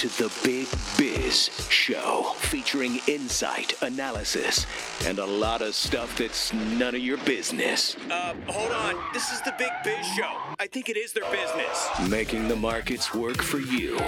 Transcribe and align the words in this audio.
to 0.00 0.08
the 0.16 0.32
Big 0.42 0.66
Biz 0.96 1.50
Show, 1.68 2.32
featuring 2.38 3.00
insight, 3.06 3.74
analysis, 3.82 4.64
and 5.04 5.18
a 5.18 5.26
lot 5.26 5.60
of 5.60 5.74
stuff 5.74 6.16
that's 6.16 6.54
none 6.54 6.94
of 6.94 7.02
your 7.02 7.18
business. 7.18 7.98
Uh, 8.10 8.34
hold 8.46 8.72
on. 8.72 8.94
This 9.12 9.30
is 9.30 9.42
the 9.42 9.54
Big 9.58 9.68
Biz 9.84 10.06
Show. 10.16 10.38
I 10.58 10.68
think 10.68 10.88
it 10.88 10.96
is 10.96 11.12
their 11.12 11.30
business. 11.30 11.86
Making 12.08 12.48
the 12.48 12.56
markets 12.56 13.12
work 13.12 13.42
for 13.42 13.58
you. 13.58 14.00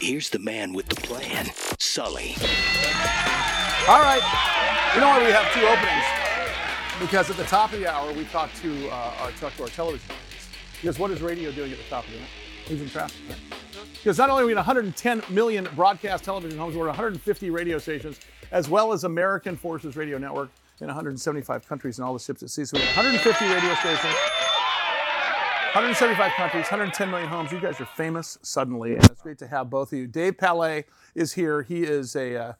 Here's 0.00 0.30
the 0.30 0.40
man 0.40 0.72
with 0.72 0.88
the 0.88 0.96
plan, 0.96 1.46
Sully. 1.78 2.34
All 3.86 4.02
right. 4.02 4.22
You 4.96 5.00
know 5.00 5.06
why 5.06 5.24
we 5.24 5.30
have 5.30 5.46
two 5.54 5.64
openings? 5.64 6.06
Because 6.98 7.30
at 7.30 7.36
the 7.36 7.44
top 7.44 7.72
of 7.72 7.78
the 7.78 7.86
hour, 7.86 8.12
we 8.12 8.24
talked 8.24 8.56
to 8.62 8.88
uh, 8.88 9.14
our 9.20 9.30
talk 9.30 9.54
to 9.58 9.62
our 9.62 9.68
television 9.68 10.10
audience. 10.10 10.48
Because 10.80 10.98
what 10.98 11.12
is 11.12 11.22
radio 11.22 11.52
doing 11.52 11.70
at 11.70 11.78
the 11.78 11.84
top 11.84 12.04
of 12.04 12.10
the 12.10 12.18
hour? 12.18 12.26
Losing 12.68 12.88
traffic. 12.88 13.20
Because 13.94 14.18
not 14.18 14.30
only 14.30 14.44
are 14.44 14.46
we 14.46 14.52
in 14.52 14.56
110 14.56 15.22
million 15.30 15.68
broadcast 15.74 16.24
television 16.24 16.58
homes, 16.58 16.76
we're 16.76 16.82
in 16.82 16.88
150 16.88 17.50
radio 17.50 17.78
stations, 17.78 18.20
as 18.52 18.68
well 18.68 18.92
as 18.92 19.04
American 19.04 19.56
Forces 19.56 19.96
Radio 19.96 20.18
Network 20.18 20.50
in 20.80 20.86
175 20.86 21.66
countries 21.68 21.98
and 21.98 22.06
all 22.06 22.12
the 22.12 22.20
ships 22.20 22.42
at 22.42 22.50
sea. 22.50 22.64
So 22.64 22.76
we 22.76 22.84
have 22.84 22.96
150 22.96 23.44
radio 23.46 23.74
stations, 23.74 24.14
175 25.74 26.32
countries, 26.32 26.64
110 26.64 27.10
million 27.10 27.28
homes. 27.28 27.50
You 27.50 27.60
guys 27.60 27.80
are 27.80 27.88
famous 27.96 28.38
suddenly, 28.42 28.94
and 28.94 29.04
it's 29.10 29.22
great 29.22 29.38
to 29.38 29.46
have 29.46 29.70
both 29.70 29.92
of 29.92 29.98
you. 29.98 30.06
Dave 30.06 30.38
Palais 30.38 30.84
is 31.14 31.32
here. 31.32 31.62
He 31.62 31.82
is 31.82 32.14
a 32.14 32.36
uh, 32.36 32.52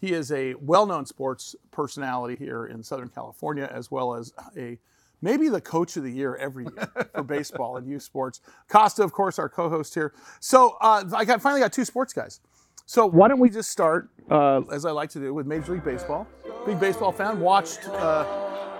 he 0.00 0.12
is 0.12 0.32
a 0.32 0.54
well-known 0.54 1.06
sports 1.06 1.56
personality 1.70 2.36
here 2.36 2.66
in 2.66 2.82
Southern 2.82 3.08
California, 3.08 3.70
as 3.72 3.90
well 3.90 4.14
as 4.14 4.32
a 4.56 4.78
maybe 5.24 5.48
the 5.48 5.60
coach 5.60 5.96
of 5.96 6.04
the 6.04 6.12
year 6.12 6.36
every 6.36 6.64
year 6.64 7.08
for 7.14 7.22
baseball 7.24 7.78
and 7.78 7.88
youth 7.88 8.02
sports. 8.02 8.40
Costa, 8.68 9.02
of 9.02 9.12
course, 9.12 9.38
our 9.38 9.48
co-host 9.48 9.94
here. 9.94 10.12
So 10.38 10.76
uh, 10.80 11.04
I 11.16 11.24
got, 11.24 11.40
finally 11.40 11.62
got 11.62 11.72
two 11.72 11.86
sports 11.86 12.12
guys. 12.12 12.40
So 12.86 13.06
why 13.06 13.28
don't 13.28 13.40
we 13.40 13.48
just 13.48 13.70
start, 13.70 14.10
uh, 14.30 14.60
as 14.70 14.84
I 14.84 14.90
like 14.90 15.08
to 15.10 15.18
do, 15.18 15.32
with 15.32 15.46
Major 15.46 15.72
League 15.72 15.84
Baseball. 15.84 16.28
Big 16.66 16.78
baseball 16.78 17.12
fan. 17.12 17.40
Watched 17.40 17.88
uh, 17.88 18.26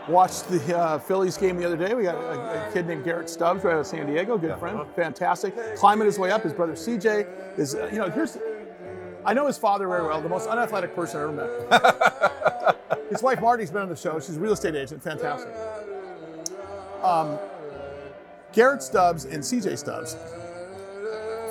watched 0.09 0.49
the 0.49 0.77
uh, 0.77 0.99
Phillies 0.99 1.39
game 1.39 1.57
the 1.57 1.65
other 1.65 1.79
day. 1.79 1.95
We 1.95 2.03
got 2.03 2.17
a, 2.17 2.69
a, 2.69 2.73
kid 2.73 2.87
named 2.87 3.05
Garrett 3.05 3.31
Stubbs 3.31 3.65
right 3.65 3.73
out 3.73 3.81
of 3.81 3.87
San 3.87 4.07
Diego. 4.07 4.37
Good 4.37 4.59
friend, 4.59 4.81
fantastic. 4.95 5.55
Climbing 5.77 6.05
his 6.05 6.19
way 6.19 6.31
up. 6.31 6.43
His 6.43 6.53
brother 6.53 6.75
CJ 6.75 7.59
is, 7.59 7.75
uh, 7.75 7.89
you 7.91 7.99
know, 7.99 8.11
here's. 8.11 8.37
I 9.25 9.33
know 9.33 9.47
his 9.47 9.57
father 9.57 9.89
very 9.89 10.07
well. 10.07 10.21
The 10.21 10.29
most 10.29 10.49
unathletic 10.49 10.95
person 10.95 11.19
I 11.19 11.23
ever 11.23 11.33
met. 11.33 13.09
his 13.11 13.23
wife 13.23 13.41
Marty's 13.41 13.71
been 13.71 13.83
on 13.83 13.89
the 13.89 13.97
show. 13.97 14.21
She's 14.21 14.37
a 14.37 14.41
real 14.41 14.53
estate 14.53 14.75
agent. 14.75 15.03
Fantastic. 15.03 15.55
Um, 17.05 17.39
Garrett 18.53 18.83
Stubbs 18.83 19.25
and 19.25 19.43
CJ 19.43 19.79
Stubbs. 19.79 20.17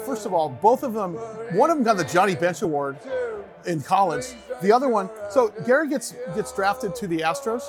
First 0.05 0.25
of 0.25 0.33
all, 0.33 0.49
both 0.49 0.83
of 0.83 0.93
them, 0.93 1.13
one 1.57 1.69
of 1.69 1.77
them 1.77 1.83
got 1.83 1.97
the 1.97 2.03
Johnny 2.03 2.35
Bench 2.35 2.61
Award 2.61 2.97
in 3.65 3.81
college. 3.81 4.25
The 4.61 4.71
other 4.71 4.89
one, 4.89 5.09
so 5.29 5.53
Garrett 5.65 5.89
gets 5.89 6.13
gets 6.35 6.51
drafted 6.53 6.95
to 6.95 7.07
the 7.07 7.19
Astros, 7.19 7.63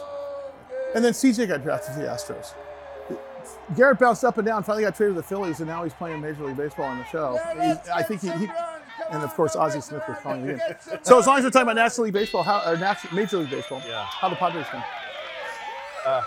and 0.95 1.05
then 1.05 1.13
CJ 1.13 1.49
got 1.49 1.63
drafted 1.63 1.95
to 1.95 2.01
the 2.01 2.07
Astros. 2.09 2.55
Garrett 3.77 3.99
bounced 3.99 4.25
up 4.25 4.39
and 4.39 4.47
down, 4.47 4.63
finally 4.63 4.85
got 4.85 4.97
traded 4.97 5.15
to 5.15 5.21
the 5.21 5.27
Phillies, 5.27 5.61
and 5.61 5.69
now 5.69 5.85
he's 5.85 5.95
playing 5.95 6.21
Major 6.21 6.45
League 6.45 6.57
Baseball 6.57 6.87
on 6.87 6.99
the 6.99 7.05
show. 7.05 7.39
He, 7.55 7.91
I 7.93 8.03
think 8.03 8.21
he, 8.21 8.31
he, 8.31 8.49
and 9.11 9.23
of 9.23 9.35
course 9.35 9.55
Ozzie 9.57 9.81
Smith 9.81 10.03
was 10.09 10.19
calling 10.23 10.47
it 10.49 10.61
in. 10.69 10.99
So 11.03 11.19
as 11.19 11.27
long 11.27 11.39
as 11.39 11.45
we're 11.45 11.51
talking 11.51 11.63
about 11.63 11.77
National 11.77 12.05
League 12.05 12.15
Baseball, 12.15 12.43
how, 12.43 12.63
or 12.71 12.77
National, 12.77 13.15
Major 13.15 13.39
League 13.39 13.51
Baseball, 13.51 13.83
Yeah. 13.87 14.05
how 14.05 14.29
the 14.29 14.37
Padres 14.37 14.67
doing? 14.71 14.83
Uh, 16.07 16.23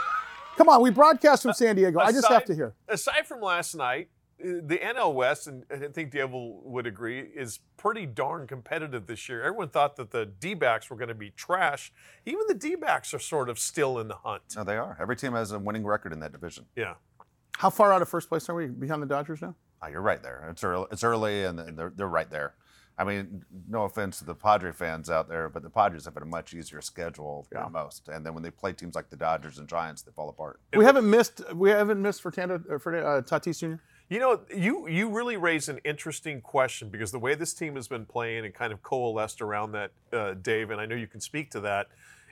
Come 0.57 0.69
on, 0.69 0.81
we 0.81 0.89
broadcast 0.89 1.43
from 1.43 1.53
San 1.53 1.75
Diego. 1.75 1.99
I 1.99 2.11
just 2.11 2.27
have 2.27 2.45
to 2.45 2.55
hear. 2.55 2.73
Aside 2.87 3.27
from 3.27 3.41
last 3.41 3.75
night, 3.75 4.09
uh, 4.43 4.59
the 4.63 4.77
NL 4.77 5.13
West, 5.13 5.47
and 5.47 5.65
I 5.71 5.87
think 5.87 6.11
Devil 6.11 6.61
would 6.63 6.87
agree, 6.87 7.19
is 7.19 7.59
pretty 7.77 8.07
darn 8.07 8.47
competitive 8.47 9.05
this 9.05 9.29
year. 9.29 9.43
Everyone 9.43 9.69
thought 9.69 9.95
that 9.97 10.09
the 10.11 10.25
D 10.25 10.55
backs 10.55 10.89
were 10.89 10.97
going 10.97 11.09
to 11.09 11.15
be 11.15 11.29
trash. 11.29 11.93
Even 12.25 12.41
the 12.47 12.55
D 12.55 12.75
backs 12.75 13.13
are 13.13 13.19
sort 13.19 13.49
of 13.49 13.59
still 13.59 13.99
in 13.99 14.07
the 14.07 14.15
hunt. 14.15 14.41
No, 14.55 14.63
they 14.63 14.77
are. 14.77 14.97
Every 14.99 15.15
team 15.15 15.33
has 15.33 15.51
a 15.51 15.59
winning 15.59 15.85
record 15.85 16.11
in 16.11 16.19
that 16.21 16.31
division. 16.31 16.65
Yeah. 16.75 16.95
How 17.57 17.69
far 17.69 17.93
out 17.93 18.01
of 18.01 18.09
first 18.09 18.29
place 18.29 18.49
are 18.49 18.55
we 18.55 18.67
behind 18.67 19.01
the 19.01 19.07
Dodgers 19.07 19.41
now? 19.41 19.55
Oh, 19.81 19.87
you're 19.87 20.01
right 20.01 20.21
there. 20.21 20.47
It's 20.49 20.63
early, 20.63 20.87
it's 20.91 21.03
early 21.03 21.43
and 21.43 21.59
they're, 21.77 21.91
they're 21.95 22.07
right 22.07 22.29
there. 22.29 22.55
I 22.99 23.03
mean, 23.03 23.43
no 23.69 23.83
offense 23.83 24.17
to 24.19 24.25
the 24.25 24.33
Padre 24.33 24.71
fans 24.71 25.09
out 25.09 25.29
there, 25.29 25.49
but 25.49 25.61
the 25.61 25.69
Padres 25.69 26.05
have 26.05 26.15
had 26.15 26.23
a 26.23 26.27
much 26.27 26.53
easier 26.53 26.81
schedule 26.81 27.47
Yeah. 27.51 27.63
than 27.63 27.73
most. 27.73 28.09
And 28.09 28.25
then 28.25 28.33
when 28.33 28.41
they 28.41 28.49
play 28.49 28.73
teams 28.73 28.95
like 28.95 29.09
the 29.09 29.15
Dodgers 29.15 29.59
and 29.59 29.67
Giants, 29.67 30.01
they 30.01 30.11
fall 30.11 30.29
apart. 30.29 30.59
We 30.75 30.83
haven't 30.83 31.07
missed. 31.09 31.41
We 31.53 31.69
haven't 31.69 32.01
missed 32.01 32.21
Fernando, 32.23 32.55
uh, 32.73 32.77
Fernando 32.79 33.07
uh, 33.07 33.21
Tatis 33.21 33.59
Jr. 33.59 33.81
You 34.09 34.19
know, 34.19 34.41
you 34.55 34.87
you 34.87 35.09
really 35.09 35.37
raise 35.37 35.69
an 35.69 35.79
interesting 35.83 36.41
question 36.41 36.89
because 36.89 37.11
the 37.11 37.19
way 37.19 37.35
this 37.35 37.53
team 37.53 37.75
has 37.75 37.87
been 37.87 38.05
playing 38.05 38.45
and 38.45 38.53
kind 38.53 38.71
of 38.73 38.81
coalesced 38.81 39.41
around 39.41 39.73
that, 39.73 39.91
uh, 40.13 40.33
Dave, 40.33 40.71
and 40.71 40.79
I 40.81 40.85
know 40.85 40.95
you 40.95 41.07
can 41.07 41.19
speak 41.21 41.51
to 41.51 41.59
that. 41.61 41.87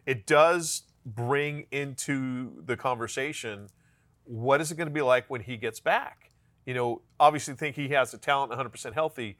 It 0.06 0.26
does 0.26 0.84
bring 1.06 1.68
into 1.72 2.64
the 2.66 2.76
conversation 2.78 3.68
what 4.24 4.62
is 4.62 4.72
it 4.72 4.76
going 4.76 4.88
to 4.88 4.94
be 4.94 5.02
like 5.04 5.30
when 5.30 5.42
he 5.42 5.58
gets 5.58 5.80
back. 5.80 6.32
You 6.66 6.74
know, 6.74 7.02
obviously 7.20 7.54
think 7.54 7.76
he 7.76 7.90
has 7.90 8.10
the 8.12 8.18
talent, 8.18 8.52
100% 8.52 8.94
healthy. 8.94 9.38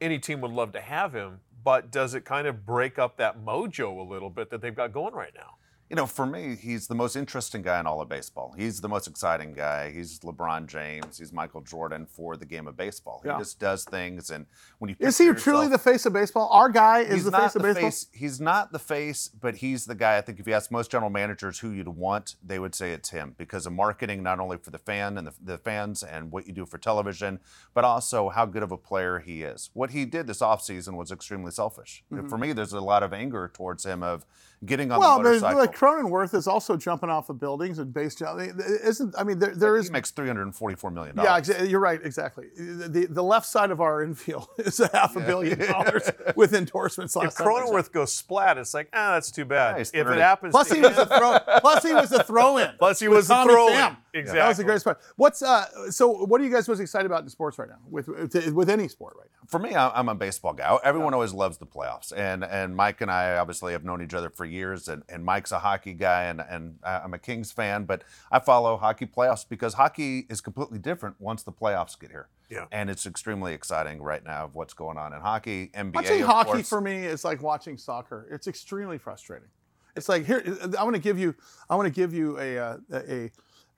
Any 0.00 0.18
team 0.18 0.40
would 0.40 0.50
love 0.50 0.72
to 0.72 0.80
have 0.80 1.14
him, 1.14 1.40
but 1.62 1.90
does 1.90 2.14
it 2.14 2.24
kind 2.24 2.46
of 2.46 2.66
break 2.66 2.98
up 2.98 3.16
that 3.16 3.44
mojo 3.44 3.98
a 3.98 4.02
little 4.02 4.30
bit 4.30 4.50
that 4.50 4.60
they've 4.60 4.74
got 4.74 4.92
going 4.92 5.14
right 5.14 5.32
now? 5.34 5.56
You 5.94 6.00
know, 6.00 6.06
for 6.06 6.26
me, 6.26 6.56
he's 6.60 6.88
the 6.88 6.94
most 6.96 7.14
interesting 7.14 7.62
guy 7.62 7.78
in 7.78 7.86
all 7.86 8.00
of 8.00 8.08
baseball. 8.08 8.52
He's 8.56 8.80
the 8.80 8.88
most 8.88 9.06
exciting 9.06 9.52
guy. 9.52 9.92
He's 9.92 10.18
LeBron 10.18 10.66
James. 10.66 11.18
He's 11.18 11.32
Michael 11.32 11.60
Jordan 11.60 12.04
for 12.04 12.36
the 12.36 12.44
game 12.44 12.66
of 12.66 12.76
baseball. 12.76 13.20
He 13.22 13.28
Yeah. 13.28 13.38
just 13.38 13.60
does 13.60 13.84
things, 13.84 14.28
and 14.32 14.46
when 14.80 14.88
you 14.88 14.96
Is 14.98 15.18
he 15.18 15.28
picture 15.28 15.40
truly 15.40 15.68
the 15.68 15.78
face 15.78 16.04
of 16.04 16.12
baseball? 16.12 16.48
Our 16.50 16.68
guy 16.68 17.02
is 17.02 17.22
the 17.22 17.30
face 17.30 17.54
of 17.54 17.62
the 17.62 17.68
baseball. 17.68 17.90
face. 17.92 18.06
He's 18.12 18.40
not 18.40 18.72
the 18.72 18.80
face, 18.80 19.28
but 19.28 19.54
he's 19.54 19.86
the 19.86 19.94
guy. 19.94 20.18
I 20.18 20.20
think 20.20 20.40
if 20.40 20.48
you 20.48 20.52
ask 20.54 20.72
most 20.72 20.90
general 20.90 21.10
managers 21.10 21.60
who 21.60 21.70
you'd 21.70 21.86
want, 21.86 22.34
they 22.42 22.58
would 22.58 22.74
say 22.74 22.92
it's 22.92 23.10
him 23.10 23.36
because 23.38 23.64
of 23.64 23.72
marketing, 23.72 24.20
not 24.20 24.40
only 24.40 24.56
for 24.56 24.70
the 24.70 24.78
fan 24.78 25.16
and 25.16 25.28
the, 25.28 25.34
the 25.40 25.58
fans 25.58 26.02
and 26.02 26.32
what 26.32 26.48
you 26.48 26.52
do 26.52 26.66
for 26.66 26.76
television, 26.76 27.38
but 27.72 27.84
also 27.84 28.30
how 28.30 28.46
good 28.46 28.64
of 28.64 28.72
a 28.72 28.76
player 28.76 29.20
he 29.20 29.44
is. 29.44 29.70
What 29.74 29.90
he 29.90 30.06
did 30.06 30.26
this 30.26 30.40
offseason 30.40 30.96
was 30.96 31.12
extremely 31.12 31.52
selfish. 31.52 32.02
Mm-hmm. 32.12 32.26
For 32.26 32.36
me, 32.36 32.52
there's 32.52 32.72
a 32.72 32.80
lot 32.80 33.04
of 33.04 33.12
anger 33.12 33.48
towards 33.54 33.86
him 33.86 34.02
of 34.02 34.26
getting 34.66 34.90
on. 34.92 34.98
Well, 35.00 35.18
the 35.18 35.24
there's, 35.24 35.42
motorcycle. 35.42 35.60
like 35.60 35.76
Cronenworth 35.76 36.34
is 36.34 36.46
also 36.46 36.76
jumping 36.76 37.10
off 37.10 37.28
of 37.30 37.38
buildings 37.38 37.78
and 37.78 37.92
base 37.92 38.14
jump. 38.14 38.40
I 38.40 38.46
mean, 38.46 38.60
Isn't 38.84 39.14
I 39.18 39.24
mean 39.24 39.38
there, 39.38 39.54
there 39.54 39.76
is 39.76 39.86
he 39.86 39.92
makes 39.92 40.10
three 40.10 40.26
hundred 40.26 40.42
and 40.42 40.54
forty 40.54 40.76
four 40.76 40.90
million 40.90 41.16
dollars. 41.16 41.48
Yeah, 41.48 41.62
you're 41.62 41.80
right 41.80 42.00
exactly. 42.04 42.46
The, 42.56 43.06
the 43.10 43.22
left 43.22 43.46
side 43.46 43.70
of 43.70 43.80
our 43.80 44.02
infield 44.02 44.48
is 44.58 44.80
a 44.80 44.88
half 44.92 45.16
a 45.16 45.20
billion 45.20 45.58
dollars 45.70 46.10
with 46.36 46.54
endorsements 46.54 47.14
last 47.16 47.32
If 47.32 47.38
time 47.38 47.48
I. 47.48 47.50
Cronenworth 47.50 47.92
goes 47.92 48.12
splat, 48.12 48.58
it's 48.58 48.74
like, 48.74 48.88
ah, 48.92 49.12
that's 49.14 49.30
too 49.30 49.44
bad. 49.44 49.72
Yeah, 49.72 49.78
he's 49.78 49.90
if 49.92 50.06
it 50.08 50.18
happens 50.18 50.52
Plus 50.52 50.70
he 50.70 50.80
was 50.80 50.96
a 50.96 51.06
throw. 51.06 51.38
Plus 51.60 51.82
he 51.84 51.92
was 51.94 52.12
a 52.12 52.22
throw 52.24 52.58
in. 52.58 52.70
Plus 52.78 53.00
he 53.00 53.08
was 53.08 53.28
a 53.30 53.34
Tommy 53.34 53.52
throw-in. 53.52 53.74
Pham. 53.74 53.96
exactly. 54.12 54.38
That 54.40 54.48
was 54.48 54.56
the 54.56 54.64
greatest 54.64 54.84
part. 54.84 55.00
What's 55.16 55.42
uh? 55.42 55.90
So, 55.90 56.08
what 56.24 56.40
are 56.40 56.44
you 56.44 56.50
guys 56.50 56.68
most 56.68 56.80
excited 56.80 57.06
about 57.06 57.22
in 57.22 57.28
sports 57.28 57.58
right 57.58 57.68
now? 57.68 57.78
With 57.90 58.08
with, 58.08 58.52
with 58.52 58.70
any 58.70 58.88
sport 58.88 59.16
right 59.18 59.28
now? 59.32 59.40
For 59.46 59.58
me, 59.58 59.74
I- 59.74 59.90
I'm 59.98 60.08
a 60.08 60.14
baseball 60.14 60.52
guy. 60.54 60.78
Everyone 60.82 61.12
always 61.14 61.32
loves 61.34 61.58
the 61.58 61.66
playoffs, 61.66 62.12
and 62.16 62.44
and 62.44 62.74
Mike 62.76 63.00
and 63.00 63.10
I 63.10 63.36
obviously 63.36 63.72
have 63.72 63.84
known 63.84 64.02
each 64.02 64.14
other 64.14 64.30
for 64.30 64.44
years. 64.44 64.53
And, 64.62 65.02
and 65.08 65.24
Mike's 65.24 65.52
a 65.52 65.58
hockey 65.58 65.94
guy, 65.94 66.24
and 66.24 66.40
and 66.40 66.76
I'm 66.84 67.14
a 67.14 67.18
Kings 67.18 67.52
fan, 67.52 67.84
but 67.84 68.04
I 68.30 68.38
follow 68.38 68.76
hockey 68.76 69.06
playoffs 69.06 69.48
because 69.48 69.74
hockey 69.74 70.26
is 70.30 70.40
completely 70.40 70.78
different 70.78 71.16
once 71.20 71.42
the 71.42 71.52
playoffs 71.52 71.98
get 71.98 72.10
here. 72.10 72.28
Yeah. 72.50 72.66
and 72.70 72.90
it's 72.90 73.06
extremely 73.06 73.52
exciting 73.54 74.00
right 74.02 74.22
now 74.22 74.44
of 74.44 74.54
what's 74.54 74.74
going 74.74 74.96
on 74.98 75.12
in 75.12 75.20
hockey. 75.20 75.70
NBA, 75.74 75.94
Watching 75.94 76.22
hockey 76.22 76.50
course. 76.52 76.68
for 76.68 76.80
me 76.80 77.04
is 77.04 77.24
like 77.24 77.42
watching 77.42 77.76
soccer. 77.78 78.28
It's 78.30 78.46
extremely 78.46 78.98
frustrating. 78.98 79.48
It's 79.96 80.08
like 80.08 80.24
here. 80.26 80.42
I 80.78 80.84
want 80.84 80.94
to 80.94 81.02
give 81.02 81.18
you. 81.18 81.34
I 81.70 81.74
want 81.76 81.86
to 81.86 81.92
give 81.92 82.12
you 82.14 82.38
a 82.38 82.58
uh, 82.58 82.76
a 82.92 83.30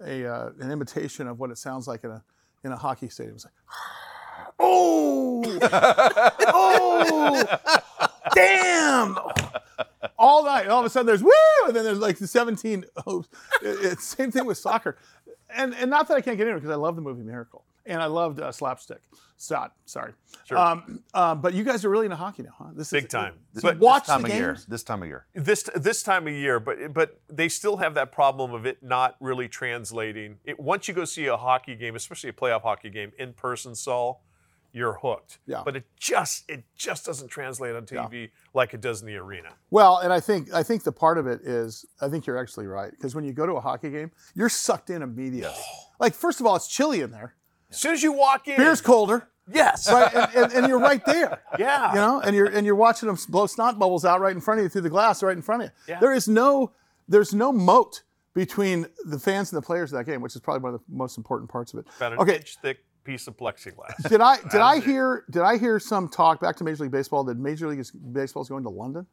a 0.04 0.26
uh, 0.30 0.50
an 0.60 0.70
imitation 0.70 1.26
of 1.28 1.38
what 1.38 1.50
it 1.50 1.58
sounds 1.58 1.86
like 1.86 2.04
in 2.04 2.10
a 2.10 2.22
in 2.64 2.72
a 2.72 2.76
hockey 2.76 3.08
stadium. 3.08 3.36
It's 3.36 3.44
like, 3.44 3.54
oh, 4.58 5.42
oh, 6.48 7.44
damn. 8.34 9.16
All 10.18 10.44
night, 10.44 10.68
all 10.68 10.80
of 10.80 10.86
a 10.86 10.90
sudden 10.90 11.06
there's 11.06 11.22
woo, 11.22 11.30
and 11.66 11.74
then 11.74 11.84
there's 11.84 11.98
like 11.98 12.18
the 12.18 12.26
17 12.26 12.84
hopes. 12.98 13.28
It's 13.62 14.04
same 14.04 14.30
thing 14.30 14.46
with 14.46 14.58
soccer, 14.58 14.96
and 15.50 15.74
and 15.74 15.90
not 15.90 16.08
that 16.08 16.14
I 16.16 16.20
can't 16.20 16.36
get 16.36 16.46
into 16.46 16.56
it 16.56 16.60
because 16.60 16.72
I 16.72 16.76
love 16.78 16.96
the 16.96 17.02
movie 17.02 17.22
Miracle 17.22 17.64
and 17.86 18.02
I 18.02 18.06
loved 18.06 18.40
uh, 18.40 18.52
Slapstick. 18.52 19.00
Stott, 19.38 19.74
sorry. 19.84 20.12
Sure. 20.44 20.56
Um, 20.56 21.02
uh, 21.12 21.34
but 21.34 21.52
you 21.52 21.62
guys 21.62 21.84
are 21.84 21.90
really 21.90 22.06
into 22.06 22.16
hockey 22.16 22.42
now, 22.42 22.54
huh? 22.56 22.64
This 22.74 22.90
Big 22.90 23.04
is, 23.04 23.10
time. 23.10 23.34
So 23.54 23.60
But 23.62 23.78
watch 23.78 24.04
this 24.04 24.08
time 24.08 24.22
the 24.22 24.28
of 24.28 24.34
year. 24.34 24.52
games. 24.52 24.66
This 24.66 24.82
time 24.82 25.02
of 25.02 25.08
year. 25.08 25.26
this 25.34 25.62
this 25.74 26.02
time 26.02 26.26
of 26.26 26.32
year, 26.32 26.58
but 26.58 26.94
but 26.94 27.20
they 27.28 27.48
still 27.48 27.76
have 27.76 27.94
that 27.94 28.12
problem 28.12 28.54
of 28.54 28.64
it 28.64 28.82
not 28.82 29.16
really 29.20 29.46
translating. 29.46 30.38
It, 30.44 30.58
once 30.58 30.88
you 30.88 30.94
go 30.94 31.04
see 31.04 31.26
a 31.26 31.36
hockey 31.36 31.74
game, 31.74 31.94
especially 31.96 32.30
a 32.30 32.32
playoff 32.32 32.62
hockey 32.62 32.88
game 32.88 33.12
in 33.18 33.34
person, 33.34 33.74
Saul, 33.74 34.22
you're 34.76 34.92
hooked. 34.92 35.38
Yeah. 35.46 35.62
But 35.64 35.74
it 35.76 35.84
just 35.98 36.44
it 36.50 36.62
just 36.76 37.06
doesn't 37.06 37.28
translate 37.28 37.74
on 37.74 37.86
TV 37.86 38.28
like 38.52 38.74
it 38.74 38.82
does 38.82 39.00
in 39.00 39.06
the 39.06 39.16
arena. 39.16 39.48
Well, 39.70 39.98
and 39.98 40.12
I 40.12 40.20
think 40.20 40.52
I 40.52 40.62
think 40.62 40.84
the 40.84 40.92
part 40.92 41.16
of 41.16 41.26
it 41.26 41.40
is 41.42 41.86
I 42.00 42.08
think 42.08 42.26
you're 42.26 42.38
actually 42.38 42.66
right 42.66 42.90
because 42.90 43.14
when 43.14 43.24
you 43.24 43.32
go 43.32 43.46
to 43.46 43.54
a 43.54 43.60
hockey 43.60 43.90
game, 43.90 44.10
you're 44.34 44.50
sucked 44.50 44.90
in 44.90 45.00
immediately. 45.00 45.56
Like 45.98 46.14
first 46.14 46.40
of 46.40 46.46
all, 46.46 46.54
it's 46.56 46.68
chilly 46.68 47.00
in 47.00 47.10
there. 47.10 47.34
As 47.70 47.78
soon 47.78 47.94
as 47.94 48.02
you 48.02 48.12
walk 48.12 48.46
in, 48.48 48.56
Beer's 48.58 48.82
colder, 48.82 49.28
yes, 49.52 49.90
right? 49.90 50.14
and, 50.14 50.34
and, 50.36 50.52
and 50.52 50.68
you're 50.68 50.78
right 50.78 51.04
there. 51.06 51.40
yeah, 51.58 51.90
you 51.92 51.98
know, 51.98 52.20
and 52.20 52.36
you're 52.36 52.46
and 52.46 52.66
you're 52.66 52.76
watching 52.76 53.06
them 53.06 53.16
blow 53.30 53.46
snot 53.46 53.78
bubbles 53.78 54.04
out 54.04 54.20
right 54.20 54.34
in 54.34 54.40
front 54.42 54.60
of 54.60 54.64
you 54.64 54.68
through 54.68 54.82
the 54.82 54.90
glass, 54.90 55.22
right 55.22 55.36
in 55.36 55.42
front 55.42 55.62
of 55.62 55.68
you. 55.70 55.94
Yeah. 55.94 56.00
There 56.00 56.12
is 56.12 56.28
no 56.28 56.72
there's 57.08 57.32
no 57.32 57.50
moat 57.50 58.02
between 58.34 58.86
the 59.06 59.18
fans 59.18 59.50
and 59.50 59.56
the 59.60 59.64
players 59.66 59.90
of 59.92 59.98
that 59.98 60.04
game, 60.04 60.20
which 60.20 60.36
is 60.36 60.42
probably 60.42 60.62
one 60.62 60.74
of 60.74 60.80
the 60.80 60.94
most 60.94 61.16
important 61.16 61.50
parts 61.50 61.72
of 61.72 61.78
it. 61.78 61.86
about 61.96 62.12
an 62.12 62.18
Okay, 62.18 62.36
inch 62.36 62.58
thick 62.60 62.80
piece 63.06 63.26
of 63.28 63.36
plexiglass. 63.36 64.08
did 64.08 64.20
I 64.20 64.36
did 64.50 64.60
I 64.60 64.80
hear 64.80 65.24
did 65.30 65.42
I 65.42 65.56
hear 65.58 65.78
some 65.78 66.08
talk 66.08 66.40
back 66.40 66.56
to 66.56 66.64
Major 66.64 66.82
League 66.82 66.92
Baseball 66.92 67.24
that 67.24 67.38
Major 67.38 67.68
League 67.68 67.84
Baseball 68.12 68.42
is 68.42 68.48
going 68.48 68.64
to 68.64 68.70
London? 68.70 69.06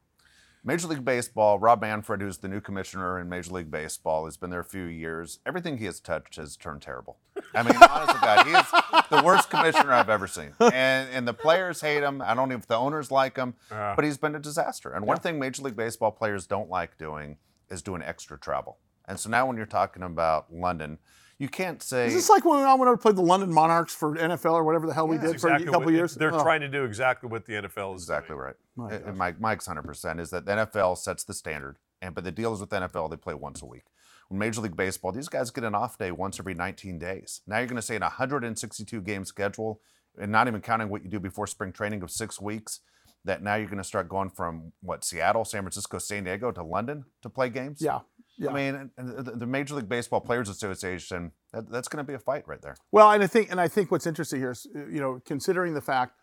Major 0.66 0.86
League 0.88 1.04
Baseball, 1.04 1.58
Rob 1.58 1.82
Manfred, 1.82 2.22
who's 2.22 2.38
the 2.38 2.48
new 2.48 2.58
commissioner 2.60 3.18
in 3.20 3.28
Major 3.28 3.52
League 3.52 3.70
Baseball, 3.70 4.24
has 4.24 4.38
been 4.38 4.48
there 4.48 4.60
a 4.60 4.64
few 4.64 4.84
years. 4.84 5.38
Everything 5.44 5.76
he 5.76 5.84
has 5.84 6.00
touched 6.00 6.36
has 6.36 6.56
turned 6.56 6.80
terrible. 6.80 7.18
I 7.54 7.62
mean, 7.62 7.76
honest 7.90 8.14
to 8.14 8.18
God, 8.22 8.46
he 8.46 8.52
is 8.54 8.66
the 9.10 9.22
worst 9.22 9.50
commissioner 9.50 9.92
I've 9.92 10.08
ever 10.08 10.26
seen. 10.26 10.52
And 10.60 11.08
and 11.12 11.28
the 11.28 11.34
players 11.34 11.80
hate 11.82 12.02
him. 12.02 12.22
I 12.22 12.34
don't 12.34 12.48
know 12.48 12.54
if 12.56 12.66
the 12.66 12.76
owners 12.76 13.10
like 13.10 13.36
him, 13.36 13.54
Uh. 13.70 13.94
but 13.94 14.04
he's 14.06 14.16
been 14.18 14.34
a 14.34 14.40
disaster. 14.40 14.92
And 14.92 15.06
one 15.06 15.18
thing 15.18 15.38
Major 15.38 15.62
League 15.62 15.76
Baseball 15.76 16.10
players 16.10 16.46
don't 16.46 16.70
like 16.70 16.96
doing 16.98 17.36
is 17.70 17.82
doing 17.82 18.02
extra 18.02 18.38
travel. 18.38 18.78
And 19.06 19.20
so 19.20 19.28
now 19.28 19.44
when 19.46 19.58
you're 19.58 19.66
talking 19.66 20.02
about 20.02 20.50
London, 20.50 20.98
you 21.38 21.48
can't 21.48 21.82
say 21.82 22.06
Is 22.06 22.14
this 22.14 22.28
like 22.30 22.44
when 22.44 22.60
I 22.60 22.74
went 22.74 22.88
over 22.88 22.96
to 22.96 23.02
play 23.02 23.12
the 23.12 23.22
London 23.22 23.52
Monarchs 23.52 23.94
for 23.94 24.14
NFL 24.16 24.52
or 24.54 24.64
whatever 24.64 24.86
the 24.86 24.94
hell 24.94 25.08
we 25.08 25.18
did 25.18 25.30
That's 25.30 25.42
for 25.42 25.50
a 25.52 25.62
couple 25.64 25.82
what- 25.86 25.94
years? 25.94 26.14
They're 26.14 26.34
Oh. 26.34 26.42
trying 26.42 26.60
to 26.60 26.68
do 26.68 26.84
exactly 26.84 27.28
what 27.28 27.44
the 27.46 27.54
NFL 27.54 27.94
is 27.96 28.02
Exactly 28.02 28.28
doing. 28.34 28.40
right. 28.40 28.54
My 28.76 28.92
And. 28.92 29.16
Mike, 29.18 29.40
Mike's 29.40 29.66
hundred 29.66 29.82
percent 29.84 30.20
is 30.20 30.30
that 30.30 30.44
the 30.46 30.52
NFL 30.52 30.96
sets 30.96 31.24
the 31.24 31.34
standard, 31.34 31.78
and 32.02 32.14
but 32.14 32.24
the 32.24 32.32
deal 32.32 32.52
is 32.54 32.60
with 32.60 32.70
the 32.70 32.76
NFL 32.76 33.08
they 33.10 33.16
play 33.16 33.34
once 33.34 33.62
a 33.62 33.66
week. 33.66 33.84
When 34.28 34.38
Major 34.38 34.60
League 34.62 34.76
Baseball, 34.76 35.12
these 35.12 35.28
guys 35.28 35.50
get 35.50 35.64
an 35.64 35.74
off 35.74 35.98
day 35.98 36.10
once 36.10 36.40
every 36.40 36.54
19 36.54 36.98
days. 36.98 37.42
Now 37.46 37.58
you're 37.58 37.66
going 37.66 37.76
to 37.76 37.82
say 37.82 37.96
in 37.96 38.02
a 38.02 38.06
162 38.08 39.00
game 39.02 39.24
schedule, 39.24 39.80
and 40.18 40.32
not 40.32 40.48
even 40.48 40.60
counting 40.60 40.88
what 40.88 41.02
you 41.04 41.10
do 41.10 41.20
before 41.20 41.46
spring 41.46 41.72
training 41.72 42.02
of 42.02 42.10
six 42.10 42.40
weeks, 42.40 42.80
that 43.26 43.42
now 43.42 43.54
you're 43.54 43.66
going 43.68 43.78
to 43.78 43.84
start 43.84 44.08
going 44.08 44.30
from 44.30 44.72
what 44.80 45.04
Seattle, 45.04 45.44
San 45.44 45.62
Francisco, 45.62 45.98
San 45.98 46.24
Diego 46.24 46.52
to 46.52 46.62
London 46.62 47.04
to 47.22 47.28
play 47.28 47.48
games. 47.50 47.80
Yeah. 47.82 48.00
Yeah. 48.38 48.50
I 48.50 48.54
mean, 48.54 48.74
and- 48.74 48.90
and 48.98 49.08
the, 49.26 49.32
the 49.32 49.46
Major 49.46 49.74
League 49.76 49.88
Baseball 49.88 50.20
Players 50.20 50.48
Association, 50.48 51.32
that, 51.52 51.70
that's 51.70 51.88
going 51.88 52.04
to 52.04 52.06
be 52.08 52.14
a 52.14 52.18
fight 52.18 52.46
right 52.48 52.60
there. 52.60 52.76
Well, 52.92 53.10
and 53.10 53.22
I 53.22 53.26
think 53.26 53.50
and 53.50 53.60
I 53.60 53.68
think 53.68 53.90
what's 53.90 54.06
interesting 54.06 54.40
here 54.40 54.50
is 54.52 54.66
you 54.74 55.00
know 55.00 55.20
considering 55.24 55.74
the 55.74 55.80
fact 55.80 56.14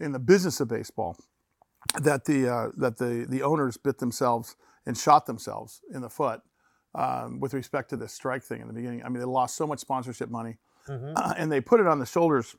in 0.00 0.12
the 0.12 0.18
business 0.18 0.60
of 0.60 0.68
baseball 0.68 1.16
that 2.02 2.24
the 2.24 2.48
uh, 2.48 2.68
that 2.76 2.98
the 2.98 3.26
the 3.28 3.42
owners 3.42 3.76
bit 3.76 3.98
themselves 3.98 4.56
and 4.86 4.96
shot 4.98 5.26
themselves 5.26 5.80
in 5.94 6.00
the 6.00 6.08
foot 6.10 6.40
um, 6.94 7.38
with 7.40 7.54
respect 7.54 7.90
to 7.90 7.96
this 7.96 8.12
strike 8.12 8.42
thing 8.42 8.60
in 8.62 8.66
the 8.66 8.74
beginning. 8.74 9.02
I 9.04 9.08
mean, 9.08 9.20
they 9.20 9.26
lost 9.26 9.56
so 9.56 9.66
much 9.66 9.78
sponsorship 9.78 10.28
money, 10.30 10.56
uh, 10.88 11.34
and 11.38 11.52
they 11.52 11.60
put 11.60 11.78
it 11.80 11.86
on 11.86 11.98
the 12.00 12.06
shoulders 12.06 12.56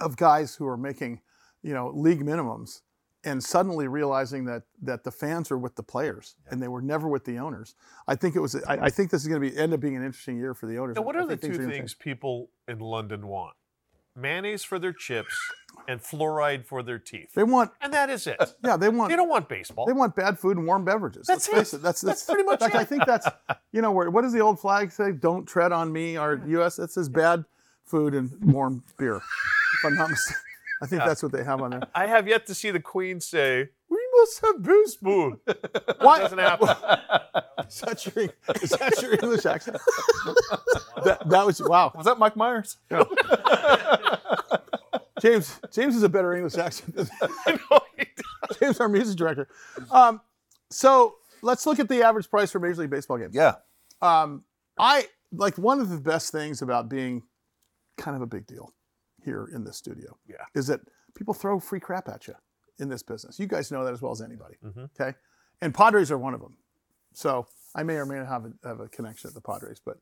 of 0.00 0.16
guys 0.16 0.54
who 0.56 0.66
are 0.66 0.76
making 0.76 1.20
you 1.62 1.74
know 1.74 1.90
league 1.94 2.20
minimums. 2.22 2.82
And 3.22 3.44
suddenly 3.44 3.86
realizing 3.86 4.46
that 4.46 4.62
that 4.82 5.04
the 5.04 5.10
fans 5.10 5.50
are 5.50 5.58
with 5.58 5.74
the 5.76 5.82
players 5.82 6.36
and 6.50 6.62
they 6.62 6.68
were 6.68 6.80
never 6.80 7.06
with 7.06 7.26
the 7.26 7.38
owners, 7.38 7.74
I 8.08 8.14
think 8.14 8.34
it 8.34 8.40
was. 8.40 8.54
I, 8.64 8.86
I 8.86 8.90
think 8.90 9.10
this 9.10 9.20
is 9.20 9.28
going 9.28 9.42
to 9.42 9.50
be 9.50 9.54
end 9.56 9.74
up 9.74 9.80
being 9.80 9.94
an 9.94 10.04
interesting 10.04 10.38
year 10.38 10.54
for 10.54 10.66
the 10.66 10.78
owners. 10.78 10.96
Now, 10.96 11.02
what 11.02 11.16
are 11.16 11.26
the 11.26 11.36
two 11.36 11.52
gonna 11.52 11.68
things 11.68 11.92
people 11.92 12.48
in 12.66 12.78
London 12.78 13.26
want? 13.26 13.54
Mayonnaise 14.16 14.64
for 14.64 14.78
their 14.78 14.92
chips 14.92 15.38
and 15.86 16.00
fluoride 16.00 16.66
for 16.66 16.82
their 16.82 16.98
teeth. 16.98 17.32
They 17.34 17.44
want 17.44 17.70
And 17.80 17.92
that 17.92 18.10
is 18.10 18.26
it. 18.26 18.38
Yeah, 18.64 18.76
they 18.76 18.88
want 18.88 19.10
They 19.10 19.16
don't 19.16 19.28
want 19.28 19.48
baseball. 19.48 19.86
they 19.86 19.92
want 19.92 20.16
bad 20.16 20.38
food 20.38 20.56
and 20.56 20.66
warm 20.66 20.84
beverages. 20.84 21.26
That's 21.26 21.48
it. 21.48 21.52
it. 21.52 21.54
That's 21.56 21.70
that's, 21.70 22.00
That's 22.00 22.24
pretty 22.24 22.42
much 22.42 22.60
fact, 22.60 22.74
I 22.74 22.84
think 22.84 23.06
that's 23.06 23.28
you 23.72 23.82
know 23.82 23.92
where 23.92 24.10
what 24.10 24.22
does 24.22 24.32
the 24.32 24.40
old 24.40 24.60
flag 24.60 24.92
say? 24.92 25.12
Don't 25.12 25.46
tread 25.46 25.72
on 25.72 25.92
me. 25.92 26.16
Our 26.16 26.40
U.S. 26.48 26.78
It 26.78 26.90
says 26.90 27.08
bad 27.08 27.44
food 27.84 28.14
and 28.14 28.30
warm 28.52 28.82
beer. 28.98 29.16
If 29.16 29.84
I'm 29.84 29.94
not 29.94 30.10
mistaken, 30.10 30.42
I 30.82 30.86
think 30.86 31.02
that's 31.04 31.22
what 31.22 31.32
they 31.32 31.44
have 31.44 31.60
on 31.60 31.70
there. 31.70 31.82
I 31.94 32.06
have 32.06 32.26
yet 32.26 32.46
to 32.46 32.54
see 32.54 32.70
the 32.70 32.80
Queen 32.80 33.20
say, 33.20 33.68
"We 33.88 33.98
must 34.16 34.40
have 34.40 34.62
baseball." 34.62 35.36
Why 36.00 36.20
Doesn't 36.20 36.38
happen. 36.38 36.68
is 37.68 37.80
that 37.80 38.06
your 38.06 38.24
is 38.62 38.70
that 38.70 39.02
your 39.02 39.12
English 39.14 39.44
accent? 39.46 39.78
that, 41.04 41.28
that 41.28 41.46
was 41.46 41.60
wow. 41.60 41.92
Was 41.94 42.06
that 42.06 42.18
Mike 42.18 42.36
Myers? 42.36 42.78
No. 42.90 43.06
James 45.20 45.60
James 45.70 45.96
is 45.96 46.02
a 46.02 46.08
better 46.08 46.32
English 46.34 46.56
accent 46.56 46.96
than 46.96 47.08
James, 48.58 48.80
our 48.80 48.88
music 48.88 49.16
director. 49.16 49.48
Um, 49.90 50.20
so 50.70 51.16
let's 51.42 51.66
look 51.66 51.78
at 51.78 51.88
the 51.88 52.02
average 52.02 52.30
price 52.30 52.50
for 52.50 52.58
Major 52.58 52.80
League 52.82 52.90
Baseball 52.90 53.18
games. 53.18 53.34
Yeah. 53.34 53.56
um, 54.00 54.44
I 54.78 55.06
like 55.32 55.58
one 55.58 55.80
of 55.80 55.90
the 55.90 55.98
best 55.98 56.32
things 56.32 56.62
about 56.62 56.88
being 56.88 57.22
kind 57.98 58.16
of 58.16 58.22
a 58.22 58.26
big 58.26 58.46
deal 58.46 58.72
here 59.24 59.48
in 59.54 59.64
this 59.64 59.76
studio. 59.76 60.16
Yeah. 60.28 60.36
Is 60.54 60.66
that 60.68 60.80
people 61.14 61.34
throw 61.34 61.58
free 61.60 61.80
crap 61.80 62.08
at 62.08 62.26
you 62.28 62.34
in 62.78 62.88
this 62.88 63.02
business. 63.02 63.38
You 63.38 63.46
guys 63.46 63.70
know 63.70 63.84
that 63.84 63.92
as 63.92 64.00
well 64.02 64.12
as 64.12 64.20
anybody. 64.22 64.56
Okay. 64.98 65.14
And 65.60 65.74
Padres 65.74 66.10
are 66.10 66.18
one 66.18 66.34
of 66.34 66.40
them. 66.40 66.56
So 67.12 67.46
I 67.74 67.82
may 67.82 67.94
or 67.96 68.06
may 68.06 68.16
not 68.16 68.28
have 68.28 68.44
a, 68.46 68.68
have 68.68 68.80
a 68.80 68.88
connection 68.88 69.28
at 69.28 69.34
the 69.34 69.40
Padres, 69.40 69.80
but 69.84 69.98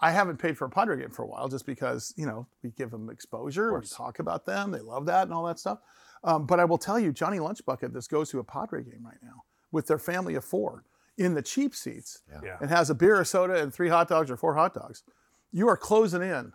I 0.00 0.10
haven't 0.10 0.38
paid 0.38 0.56
for 0.58 0.64
a 0.66 0.70
Padre 0.70 0.98
game 1.00 1.10
for 1.10 1.22
a 1.22 1.26
while 1.26 1.48
just 1.48 1.66
because, 1.66 2.12
you 2.16 2.26
know, 2.26 2.46
we 2.62 2.70
give 2.70 2.90
them 2.90 3.08
exposure, 3.10 3.78
we 3.78 3.86
talk 3.86 4.18
about 4.18 4.46
them, 4.46 4.70
they 4.70 4.80
love 4.80 5.06
that 5.06 5.24
and 5.24 5.32
all 5.32 5.44
that 5.44 5.58
stuff. 5.58 5.78
Um, 6.24 6.46
but 6.46 6.60
I 6.60 6.64
will 6.64 6.78
tell 6.78 6.98
you, 6.98 7.12
Johnny 7.12 7.38
Lunchbucket, 7.38 7.92
this 7.92 8.06
goes 8.06 8.30
to 8.30 8.38
a 8.38 8.44
Padre 8.44 8.82
game 8.84 9.04
right 9.04 9.18
now 9.22 9.42
with 9.72 9.86
their 9.86 9.98
family 9.98 10.34
of 10.34 10.44
four 10.44 10.84
in 11.18 11.34
the 11.34 11.42
cheap 11.42 11.74
seats 11.74 12.22
Yeah. 12.42 12.56
and 12.60 12.70
has 12.70 12.90
a 12.90 12.94
beer, 12.94 13.20
a 13.20 13.24
soda, 13.24 13.60
and 13.62 13.72
three 13.72 13.88
hot 13.88 14.08
dogs 14.08 14.30
or 14.30 14.36
four 14.36 14.54
hot 14.54 14.74
dogs. 14.74 15.02
You 15.50 15.68
are 15.68 15.76
closing 15.76 16.22
in 16.22 16.52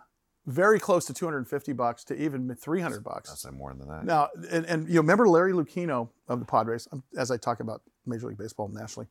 very 0.48 0.80
close 0.80 1.04
to 1.06 1.14
250 1.14 1.72
bucks 1.74 2.04
to 2.04 2.14
even 2.16 2.54
300 2.54 3.04
bucks. 3.04 3.28
I'll 3.30 3.36
say 3.36 3.50
more 3.50 3.74
than 3.74 3.86
that. 3.88 4.04
Now, 4.04 4.28
and, 4.50 4.64
and 4.66 4.88
you 4.88 4.94
know, 4.94 5.00
remember 5.02 5.28
Larry 5.28 5.52
Lucchino 5.52 6.08
of 6.26 6.40
the 6.40 6.46
Padres, 6.46 6.88
um, 6.92 7.02
as 7.16 7.30
I 7.30 7.36
talk 7.36 7.60
about 7.60 7.82
Major 8.06 8.28
League 8.28 8.38
Baseball 8.38 8.68
nationally. 8.68 9.08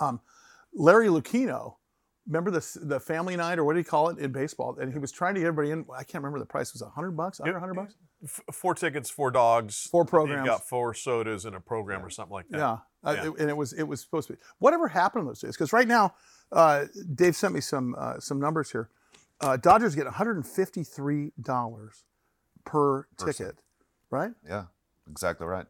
Um, 0.00 0.20
Larry 0.74 1.08
Lucchino, 1.08 1.76
remember 2.26 2.50
the 2.50 2.78
the 2.82 3.00
family 3.00 3.34
night 3.36 3.58
or 3.58 3.64
what 3.64 3.72
do 3.72 3.78
you 3.78 3.84
call 3.84 4.10
it 4.10 4.18
in 4.18 4.30
baseball? 4.32 4.76
And 4.78 4.92
he 4.92 4.98
was 4.98 5.10
trying 5.10 5.34
to 5.34 5.40
get 5.40 5.46
everybody 5.48 5.70
in. 5.72 5.84
I 5.96 6.04
can't 6.04 6.22
remember 6.22 6.38
the 6.38 6.46
price. 6.46 6.72
Was 6.74 6.82
it 6.82 6.86
100 6.86 7.12
bucks? 7.12 7.40
Under 7.40 7.52
100 7.54 7.74
bucks? 7.74 7.94
Four 8.52 8.74
tickets, 8.74 9.08
four 9.08 9.30
dogs, 9.30 9.88
Four 9.90 10.02
You 10.02 10.08
programs. 10.08 10.46
got 10.46 10.68
four 10.68 10.92
sodas 10.92 11.46
and 11.46 11.56
a 11.56 11.60
program 11.60 12.04
or 12.04 12.10
something 12.10 12.34
like 12.34 12.48
that. 12.50 12.58
Yeah. 12.58 12.76
Uh, 13.02 13.12
Yeah. 13.16 13.28
it- 13.30 13.38
and 13.40 13.48
it 13.48 13.56
was 13.56 13.72
it 13.72 13.84
was 13.84 14.00
supposed 14.02 14.26
to 14.28 14.34
be. 14.34 14.38
Whatever 14.58 14.88
happened 14.88 15.22
in 15.22 15.26
those 15.28 15.40
days? 15.40 15.56
Because 15.56 15.72
right 15.72 15.88
now, 15.88 16.14
uh, 16.52 16.84
Dave 17.14 17.34
sent 17.34 17.54
me 17.54 17.60
some 17.62 17.94
uh, 17.98 18.20
some 18.20 18.38
numbers 18.38 18.70
here. 18.70 18.90
Uh, 19.40 19.56
Dodgers 19.56 19.94
get 19.94 20.04
153 20.04 21.32
dollars 21.40 22.04
per 22.64 23.06
Person. 23.18 23.46
ticket, 23.46 23.58
right? 24.10 24.32
Yeah, 24.46 24.64
exactly 25.10 25.46
right. 25.46 25.66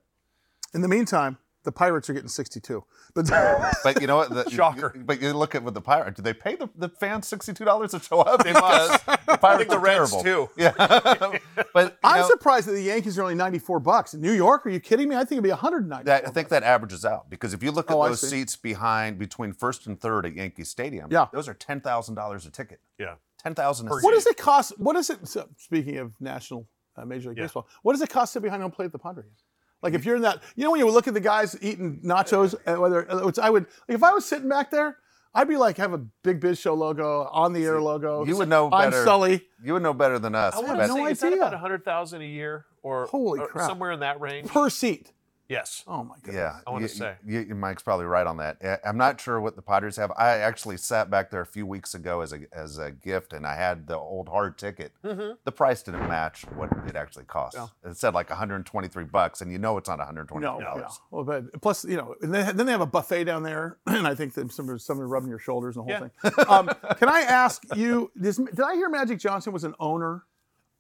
In 0.75 0.81
the 0.83 0.89
meantime, 0.89 1.39
The 1.65 1.73
Pirates 1.73 2.09
are 2.09 2.15
getting 2.15 2.29
62. 2.29 2.85
But 3.15 3.29
But 3.85 4.01
you 4.01 4.07
know 4.07 4.17
what? 4.17 4.31
The, 4.31 4.49
Shocker. 4.51 4.95
But 5.05 5.21
you 5.21 5.33
look 5.35 5.55
at 5.55 5.63
with 5.63 5.75
the 5.75 5.81
Pirates. 5.81 6.17
Do 6.17 6.23
they 6.23 6.33
pay 6.33 6.57
the, 6.57 6.69
the 6.77 6.89
fans 6.89 7.27
sixty-two 7.29 7.65
dollars 7.65 7.91
to 7.93 8.01
show 8.01 8.21
up? 8.21 8.43
They 8.45 8.53
must. 8.53 9.05
The 9.31 9.37
Pirates 9.39 9.71
the 9.71 9.77
are 9.77 9.81
Reds, 9.81 10.11
terrible. 10.11 10.49
too. 10.49 10.51
Yeah. 10.57 10.73
but 11.73 11.99
I'm 12.03 12.21
know, 12.23 12.27
surprised 12.27 12.67
that 12.67 12.73
the 12.73 12.83
Yankees 12.83 13.17
are 13.17 13.23
only 13.23 13.37
94 13.37 13.79
bucks. 13.79 14.13
In 14.13 14.21
New 14.21 14.33
York, 14.33 14.67
are 14.67 14.71
you 14.71 14.81
kidding 14.81 15.09
me? 15.09 15.15
I 15.15 15.21
think 15.21 15.33
it'd 15.35 15.45
be 15.45 15.51
190. 15.51 16.05
that, 16.07 16.27
I 16.27 16.31
think 16.33 16.49
that 16.49 16.65
averages 16.65 17.05
out 17.05 17.31
because 17.31 17.55
if 17.55 17.63
you 17.63 17.71
look 17.71 17.93
at 17.93 17.97
Oh, 17.97 18.09
those 18.09 18.29
seats 18.29 18.57
behind 18.57 19.19
between 19.21 19.53
first 19.53 19.87
and 19.87 20.01
third 20.01 20.27
at 20.27 20.35
Yankee 20.35 20.65
Stadium, 20.65 21.11
Yeah. 21.13 21.27
those 21.33 21.47
are 21.49 21.55
ten 21.55 21.81
thousand 21.81 22.17
dollars 22.17 22.45
a 22.45 22.51
ticket. 22.51 22.81
Yeah. 22.99 23.15
Ten 23.43 23.55
thousand. 23.55 23.89
What 23.89 24.13
does 24.13 24.27
it 24.27 24.37
cost? 24.37 24.79
What 24.79 24.97
is 24.97 25.09
it? 25.11 25.27
So, 25.27 25.49
speaking 25.57 25.97
of 25.99 26.13
national 26.21 26.67
uh, 26.97 27.05
Major 27.05 27.31
League 27.31 27.39
Yeah. 27.39 27.45
Baseball, 27.45 27.67
what 27.83 27.93
does 27.93 28.03
it 28.03 28.11
cost 28.11 28.33
to 28.35 28.41
be 28.41 28.45
behind 28.47 28.63
home 28.63 28.71
plate 28.71 28.87
at 28.87 28.93
the 28.93 28.99
Padres? 28.99 29.45
Like 29.83 29.95
if 29.95 30.05
you're 30.05 30.17
in 30.17 30.23
that, 30.23 30.43
you 30.57 30.65
know, 30.65 30.73
when 30.73 30.81
you 30.81 30.91
look 30.91 31.09
at 31.09 31.15
the 31.15 31.21
guys 31.21 31.57
eating 31.63 32.01
nachos, 32.05 32.55
uh, 32.67 32.79
whether 32.79 33.11
uh, 33.11 33.25
which 33.25 33.39
I 33.39 33.49
would, 33.49 33.67
like 33.89 33.97
if 33.97 34.03
I 34.03 34.13
was 34.13 34.27
sitting 34.27 34.49
back 34.49 34.71
there, 34.71 34.99
I'd 35.35 35.49
be 35.49 35.57
like 35.57 35.79
have 35.79 35.95
a 35.95 35.99
big 36.23 36.39
Biz 36.41 36.59
Show 36.61 36.75
logo 36.75 37.25
on 37.33 37.55
the 37.55 37.65
air 37.65 37.81
logo. 37.81 38.25
You 38.27 38.37
would 38.37 38.49
know 38.51 38.69
I'm. 38.71 38.93
Sully. 38.93 39.47
You 39.65 39.73
would 39.75 39.83
know 39.83 39.95
better 39.95 40.19
than 40.19 40.35
us. 40.35 40.55
I 40.55 40.59
want 40.59 40.69
but- 40.77 40.83
to 40.83 40.89
no 40.89 40.95
say, 41.07 41.13
is 41.13 41.21
that 41.21 41.27
idea. 41.29 41.39
about 41.39 41.53
100000 41.53 42.21
a 42.21 42.25
year? 42.27 42.67
or 42.83 43.07
Holy 43.07 43.41
or 43.41 43.47
crap. 43.49 43.69
somewhere 43.69 43.93
in 43.93 44.01
that 44.01 44.21
range? 44.21 44.49
per 44.49 44.69
seat. 44.71 45.13
Yes. 45.51 45.83
Oh 45.89 46.05
my 46.05 46.15
god. 46.23 46.33
Yeah, 46.35 46.61
I 46.67 46.71
wanna 46.71 46.89
say. 46.89 47.17
you- 47.27 47.41
you- 47.41 47.55
Mike's 47.57 47.83
probably 47.83 48.07
right 48.07 48.27
on 48.27 48.37
that. 48.37 48.59
I- 48.63 48.79
I'm 48.89 48.97
not 48.97 49.21
sure 49.21 49.41
what 49.41 49.57
the 49.57 49.63
Padres 49.63 49.97
have. 49.97 50.13
I 50.17 50.39
actually 50.39 50.77
sat 50.77 51.11
back 51.11 51.31
there 51.31 51.41
a 51.41 51.47
few 51.47 51.67
weeks 51.67 51.93
ago 51.95 52.21
as 52.21 52.33
a 52.33 52.41
as 52.53 52.79
a 52.79 52.93
gift, 52.93 53.33
and 53.33 53.45
I 53.45 53.57
had 53.57 53.89
the 53.89 53.97
old 53.99 54.29
hard 54.29 54.57
ticket. 54.57 54.93
The 55.03 55.53
price 55.53 55.83
didn't 55.83 56.07
match 56.09 56.45
what 56.55 56.71
it 56.87 56.95
actually 56.95 57.25
cost. 57.25 57.59
It 57.85 57.97
said 57.97 58.15
like 58.15 58.31
123 58.31 59.05
bucks, 59.05 59.41
and 59.41 59.51
you 59.51 59.59
know 59.59 59.77
it's 59.77 59.89
not 59.89 59.99
123 59.99 60.41
No, 60.41 60.61
dollars. 60.65 60.85
yeah. 60.89 60.97
Well, 61.11 61.25
but 61.25 61.61
plus, 61.61 61.85
you 61.85 61.97
know, 61.97 62.15
and 62.23 62.33
then, 62.33 62.57
then 62.57 62.67
they 62.67 62.73
have 62.73 62.81
a 62.81 62.87
buffet 62.87 63.25
down 63.25 63.43
there, 63.43 63.79
and 63.87 64.07
I 64.07 64.15
think 64.15 64.35
that 64.35 64.53
somebody, 64.53 64.79
somebody 64.79 65.07
rubbing 65.09 65.31
your 65.31 65.39
shoulders 65.41 65.77
and 65.77 65.89
the 65.89 65.97
whole 65.99 66.09
thing. 66.09 66.47
Um, 66.49 66.71
can 66.97 67.09
I 67.09 67.21
ask 67.29 67.65
you? 67.75 68.13
This, 68.15 68.37
did 68.37 68.61
I 68.61 68.75
hear 68.77 68.89
Magic 68.89 69.19
Johnson 69.19 69.53
was 69.53 69.65
an 69.65 69.75
owner 69.81 70.25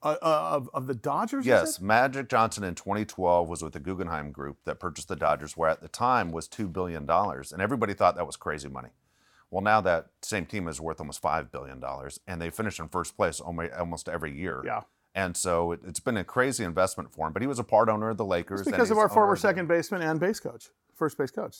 uh, 0.02 0.16
uh, 0.23 0.49
of, 0.52 0.71
of 0.73 0.87
the 0.87 0.95
Dodgers? 0.95 1.47
Yes. 1.47 1.80
Magic 1.80 2.28
Johnson 2.28 2.64
in 2.64 2.75
2012 2.75 3.49
was 3.49 3.62
with 3.62 3.73
the 3.73 3.80
Guggenheim 3.80 4.33
Group 4.33 4.59
that 4.64 4.80
purchased 4.80 5.09
the 5.09 5.16
Dodgers, 5.16 5.57
where 5.57 5.71
at 5.71 5.80
the 5.80 5.88
time 5.88 6.33
was 6.33 6.49
two 6.49 6.69
billion 6.69 7.07
dollars, 7.07 7.52
and 7.52 7.61
everybody 7.61 7.95
thought 7.95 8.16
that 8.16 8.26
was 8.26 8.37
crazy 8.37 8.69
money. 8.69 8.90
Well, 9.50 9.62
now 9.62 9.80
that 9.80 10.07
same 10.23 10.47
team 10.47 10.69
is 10.69 10.80
worth 10.80 11.00
almost 11.00 11.21
five 11.21 11.50
billion 11.50 11.80
dollars, 11.80 12.21
and 12.26 12.40
they 12.40 12.50
finish 12.50 12.78
in 12.78 12.88
first 12.88 13.16
place 13.16 13.40
almost 13.40 14.09
every 14.09 14.37
year. 14.37 14.62
Yeah. 14.64 14.83
And 15.14 15.37
so 15.37 15.73
it, 15.73 15.80
it's 15.85 16.00
been 16.00 16.16
a 16.16 16.25
crazy 16.25 16.62
investment 16.64 17.12
for 17.12 17.26
him. 17.26 17.33
But 17.33 17.42
he 17.42 17.49
was 17.49 17.59
a 17.59 17.64
part 17.64 17.88
owner 17.88 18.11
of 18.11 18.16
the 18.16 18.25
Lakers. 18.25 18.61
It's 18.61 18.69
and 18.69 18.75
because 18.75 18.90
of 18.92 18.99
our 18.99 19.09
former 19.09 19.37
second 19.37 19.66
baseman 19.66 20.02
and 20.02 20.21
base 20.21 20.38
coach, 20.38 20.69
first 20.95 21.19
base 21.19 21.33
coach, 21.33 21.57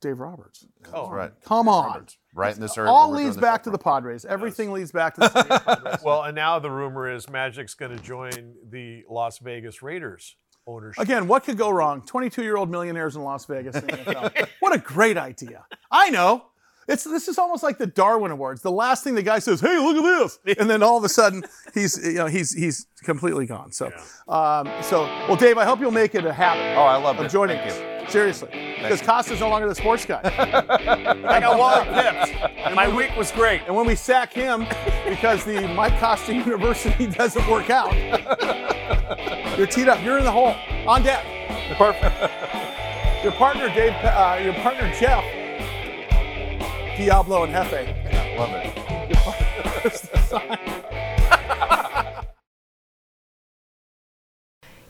Dave 0.00 0.20
Roberts. 0.20 0.66
Oh, 0.92 1.10
Right. 1.10 1.32
Come 1.44 1.68
on. 1.68 2.06
Right 2.34 2.54
in 2.54 2.60
this 2.60 2.78
area. 2.78 2.90
All 2.90 3.10
leads 3.10 3.36
back 3.36 3.62
to 3.64 3.70
the. 3.70 3.78
Padres. 3.78 4.24
Everything 4.24 4.72
leads 4.72 4.92
back 4.92 5.14
to 5.14 5.20
the 5.20 5.28
Padres. 5.28 6.00
Well, 6.04 6.22
and 6.22 6.34
now 6.34 6.58
the 6.58 6.70
rumor 6.70 7.12
is 7.12 7.28
Magic's 7.28 7.74
going 7.74 7.96
to 7.96 8.02
join 8.02 8.54
the 8.70 9.04
Las 9.08 9.38
Vegas 9.38 9.82
Raiders 9.82 10.36
ownership. 10.66 11.02
Again, 11.02 11.26
what 11.26 11.44
could 11.44 11.58
go 11.58 11.70
wrong? 11.70 12.02
22 12.06 12.42
year 12.42 12.56
old 12.56 12.70
millionaires 12.70 13.16
in 13.16 13.22
Las 13.22 13.46
Vegas. 13.46 13.76
in 13.76 14.46
what 14.60 14.74
a 14.74 14.78
great 14.78 15.16
idea. 15.16 15.64
I 15.90 16.10
know. 16.10 16.46
It's, 16.88 17.04
this 17.04 17.28
is 17.28 17.38
almost 17.38 17.62
like 17.62 17.78
the 17.78 17.86
Darwin 17.86 18.32
Awards. 18.32 18.62
The 18.62 18.70
last 18.72 19.04
thing 19.04 19.14
the 19.14 19.22
guy 19.22 19.38
says, 19.38 19.60
"Hey, 19.60 19.78
look 19.78 19.96
at 19.96 20.02
this," 20.44 20.56
and 20.58 20.68
then 20.68 20.82
all 20.82 20.98
of 20.98 21.04
a 21.04 21.08
sudden 21.08 21.44
he's 21.72 21.96
you 22.04 22.14
know 22.14 22.26
he's 22.26 22.52
he's 22.52 22.86
completely 23.04 23.46
gone. 23.46 23.70
So, 23.70 23.92
um, 24.26 24.68
so 24.82 25.02
well, 25.28 25.36
Dave, 25.36 25.56
I 25.56 25.64
hope 25.64 25.78
you'll 25.78 25.92
make 25.92 26.16
it 26.16 26.24
a 26.24 26.32
habit. 26.32 26.76
Oh, 26.76 26.82
I 26.82 26.96
love 26.96 27.18
of 27.20 27.26
it. 27.26 27.30
joining 27.30 27.58
Thank 27.58 27.70
us. 27.70 27.89
Seriously, 28.10 28.48
because 28.82 29.00
Costa's 29.00 29.38
no 29.38 29.48
longer 29.48 29.68
the 29.68 29.74
sports 29.74 30.04
guy. 30.04 30.20
I 30.24 31.38
got 31.38 31.56
Wally 31.56 31.84
pipped. 31.84 32.34
And 32.58 32.74
my 32.74 32.88
week 32.94 33.14
was 33.16 33.30
great. 33.30 33.62
And 33.66 33.76
when 33.76 33.86
we 33.86 33.94
sack 33.94 34.32
him 34.32 34.66
because 35.08 35.44
the 35.44 35.68
Mike 35.68 35.96
Costa 36.00 36.34
University 36.34 37.06
doesn't 37.06 37.46
work 37.48 37.70
out, 37.70 37.94
you're 39.56 39.68
teed 39.68 39.88
up. 39.88 40.02
You're 40.02 40.18
in 40.18 40.24
the 40.24 40.32
hole. 40.32 40.56
On 40.88 41.02
deck. 41.02 41.24
Perfect. 41.76 42.16
Your 43.22 43.32
partner, 43.32 43.68
Dave. 43.68 43.92
Uh, 44.02 44.40
your 44.42 44.54
partner, 44.54 44.90
Jeff. 44.98 45.22
Diablo 46.96 47.44
and 47.44 47.54
Hefe. 47.54 47.94
Love 48.36 48.50
it. 48.52 50.80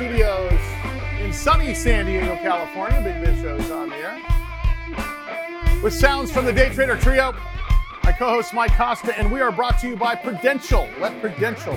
studios 0.00 0.58
in 1.20 1.30
sunny 1.30 1.74
San 1.74 2.06
Diego, 2.06 2.34
California. 2.36 3.02
Big 3.02 3.22
Biz 3.22 3.42
Show 3.42 3.56
is 3.56 3.70
on 3.70 3.90
the 3.90 3.96
air. 3.96 5.82
With 5.82 5.92
sounds 5.92 6.32
from 6.32 6.46
the 6.46 6.54
Day 6.54 6.70
Trader 6.70 6.96
Trio, 6.96 7.34
my 8.02 8.12
co 8.12 8.30
host 8.30 8.54
Mike 8.54 8.74
Costa, 8.78 9.14
and 9.18 9.30
we 9.30 9.42
are 9.42 9.52
brought 9.52 9.78
to 9.80 9.88
you 9.88 9.96
by 9.96 10.14
Prudential. 10.14 10.88
Let 11.00 11.20
Prudential 11.20 11.74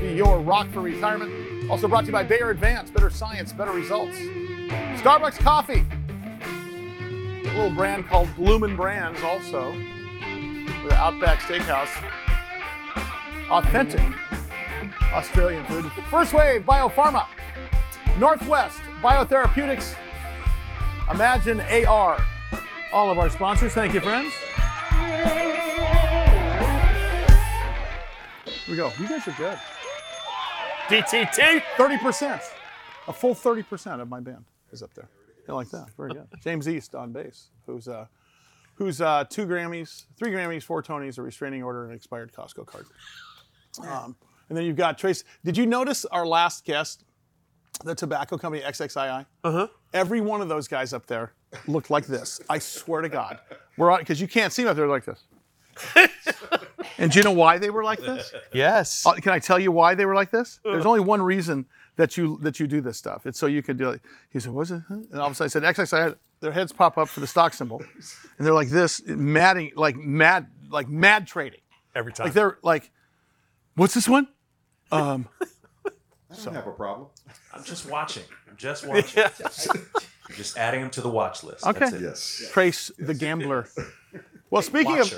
be 0.00 0.14
your 0.14 0.40
rock 0.40 0.66
for 0.70 0.80
retirement. 0.80 1.70
Also 1.70 1.88
brought 1.88 2.00
to 2.00 2.06
you 2.06 2.12
by 2.12 2.22
Bayer 2.22 2.48
Advance, 2.48 2.90
better 2.90 3.10
science, 3.10 3.52
better 3.52 3.72
results. 3.72 4.16
Starbucks 5.02 5.38
Coffee, 5.38 5.84
a 6.40 7.54
little 7.54 7.68
brand 7.68 8.06
called 8.06 8.30
Lumen 8.38 8.76
Brands, 8.76 9.22
also. 9.22 9.72
The 10.88 10.94
Outback 10.94 11.40
Steakhouse. 11.40 12.02
Authentic 13.50 14.00
Australian 15.12 15.64
food. 15.66 15.90
First 16.10 16.32
Wave 16.32 16.62
Biopharma, 16.62 17.26
Northwest 18.18 18.80
Biotherapeutics, 19.02 19.96
Imagine 21.10 21.60
AR. 21.60 22.24
All 22.92 23.10
of 23.10 23.18
our 23.18 23.28
sponsors. 23.28 23.72
Thank 23.72 23.92
you, 23.94 24.00
friends. 24.00 24.32
Here 28.46 28.70
we 28.70 28.76
go. 28.76 28.92
You 28.98 29.08
guys 29.08 29.26
are 29.28 29.34
good. 29.36 29.58
DTT. 30.88 31.62
30%. 31.76 32.40
A 33.08 33.12
full 33.12 33.34
30% 33.34 34.00
of 34.00 34.08
my 34.08 34.20
band 34.20 34.44
is 34.70 34.82
up 34.82 34.94
there. 34.94 35.08
You 35.48 35.54
like 35.54 35.70
that? 35.70 35.90
Very 35.96 36.12
good. 36.14 36.28
James 36.42 36.68
East 36.68 36.94
on 36.94 37.12
bass, 37.12 37.48
who's 37.66 37.88
uh, 37.88 38.06
who's 38.76 39.00
uh, 39.00 39.24
two 39.28 39.44
Grammys, 39.46 40.04
three 40.16 40.30
Grammys, 40.30 40.62
four 40.62 40.82
Tonys, 40.82 41.18
a 41.18 41.22
restraining 41.22 41.64
order, 41.64 41.82
and 41.82 41.90
an 41.90 41.96
expired 41.96 42.32
Costco 42.32 42.64
card. 42.64 42.86
Um, 43.84 44.16
and 44.52 44.58
then 44.58 44.66
you've 44.66 44.76
got 44.76 44.98
Trace. 44.98 45.24
Did 45.46 45.56
you 45.56 45.64
notice 45.64 46.04
our 46.04 46.26
last 46.26 46.66
guest, 46.66 47.04
the 47.84 47.94
tobacco 47.94 48.36
company 48.36 48.62
XXII? 48.62 49.00
Uh 49.00 49.24
huh. 49.44 49.68
Every 49.94 50.20
one 50.20 50.42
of 50.42 50.50
those 50.50 50.68
guys 50.68 50.92
up 50.92 51.06
there 51.06 51.32
looked 51.66 51.88
like 51.88 52.04
this. 52.04 52.38
I 52.50 52.58
swear 52.58 53.00
to 53.00 53.08
God. 53.08 53.38
We're 53.78 53.90
on 53.90 54.00
because 54.00 54.20
you 54.20 54.28
can't 54.28 54.52
see 54.52 54.64
them 54.64 54.72
up 54.72 54.76
there 54.76 54.88
like 54.88 55.06
this. 55.06 55.24
and 56.98 57.10
do 57.10 57.18
you 57.18 57.24
know 57.24 57.32
why 57.32 57.56
they 57.56 57.70
were 57.70 57.82
like 57.82 58.00
this? 58.00 58.30
Yes. 58.52 59.06
Uh, 59.06 59.14
Can 59.14 59.32
I 59.32 59.38
tell 59.38 59.58
you 59.58 59.72
why 59.72 59.94
they 59.94 60.04
were 60.04 60.14
like 60.14 60.30
this? 60.30 60.60
There's 60.62 60.84
only 60.84 61.00
one 61.00 61.22
reason 61.22 61.64
that 61.96 62.18
you 62.18 62.38
that 62.42 62.60
you 62.60 62.66
do 62.66 62.82
this 62.82 62.98
stuff. 62.98 63.24
It's 63.24 63.38
so 63.38 63.46
you 63.46 63.62
could 63.62 63.78
do 63.78 63.88
it. 63.88 64.02
He 64.28 64.38
said, 64.38 64.52
"What's 64.52 64.70
it?" 64.70 64.82
huh?" 64.86 64.96
And 65.12 65.18
all 65.18 65.28
of 65.28 65.32
a 65.32 65.48
sudden, 65.48 65.64
I 65.64 65.72
said, 65.72 65.88
"XXI." 65.88 66.16
Their 66.40 66.52
heads 66.52 66.72
pop 66.72 66.98
up 66.98 67.08
for 67.08 67.20
the 67.20 67.26
stock 67.26 67.54
symbol, 67.54 67.82
and 68.36 68.46
they're 68.46 68.52
like 68.52 68.68
this, 68.68 69.00
madding, 69.06 69.72
like 69.76 69.96
mad, 69.96 70.48
like 70.68 70.90
mad 70.90 71.26
trading. 71.26 71.60
Every 71.94 72.12
time. 72.12 72.26
Like 72.26 72.34
they're 72.34 72.58
like, 72.62 72.90
"What's 73.76 73.94
this 73.94 74.10
one?" 74.10 74.28
Um, 74.92 75.28
I 75.86 76.44
don't 76.44 76.54
have 76.54 76.66
a 76.66 76.72
problem. 76.72 77.08
I'm 77.52 77.64
just 77.64 77.90
watching. 77.90 78.24
I'm 78.48 78.56
just 78.56 78.86
watching. 78.86 79.24
I'm 79.24 80.34
just 80.36 80.56
adding 80.56 80.80
them 80.80 80.90
to 80.90 81.00
the 81.00 81.10
watch 81.10 81.42
list. 81.42 81.66
Okay. 81.66 81.80
That's 81.80 81.92
it. 81.94 82.02
Yes. 82.02 82.42
Trace 82.52 82.90
the 82.98 83.14
gambler. 83.14 83.68
Well, 84.50 84.60
speaking 84.60 84.98
of, 84.98 85.10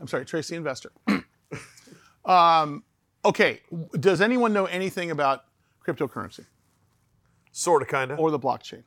I'm 0.00 0.08
sorry, 0.08 0.24
Trace 0.24 0.48
the 0.48 0.56
investor. 0.56 0.90
um, 2.24 2.84
okay, 3.22 3.60
does 4.00 4.22
anyone 4.22 4.54
know 4.54 4.64
anything 4.64 5.10
about 5.10 5.44
cryptocurrency 5.86 6.46
sort 7.52 7.82
of, 7.82 7.88
kind 7.88 8.12
of. 8.12 8.18
or 8.18 8.30
the 8.30 8.38
blockchain? 8.38 8.82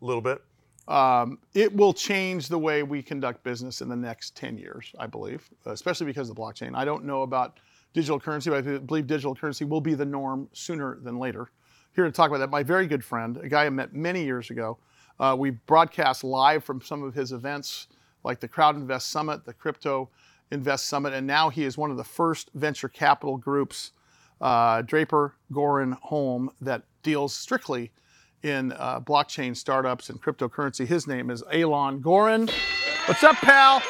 A 0.00 0.04
little 0.04 0.22
bit. 0.22 0.40
Um, 0.86 1.38
it 1.54 1.74
will 1.74 1.92
change 1.92 2.46
the 2.46 2.58
way 2.60 2.84
we 2.84 3.02
conduct 3.02 3.42
business 3.42 3.80
in 3.80 3.88
the 3.88 3.96
next 3.96 4.36
10 4.36 4.56
years, 4.58 4.92
I 4.96 5.08
believe, 5.08 5.48
especially 5.66 6.06
because 6.06 6.30
of 6.30 6.36
the 6.36 6.40
blockchain. 6.40 6.76
I 6.76 6.84
don't 6.84 7.04
know 7.04 7.22
about 7.22 7.58
digital 7.92 8.20
currency, 8.20 8.50
but 8.50 8.66
I 8.66 8.78
believe 8.78 9.06
digital 9.06 9.34
currency 9.34 9.64
will 9.64 9.80
be 9.80 9.94
the 9.94 10.04
norm 10.04 10.48
sooner 10.52 10.98
than 11.02 11.18
later. 11.18 11.50
Here 11.94 12.04
to 12.04 12.12
talk 12.12 12.28
about 12.28 12.38
that, 12.38 12.50
my 12.50 12.62
very 12.62 12.86
good 12.86 13.04
friend, 13.04 13.36
a 13.38 13.48
guy 13.48 13.66
I 13.66 13.70
met 13.70 13.92
many 13.92 14.24
years 14.24 14.50
ago. 14.50 14.78
Uh, 15.18 15.36
we 15.38 15.50
broadcast 15.50 16.24
live 16.24 16.64
from 16.64 16.80
some 16.80 17.02
of 17.02 17.14
his 17.14 17.32
events, 17.32 17.88
like 18.24 18.40
the 18.40 18.48
Crowd 18.48 18.76
Invest 18.76 19.08
Summit, 19.08 19.44
the 19.44 19.52
Crypto 19.52 20.08
Invest 20.50 20.86
Summit, 20.86 21.12
and 21.12 21.26
now 21.26 21.50
he 21.50 21.64
is 21.64 21.76
one 21.76 21.90
of 21.90 21.96
the 21.96 22.04
first 22.04 22.50
venture 22.54 22.88
capital 22.88 23.36
groups, 23.36 23.92
uh, 24.40 24.82
Draper 24.82 25.34
Goren 25.52 25.92
Holm, 26.02 26.50
that 26.60 26.84
deals 27.02 27.34
strictly 27.34 27.90
in 28.42 28.72
uh, 28.72 29.00
blockchain 29.00 29.56
startups 29.56 30.08
and 30.08 30.22
cryptocurrency. 30.22 30.86
His 30.86 31.06
name 31.06 31.30
is 31.30 31.42
Alon 31.52 32.00
Goren. 32.00 32.48
What's 33.06 33.22
up, 33.22 33.36
pal? 33.36 33.80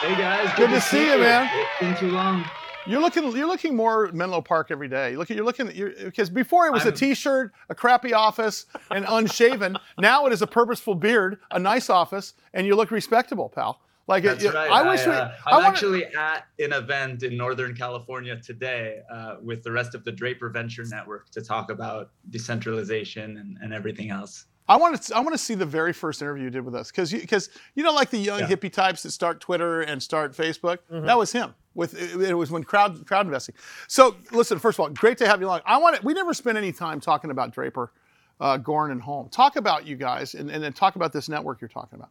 Hey 0.00 0.16
guys, 0.16 0.50
Good 0.56 0.70
to 0.70 0.80
see 0.80 1.10
you, 1.10 1.18
man. 1.18 1.48
It's 1.52 1.80
been 1.80 1.96
too 1.96 2.14
long. 2.14 2.44
You're 2.86 3.00
looking. 3.00 3.24
You're 3.36 3.46
looking 3.46 3.76
more 3.76 4.10
Menlo 4.12 4.40
Park 4.40 4.70
every 4.70 4.88
day. 4.88 5.12
You 5.12 5.18
look. 5.18 5.30
You're 5.30 5.44
looking. 5.44 5.70
You're, 5.74 5.90
because 6.04 6.30
before 6.30 6.66
it 6.66 6.72
was 6.72 6.82
a 6.82 6.86
I'm- 6.88 6.94
T-shirt, 6.96 7.52
a 7.68 7.74
crappy 7.74 8.12
office, 8.12 8.66
and 8.90 9.04
unshaven. 9.08 9.76
now 9.98 10.26
it 10.26 10.32
is 10.32 10.42
a 10.42 10.46
purposeful 10.46 10.94
beard, 10.96 11.38
a 11.50 11.58
nice 11.58 11.88
office, 11.90 12.34
and 12.54 12.66
you 12.66 12.74
look 12.74 12.90
respectable, 12.90 13.48
pal. 13.48 13.80
Like 14.08 14.24
it, 14.24 14.42
right. 14.52 14.68
I 14.68 14.82
wish 14.90 15.06
we. 15.06 15.12
uh, 15.12 15.28
I 15.46 15.50
I'm 15.50 15.54
wanna- 15.62 15.68
actually 15.68 16.04
at 16.06 16.46
an 16.58 16.72
event 16.72 17.22
in 17.22 17.36
Northern 17.36 17.72
California 17.74 18.34
today 18.36 18.98
uh, 19.10 19.36
with 19.40 19.62
the 19.62 19.70
rest 19.70 19.94
of 19.94 20.02
the 20.04 20.10
Draper 20.10 20.48
Venture 20.48 20.84
Network 20.84 21.30
to 21.30 21.40
talk 21.40 21.70
about 21.70 22.10
decentralization 22.30 23.36
and, 23.36 23.58
and 23.62 23.72
everything 23.72 24.10
else. 24.10 24.46
I 24.68 24.76
want 24.76 25.00
to. 25.02 25.16
I 25.16 25.20
want 25.20 25.32
to 25.32 25.38
see 25.38 25.54
the 25.54 25.66
very 25.66 25.92
first 25.92 26.22
interview 26.22 26.44
you 26.44 26.50
did 26.50 26.64
with 26.64 26.74
us 26.74 26.90
because 26.90 27.12
you 27.12 27.20
because 27.20 27.50
you 27.74 27.82
know 27.82 27.92
like 27.92 28.10
the 28.10 28.18
young 28.18 28.40
Yeah. 28.40 28.46
hippie 28.46 28.72
types 28.72 29.02
that 29.02 29.10
start 29.10 29.40
Twitter 29.40 29.80
and 29.82 30.02
start 30.02 30.32
Facebook. 30.36 30.78
That 30.90 31.18
was 31.18 31.32
him. 31.32 31.54
With 31.74 31.94
it, 31.94 32.20
it 32.30 32.34
was 32.34 32.50
when 32.50 32.62
crowd 32.64 33.04
crowd 33.06 33.26
investing. 33.26 33.54
So 33.88 34.14
listen, 34.30 34.58
first 34.58 34.76
of 34.78 34.80
all, 34.84 34.88
great 34.90 35.18
to 35.18 35.26
have 35.26 35.40
you 35.40 35.46
along. 35.46 35.60
I 35.66 35.78
want 35.78 35.96
to, 35.96 36.02
We 36.06 36.12
never 36.14 36.32
spent 36.34 36.56
any 36.58 36.70
time 36.72 37.00
talking 37.00 37.30
about 37.30 37.52
Draper, 37.52 37.92
uh, 38.40 38.56
Goren, 38.58 38.92
and 38.92 39.02
Holm. 39.02 39.28
Talk 39.30 39.56
about 39.56 39.86
you 39.86 39.96
guys 39.96 40.34
and, 40.34 40.50
and 40.50 40.62
then 40.62 40.72
talk 40.72 40.96
about 40.96 41.12
this 41.12 41.28
network 41.28 41.60
you're 41.60 41.68
talking 41.68 41.98
about. 41.98 42.10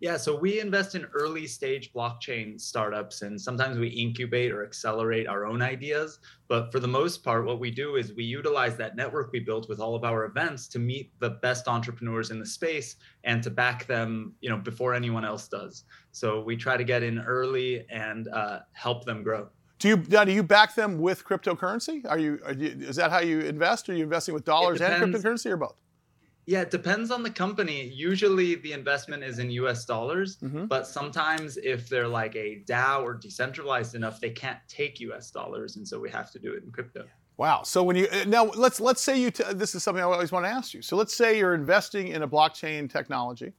Yeah, 0.00 0.16
so 0.16 0.36
we 0.36 0.60
invest 0.60 0.94
in 0.94 1.06
early 1.12 1.46
stage 1.48 1.92
blockchain 1.92 2.60
startups, 2.60 3.22
and 3.22 3.40
sometimes 3.40 3.78
we 3.78 3.88
incubate 3.88 4.52
or 4.52 4.64
accelerate 4.64 5.26
our 5.26 5.44
own 5.44 5.60
ideas. 5.60 6.20
But 6.46 6.70
for 6.70 6.78
the 6.78 6.86
most 6.86 7.24
part, 7.24 7.44
what 7.44 7.58
we 7.58 7.72
do 7.72 7.96
is 7.96 8.14
we 8.14 8.22
utilize 8.22 8.76
that 8.76 8.94
network 8.94 9.32
we 9.32 9.40
built 9.40 9.68
with 9.68 9.80
all 9.80 9.96
of 9.96 10.04
our 10.04 10.24
events 10.26 10.68
to 10.68 10.78
meet 10.78 11.12
the 11.18 11.30
best 11.30 11.66
entrepreneurs 11.66 12.30
in 12.30 12.38
the 12.38 12.46
space 12.46 12.96
and 13.24 13.42
to 13.42 13.50
back 13.50 13.86
them, 13.86 14.34
you 14.40 14.48
know, 14.48 14.56
before 14.56 14.94
anyone 14.94 15.24
else 15.24 15.48
does. 15.48 15.82
So 16.12 16.42
we 16.42 16.56
try 16.56 16.76
to 16.76 16.84
get 16.84 17.02
in 17.02 17.18
early 17.18 17.84
and 17.90 18.28
uh, 18.28 18.60
help 18.72 19.04
them 19.04 19.24
grow. 19.24 19.48
Do 19.80 19.88
you 19.88 20.04
now, 20.08 20.24
do 20.24 20.32
you 20.32 20.42
back 20.42 20.74
them 20.74 20.98
with 20.98 21.24
cryptocurrency? 21.24 22.04
Are 22.08 22.18
you, 22.18 22.40
are 22.44 22.52
you 22.52 22.68
is 22.88 22.96
that 22.96 23.10
how 23.10 23.20
you 23.20 23.40
invest? 23.40 23.88
Are 23.88 23.94
you 23.94 24.04
investing 24.04 24.34
with 24.34 24.44
dollars 24.44 24.80
and 24.80 25.14
cryptocurrency 25.14 25.50
or 25.50 25.56
both? 25.56 25.76
Yeah, 26.48 26.62
it 26.62 26.70
depends 26.70 27.10
on 27.10 27.22
the 27.22 27.28
company. 27.30 27.88
Usually 27.88 28.54
the 28.54 28.72
investment 28.72 29.22
is 29.22 29.38
in 29.38 29.50
US 29.50 29.84
dollars, 29.84 30.38
Mhm. 30.38 30.66
but 30.66 30.86
sometimes 30.86 31.58
if 31.58 31.90
they're 31.90 32.08
like 32.08 32.34
a 32.36 32.62
DAO 32.64 33.02
or 33.02 33.12
decentralized 33.12 33.94
enough, 33.94 34.18
they 34.18 34.30
can't 34.30 34.58
take 34.66 34.98
US 35.00 35.30
dollars. 35.30 35.76
And 35.76 35.86
so 35.86 36.00
we 36.00 36.08
have 36.08 36.30
to 36.30 36.38
do 36.38 36.54
it 36.54 36.64
in 36.64 36.70
crypto. 36.70 37.04
Wow. 37.36 37.64
So 37.64 37.82
when 37.82 37.96
you 37.96 38.08
uh, 38.10 38.24
now 38.26 38.44
let's 38.46 38.80
let's 38.80 39.02
say 39.02 39.20
you 39.20 39.30
t- 39.30 39.44
this 39.52 39.74
is 39.74 39.82
something 39.82 40.00
I 40.02 40.06
always 40.06 40.32
want 40.32 40.46
to 40.46 40.50
ask 40.50 40.72
you. 40.72 40.80
So 40.80 40.96
let's 40.96 41.14
say 41.14 41.38
you're 41.38 41.54
investing 41.54 42.08
in 42.08 42.22
a 42.22 42.28
blockchain 42.28 42.90
technology, 42.90 43.52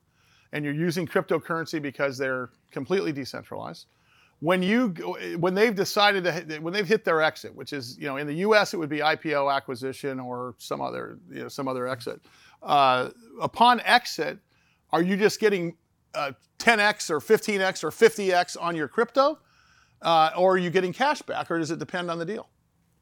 and 0.52 0.66
you're 0.66 0.74
using 0.74 1.06
cryptocurrency 1.06 1.80
because 1.80 2.18
they're 2.18 2.50
completely 2.72 3.12
decentralized. 3.12 3.86
When 4.40 4.64
you 4.64 4.88
when 5.38 5.54
they've 5.54 5.76
decided 5.76 6.24
to 6.24 6.32
hit, 6.32 6.64
when 6.64 6.74
they've 6.74 6.88
hit 6.88 7.06
their 7.06 7.22
exit, 7.22 7.54
which 7.54 7.72
is 7.72 8.00
you 8.00 8.08
know 8.08 8.18
in 8.18 8.26
the 8.26 8.38
U.S. 8.48 8.74
it 8.74 8.78
would 8.78 8.90
be 8.90 9.00
IPO 9.00 9.54
acquisition 9.56 10.20
or 10.20 10.56
some 10.58 10.82
other 10.82 11.20
you 11.30 11.44
know 11.44 11.50
some 11.50 11.68
other 11.68 11.88
exit. 11.88 12.20
Uh, 12.62 13.10
upon 13.42 13.80
exit, 13.82 14.40
are 14.92 15.02
you 15.02 15.16
just 15.16 15.40
getting 15.40 15.76
uh, 16.14 16.32
10x 16.60 17.10
or 17.10 17.20
15x 17.20 17.84
or 17.84 17.90
50x 17.90 18.58
on 18.60 18.76
your 18.76 18.88
crypto, 18.88 19.40
uh, 20.02 20.32
or 20.38 20.54
are 20.54 20.58
you 20.58 20.70
getting 20.70 20.94
cash 20.94 21.22
back, 21.22 21.50
or 21.50 21.58
does 21.58 21.72
it 21.72 21.80
depend 21.80 22.12
on 22.12 22.20
the 22.20 22.26
deal? 22.26 22.50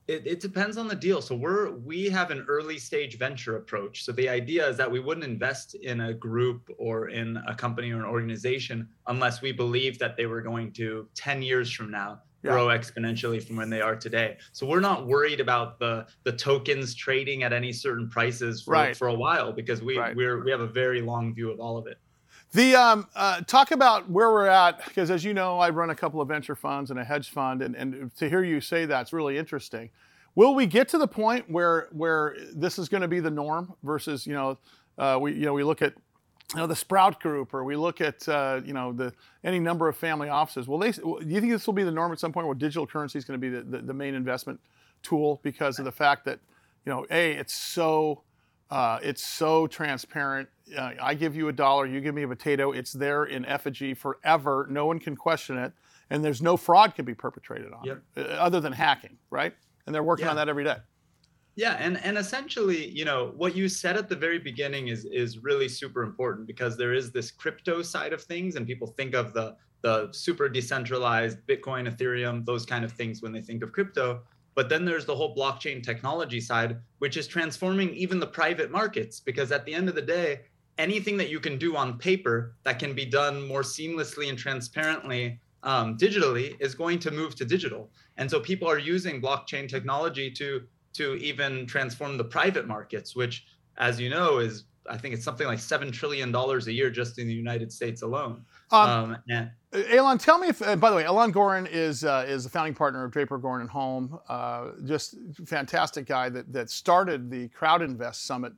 It, 0.08 0.26
it 0.26 0.40
depends 0.40 0.78
on 0.78 0.88
the 0.88 0.96
deal. 0.96 1.22
So 1.22 1.36
we're 1.36 1.72
we 1.72 2.10
have 2.10 2.32
an 2.32 2.46
early 2.48 2.78
stage 2.78 3.18
venture 3.18 3.58
approach. 3.58 4.06
So 4.06 4.14
the 4.14 4.30
idea 4.30 4.68
is 4.70 4.78
that 4.78 4.90
we 4.90 5.02
wouldn't 5.02 5.26
invest 5.26 5.76
in 5.76 6.00
a 6.00 6.14
group 6.14 6.70
or 6.78 7.10
in 7.10 7.38
a 7.46 7.54
company 7.54 7.92
or 7.92 7.98
an 7.98 8.06
organization 8.06 8.88
unless 9.08 9.42
we 9.42 9.52
believe 9.52 10.00
that 10.00 10.16
they 10.16 10.26
were 10.26 10.42
going 10.42 10.72
to 10.74 11.10
10 11.16 11.42
years 11.42 11.70
from 11.72 11.92
now 11.92 12.20
Yeah. 12.44 12.52
grow 12.52 12.68
exponentially 12.68 13.44
from 13.44 13.56
when 13.56 13.70
they 13.70 13.82
are 13.82 13.96
today. 13.96 14.38
So 14.54 14.68
we're 14.68 14.80
not 14.80 15.08
worried 15.08 15.40
about 15.40 15.80
the 15.80 16.06
the 16.24 16.32
tokens 16.32 16.94
trading 16.94 17.44
at 17.44 17.52
any 17.52 17.74
certain 17.74 18.08
prices 18.10 18.62
for, 18.62 18.72
Right. 18.72 18.96
for 18.96 19.08
a 19.08 19.14
while 19.14 19.52
because 19.52 19.82
we 19.82 19.98
Right. 19.98 20.16
we're 20.16 20.44
we 20.44 20.52
have 20.52 20.62
a 20.62 20.68
very 20.68 21.02
long 21.02 21.34
view 21.34 21.50
of 21.52 21.60
all 21.60 21.78
of 21.78 21.88
it. 21.88 21.98
The 22.54 22.76
um, 22.76 23.08
uh, 23.16 23.42
talk 23.42 23.72
about 23.72 24.10
where 24.10 24.32
we're 24.32 24.48
at 24.48 24.86
because, 24.86 25.12
as 25.12 25.24
you 25.26 25.34
know, 25.34 25.60
I 25.60 25.70
run 25.70 25.90
a 25.90 25.96
couple 25.96 26.22
of 26.22 26.28
venture 26.30 26.56
funds 26.56 26.92
and 26.92 27.00
a 27.00 27.04
hedge 27.04 27.30
fund, 27.32 27.62
and, 27.62 27.76
and 27.76 28.16
to 28.16 28.30
hear 28.30 28.44
you 28.44 28.62
say 28.62 28.86
that's 28.86 29.12
really 29.12 29.38
interesting. 29.38 29.90
Will 30.36 30.54
we 30.56 30.66
get 30.68 30.88
to 30.90 30.98
the 30.98 31.08
point 31.08 31.50
where 31.50 31.90
where 31.92 32.38
this 32.54 32.78
is 32.80 32.88
going 32.88 33.02
to 33.02 33.08
be 33.08 33.20
the 33.20 33.32
norm 33.32 33.74
versus 33.84 34.26
you 34.28 34.34
know 34.34 34.58
uh, 34.98 35.18
we 35.20 35.34
you 35.34 35.42
know 35.46 35.54
we 35.54 35.64
look 35.64 35.82
at 35.82 35.94
you 36.54 36.60
know 36.60 36.68
the 36.68 36.76
Sprout 36.76 37.20
Group 37.20 37.54
or 37.54 37.64
we 37.64 37.76
look 37.76 38.00
at 38.02 38.28
uh, 38.30 38.62
you 38.64 38.74
know 38.74 38.94
the 38.94 39.14
any 39.44 39.60
number 39.60 39.88
of 39.90 39.98
family 39.98 40.30
offices? 40.30 40.68
Well, 40.68 40.80
they? 40.80 40.92
Do 40.92 41.18
you 41.26 41.42
think 41.42 41.52
this 41.52 41.68
will 41.68 41.74
be 41.74 41.84
the 41.84 41.92
norm 41.92 42.12
at 42.12 42.20
some 42.20 42.32
point 42.32 42.48
where 42.48 42.56
digital 42.56 42.88
currency 42.88 43.18
is 43.18 43.26
going 43.26 43.40
to 43.40 43.42
be 43.42 43.50
the, 43.50 43.62
the, 43.64 43.84
the 43.88 43.94
main 43.94 44.16
investment 44.16 44.60
tool 45.04 45.40
because 45.44 45.78
of 45.80 45.86
the 45.86 45.92
fact 45.92 46.26
that 46.26 46.40
you 46.86 46.92
know 46.92 47.06
a 47.12 47.34
it's 47.34 47.54
so 47.54 48.22
uh, 48.72 49.00
it's 49.04 49.22
so 49.26 49.68
transparent. 49.68 50.48
Uh, 50.78 50.92
I 51.02 51.14
give 51.14 51.36
you 51.36 51.48
a 51.50 51.54
dollar, 51.54 51.86
you 51.86 52.02
give 52.02 52.16
me 52.16 52.24
a 52.24 52.28
potato. 52.28 52.72
It's 52.72 52.92
there 52.94 53.26
in 53.26 53.46
effigy 53.46 53.94
forever. 53.94 54.68
No 54.70 54.86
one 54.86 55.00
can 55.00 55.16
question 55.16 55.58
it, 55.58 55.74
and 56.10 56.24
there's 56.24 56.42
no 56.42 56.56
fraud 56.58 56.96
can 56.96 57.06
be 57.06 57.14
perpetrated 57.14 57.72
on 57.74 57.84
Yep. 57.86 58.02
it, 58.18 58.28
other 58.32 58.60
than 58.60 58.74
hacking, 58.74 59.18
right? 59.30 59.54
And 59.86 59.96
they're 59.96 60.04
working 60.04 60.26
Yeah. 60.26 60.32
on 60.32 60.36
that 60.38 60.50
every 60.50 60.64
day. 60.66 60.78
Yeah, 61.58 61.76
and 61.80 61.98
and 62.06 62.20
essentially, 62.20 62.88
you 62.88 63.04
know, 63.04 63.34
what 63.36 63.56
you 63.56 63.68
said 63.68 63.98
at 63.98 64.10
the 64.10 64.16
very 64.16 64.38
beginning 64.38 64.90
is 64.90 65.06
is 65.06 65.40
really 65.40 65.68
super 65.68 66.04
important 66.04 66.46
because 66.46 66.78
there 66.78 66.94
is 66.94 67.12
this 67.12 67.32
crypto 67.32 67.82
side 67.82 68.14
of 68.14 68.22
things, 68.22 68.56
and 68.56 68.68
people 68.68 68.88
think 68.88 69.16
of 69.16 69.34
the 69.34 69.56
the 69.82 70.10
super 70.12 70.50
decentralized 70.50 71.40
Bitcoin, 71.48 71.92
Ethereum, 71.92 72.46
those 72.46 72.64
kind 72.64 72.86
of 72.86 72.92
things 72.92 73.24
when 73.24 73.32
they 73.32 73.42
think 73.42 73.64
of 73.64 73.72
crypto. 73.72 74.22
But 74.54 74.70
then 74.70 74.86
there's 74.86 75.06
the 75.06 75.16
whole 75.16 75.36
blockchain 75.36 75.82
technology 75.82 76.40
side, 76.40 76.78
which 77.00 77.18
is 77.18 77.26
transforming 77.26 77.90
even 77.96 78.20
the 78.20 78.28
private 78.28 78.70
markets. 78.70 79.20
Because 79.20 79.52
at 79.52 79.66
the 79.66 79.74
end 79.74 79.90
of 79.90 79.96
the 79.96 80.02
day, 80.02 80.42
anything 80.78 81.18
that 81.18 81.30
you 81.30 81.40
can 81.40 81.58
do 81.58 81.76
on 81.76 81.98
paper 81.98 82.54
that 82.66 82.78
can 82.78 82.94
be 82.94 83.06
done 83.06 83.48
more 83.48 83.64
seamlessly 83.64 84.30
and 84.30 84.38
transparently 84.38 85.40
um, 85.64 85.98
digitally 85.98 86.56
is 86.60 86.76
going 86.76 87.00
to 87.00 87.10
move 87.10 87.34
to 87.36 87.46
digital. 87.46 87.90
And 88.18 88.30
so 88.30 88.40
people 88.40 88.70
are 88.70 88.78
using 88.78 89.20
blockchain 89.20 89.68
technology 89.68 90.30
to 90.32 90.62
to 90.98 91.16
even 91.16 91.66
transform 91.66 92.18
the 92.18 92.24
private 92.24 92.68
markets, 92.68 93.16
which, 93.16 93.46
as 93.78 94.00
you 94.00 94.10
know, 94.10 94.40
is 94.40 94.66
I 94.90 94.98
think 94.98 95.14
it's 95.14 95.24
something 95.24 95.48
like 95.48 95.60
seven 95.60 95.92
trillion 95.92 96.32
dollars 96.32 96.68
a 96.68 96.74
year 96.74 96.90
just 96.90 97.20
in 97.20 97.28
the 97.28 97.34
United 97.34 97.72
States 97.72 98.02
alone. 98.02 98.46
Um, 98.72 99.18
and 99.30 99.52
Uh, 99.74 99.82
Alon, 99.92 100.18
tell 100.18 100.40
me 100.40 100.48
if, 100.48 100.62
uh, 100.62 100.76
by 100.76 100.90
the 100.90 100.96
way, 100.96 101.06
Alon 101.06 101.32
Goren 101.32 101.68
is 101.68 102.04
uh, 102.04 102.26
is 102.28 102.44
the 102.44 102.50
founding 102.50 102.74
partner 102.74 103.04
of 103.04 103.12
Draper 103.12 103.38
Goren 103.38 103.62
and 103.62 103.70
Holm. 103.70 104.18
Uh, 104.30 104.72
just 104.86 105.16
fantastic 105.46 106.06
guy 106.06 106.30
that 106.30 106.52
that 106.54 106.70
started 106.70 107.30
the 107.30 107.50
Crowd 107.50 107.82
Invest 107.82 108.26
Summit 108.26 108.54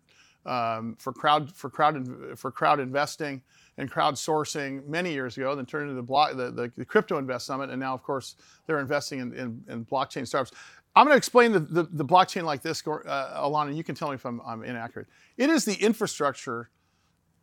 um, 0.46 0.96
for 1.00 1.14
crowd 1.14 1.56
for 1.56 1.70
crowd 1.70 2.08
for 2.36 2.52
crowd 2.52 2.80
investing 2.80 3.42
and 3.78 3.90
crowdsourcing 3.90 4.86
many 4.88 5.12
years 5.12 5.38
ago. 5.38 5.56
Then 5.56 5.66
turned 5.66 5.90
into 5.90 5.96
the, 5.96 6.04
block, 6.04 6.36
the, 6.36 6.52
the 6.52 6.72
the 6.78 6.86
Crypto 6.86 7.18
Invest 7.18 7.46
Summit, 7.46 7.70
and 7.70 7.80
now 7.80 7.94
of 7.94 8.04
course 8.04 8.36
they're 8.66 8.80
investing 8.80 9.20
in, 9.20 9.34
in, 9.34 9.64
in 9.68 9.86
blockchain 9.86 10.28
startups. 10.28 10.56
I'm 11.00 11.06
going 11.06 11.14
to 11.14 11.18
explain 11.18 11.54
the, 11.54 11.60
the, 11.60 11.84
the 11.84 12.04
blockchain 12.04 12.44
like 12.44 12.62
this, 12.62 12.86
uh, 12.86 13.64
and 13.66 13.78
you 13.78 13.86
can 13.86 13.96
tell 13.96 14.10
me 14.10 14.16
if 14.16 14.26
I'm, 14.26 14.42
I'm 14.46 14.64
inaccurate. 14.64 15.08
It 15.38 15.50
is 15.50 15.64
the 15.64 15.76
infrastructure 15.76 16.72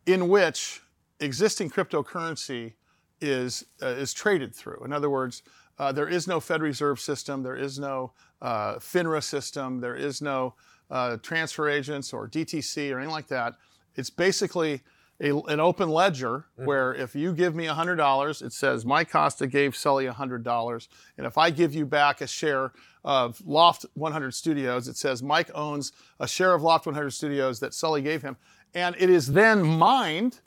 in 0.05 0.29
which 0.29 0.81
existing 1.19 1.71
cryptocurrency 1.71 2.73
is 3.19 3.65
uh, 3.81 3.87
is 3.87 4.13
traded 4.13 4.53
through. 4.53 4.83
In 4.85 4.93
other 4.93 5.09
words, 5.09 5.41
uh, 5.79 5.91
there 5.91 6.07
is 6.07 6.27
no 6.27 6.39
Fed 6.39 6.61
Reserve 6.61 6.99
system, 6.99 7.41
there 7.41 7.55
is 7.55 7.79
no 7.79 8.11
uh, 8.43 8.75
FINRA 8.75 9.23
system, 9.23 9.79
there 9.81 9.95
is 9.95 10.21
no 10.21 10.53
uh, 10.91 11.17
transfer 11.23 11.67
agents 11.67 12.13
or 12.13 12.27
DTC 12.27 12.93
or 12.93 12.99
anything 12.99 13.11
like 13.11 13.27
that. 13.29 13.55
It's 13.95 14.11
basically 14.11 14.83
a, 15.19 15.35
an 15.35 15.59
open 15.59 15.89
ledger 15.89 16.45
where 16.57 16.93
if 16.93 17.15
you 17.15 17.33
give 17.33 17.55
me 17.55 17.65
$100, 17.65 18.41
it 18.43 18.53
says 18.53 18.85
Mike 18.85 19.09
Costa 19.09 19.47
gave 19.47 19.75
Sully 19.75 20.05
$100. 20.05 20.87
And 21.17 21.25
if 21.25 21.37
I 21.39 21.49
give 21.49 21.73
you 21.73 21.87
back 21.87 22.21
a 22.21 22.27
share 22.27 22.71
of 23.07 23.41
Loft 23.45 23.85
100 23.93 24.33
Studios, 24.33 24.89
it 24.89 24.97
says 24.97 25.23
Mike 25.23 25.49
owns 25.55 25.93
a 26.19 26.27
share 26.27 26.53
of 26.53 26.61
Loft 26.61 26.85
100 26.85 27.11
Studios 27.11 27.61
that 27.61 27.73
Sully 27.73 28.01
gave 28.01 28.21
him. 28.21 28.35
And 28.75 28.97
it 28.99 29.09
is 29.09 29.27
then 29.27 29.63
mined 29.63 30.41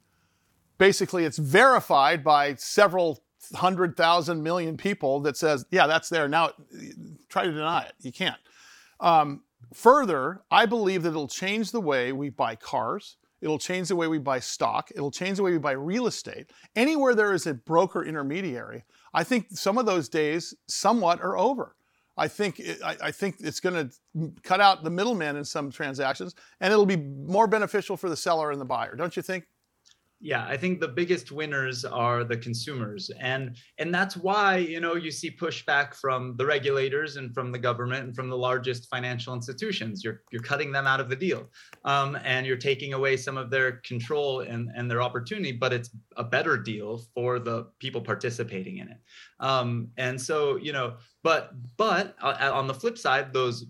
basically 0.77 1.25
it's 1.25 1.39
verified 1.39 2.23
by 2.23 2.55
several 2.57 3.23
hundred 3.55 3.97
thousand 3.97 4.43
million 4.43 4.77
people 4.77 5.21
that 5.21 5.39
says, 5.39 5.65
yeah, 5.71 5.87
that's 5.87 6.11
there. 6.11 6.29
Now 6.29 6.51
try 7.31 7.45
to 7.45 7.51
deny 7.51 7.85
it. 7.85 7.95
You 8.03 8.13
can't. 8.13 8.39
Um, 9.01 9.43
further, 9.73 10.43
I 10.51 10.67
believe 10.67 11.03
that 11.05 11.11
it'll 11.11 11.29
change 11.29 11.73
the 11.73 11.81
way 11.81 12.13
we 12.13 12.29
buy 12.29 12.57
cars. 12.57 13.17
It'll 13.41 13.59
change 13.59 13.89
the 13.89 13.97
way 13.97 14.07
we 14.07 14.19
buy 14.19 14.39
stock. 14.39 14.91
It'll 14.95 15.11
change 15.11 15.39
the 15.39 15.43
way 15.45 15.53
we 15.53 15.59
buy 15.59 15.73
real 15.73 16.07
estate. 16.07 16.51
Anywhere 16.77 17.15
there 17.15 17.33
is 17.33 17.47
a 17.47 17.55
broker 17.55 18.05
intermediary, 18.05 18.85
I 19.15 19.25
think 19.25 19.47
some 19.51 19.79
of 19.79 19.87
those 19.87 20.11
days 20.11 20.53
somewhat 20.67 21.23
are 21.23 21.39
over. 21.39 21.75
I 22.21 22.29
think 22.29 22.61
I, 22.85 22.97
I 23.05 23.11
think 23.11 23.37
it's 23.41 23.61
going 23.61 23.89
to 23.89 24.33
cut 24.43 24.61
out 24.61 24.85
the 24.85 24.91
middleman 24.91 25.37
in 25.37 25.45
some 25.45 25.71
transactions, 25.71 26.35
and 26.61 26.71
it'll 26.71 26.85
be 26.85 26.99
more 26.99 27.47
beneficial 27.47 27.97
for 27.97 28.11
the 28.11 28.17
seller 28.17 28.51
and 28.51 28.61
the 28.61 28.67
buyer. 28.67 28.95
Don't 28.95 29.17
you 29.17 29.23
think? 29.23 29.47
Yeah 30.21 30.45
i 30.49 30.57
think 30.57 30.81
the 30.81 30.89
biggest 30.89 31.33
winners 31.33 31.85
are 31.85 32.25
the 32.25 32.37
consumers 32.37 33.11
and 33.21 33.57
and 33.79 33.95
that's 33.95 34.17
why 34.17 34.57
you 34.57 34.81
know 34.81 34.95
you 34.95 35.11
see 35.11 35.31
pushback 35.31 35.95
from 35.95 36.37
the 36.37 36.47
regulators 36.47 37.17
and 37.17 37.33
from 37.35 37.53
the 37.53 37.59
government 37.59 38.05
and 38.05 38.15
from 38.15 38.29
the 38.29 38.37
largest 38.37 38.89
financial 38.89 39.35
institutions. 39.35 40.03
You're 40.05 40.23
you're 40.31 40.43
cutting 40.43 40.73
them 40.73 40.87
out 40.87 41.01
of 41.01 41.09
the 41.09 41.17
deal 41.17 41.49
um, 41.85 42.19
and 42.25 42.47
you're 42.47 42.57
taking 42.57 42.95
away 42.95 43.17
some 43.17 43.37
of 43.37 43.51
their 43.51 43.73
control 43.91 44.41
and 44.41 44.71
and 44.75 44.91
their 44.91 45.03
opportunity 45.03 45.53
but 45.53 45.73
it's 45.73 45.91
a 46.17 46.25
better 46.25 46.57
deal 46.57 47.03
for 47.15 47.39
the 47.39 47.67
people 47.79 48.01
participating 48.01 48.79
in 48.79 48.89
it. 48.89 48.99
Um, 49.41 49.89
and 49.97 50.21
so 50.21 50.57
you 50.57 50.73
know 50.73 50.97
but 51.23 51.53
but 51.77 52.17
uh, 52.23 52.51
on 52.53 52.67
the 52.67 52.75
flip 52.75 52.99
side 52.99 53.33
those 53.33 53.67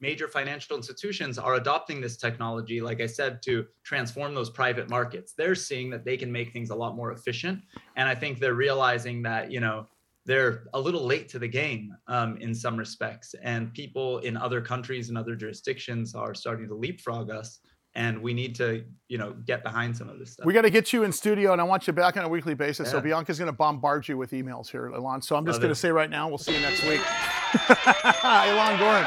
major 0.00 0.28
financial 0.28 0.76
institutions 0.76 1.38
are 1.38 1.54
adopting 1.54 2.00
this 2.00 2.16
technology, 2.16 2.80
like 2.80 3.00
I 3.00 3.06
said, 3.06 3.42
to 3.42 3.66
transform 3.84 4.34
those 4.34 4.50
private 4.50 4.88
markets. 4.88 5.34
They're 5.36 5.54
seeing 5.54 5.90
that 5.90 6.04
they 6.04 6.16
can 6.16 6.32
make 6.32 6.52
things 6.52 6.70
a 6.70 6.74
lot 6.74 6.96
more 6.96 7.12
efficient. 7.12 7.60
And 7.96 8.08
I 8.08 8.14
think 8.14 8.38
they're 8.38 8.54
realizing 8.54 9.22
that, 9.22 9.50
you 9.50 9.60
know, 9.60 9.86
they're 10.26 10.64
a 10.74 10.80
little 10.80 11.04
late 11.04 11.28
to 11.30 11.38
the 11.38 11.48
game 11.48 11.94
um, 12.06 12.36
in 12.38 12.54
some 12.54 12.76
respects. 12.76 13.34
And 13.42 13.72
people 13.72 14.18
in 14.18 14.36
other 14.36 14.60
countries 14.60 15.08
and 15.08 15.18
other 15.18 15.34
jurisdictions 15.34 16.14
are 16.14 16.34
starting 16.34 16.68
to 16.68 16.74
leapfrog 16.74 17.30
us. 17.30 17.60
And 17.96 18.22
we 18.22 18.32
need 18.32 18.54
to, 18.54 18.84
you 19.08 19.18
know, 19.18 19.34
get 19.44 19.64
behind 19.64 19.96
some 19.96 20.08
of 20.08 20.20
this 20.20 20.34
stuff. 20.34 20.46
We 20.46 20.54
got 20.54 20.62
to 20.62 20.70
get 20.70 20.92
you 20.92 21.02
in 21.02 21.10
studio, 21.10 21.50
and 21.50 21.60
I 21.60 21.64
want 21.64 21.88
you 21.88 21.92
back 21.92 22.16
on 22.16 22.24
a 22.24 22.28
weekly 22.28 22.54
basis. 22.54 22.88
So 22.88 23.00
Bianca's 23.00 23.36
going 23.36 23.50
to 23.50 23.52
bombard 23.52 24.06
you 24.06 24.16
with 24.16 24.30
emails 24.30 24.70
here, 24.70 24.86
Alon. 24.86 25.20
So 25.22 25.34
I'm 25.34 25.44
just 25.44 25.60
going 25.60 25.72
to 25.72 25.74
say 25.74 25.90
right 25.90 26.08
now, 26.08 26.28
we'll 26.28 26.38
see 26.38 26.54
you 26.54 26.60
next 26.60 26.84
week. 26.84 27.00
Alon 28.22 28.78
Goren, 28.78 29.06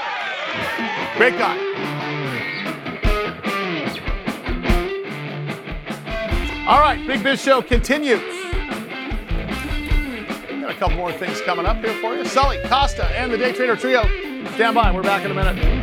great 1.17 1.37
guy. 1.37 1.57
All 6.67 6.79
right, 6.79 7.05
Big 7.05 7.21
Biz 7.21 7.41
Show 7.41 7.61
continues. 7.61 8.21
Got 10.61 10.71
a 10.71 10.75
couple 10.79 10.95
more 10.95 11.11
things 11.11 11.41
coming 11.41 11.65
up 11.65 11.77
here 11.77 11.93
for 12.01 12.15
you. 12.15 12.25
Sully, 12.25 12.57
Costa, 12.65 13.05
and 13.05 13.31
the 13.31 13.37
Day 13.37 13.51
Trader 13.51 13.75
Trio. 13.75 14.03
Stand 14.55 14.75
by. 14.75 14.91
We're 14.91 15.03
back 15.03 15.25
in 15.25 15.31
a 15.31 15.33
minute. 15.33 15.82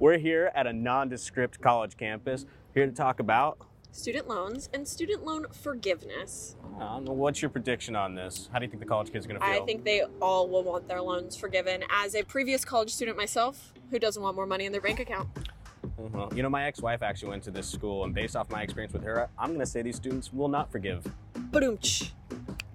We're 0.00 0.16
here 0.16 0.50
at 0.54 0.66
a 0.66 0.72
nondescript 0.72 1.60
college 1.60 1.94
campus, 1.98 2.46
here 2.72 2.86
to 2.86 2.92
talk 2.92 3.20
about. 3.20 3.58
Student 3.92 4.28
loans 4.28 4.70
and 4.72 4.88
student 4.88 5.26
loan 5.26 5.44
forgiveness. 5.52 6.56
Um, 6.80 7.04
what's 7.04 7.42
your 7.42 7.50
prediction 7.50 7.94
on 7.94 8.14
this? 8.14 8.48
How 8.50 8.58
do 8.58 8.64
you 8.64 8.70
think 8.70 8.80
the 8.80 8.88
college 8.88 9.12
kids 9.12 9.26
are 9.26 9.28
going 9.28 9.38
to 9.38 9.46
feel? 9.46 9.62
I 9.62 9.66
think 9.66 9.84
they 9.84 10.04
all 10.22 10.48
will 10.48 10.62
want 10.62 10.88
their 10.88 11.02
loans 11.02 11.36
forgiven. 11.36 11.84
As 11.90 12.14
a 12.14 12.22
previous 12.22 12.64
college 12.64 12.90
student 12.94 13.18
myself, 13.18 13.74
who 13.90 13.98
doesn't 13.98 14.22
want 14.22 14.36
more 14.36 14.46
money 14.46 14.64
in 14.64 14.72
their 14.72 14.80
bank 14.80 15.00
account? 15.00 15.28
Well, 15.98 16.32
you 16.34 16.42
know, 16.42 16.48
my 16.48 16.64
ex-wife 16.64 17.02
actually 17.02 17.28
went 17.28 17.42
to 17.42 17.50
this 17.50 17.68
school, 17.68 18.04
and 18.04 18.14
based 18.14 18.36
off 18.36 18.48
my 18.48 18.62
experience 18.62 18.94
with 18.94 19.04
her, 19.04 19.28
I'm 19.38 19.48
going 19.48 19.60
to 19.60 19.66
say 19.66 19.82
these 19.82 19.96
students 19.96 20.32
will 20.32 20.48
not 20.48 20.72
forgive. 20.72 21.04
Badoomch. 21.50 22.12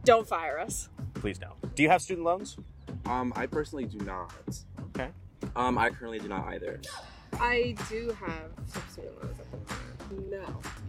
Don't 0.04 0.28
fire 0.28 0.60
us. 0.60 0.90
Please 1.16 1.40
don't. 1.40 1.74
Do 1.74 1.82
you 1.82 1.90
have 1.90 2.04
student 2.04 2.24
loans? 2.24 2.56
Um, 3.08 3.34
I 3.36 3.48
personally 3.48 3.86
do 3.86 3.98
not. 4.06 4.32
Okay. 4.90 5.10
Um, 5.56 5.80
I 5.80 5.90
currently 5.90 6.20
do 6.20 6.28
not 6.28 6.46
either. 6.50 6.80
I 7.40 7.76
do 7.90 8.16
have 8.20 8.52
some 8.68 8.84
student 8.92 9.24
loans 9.24 9.40
at 9.40 9.52
the 9.52 9.58
moment. 9.58 10.32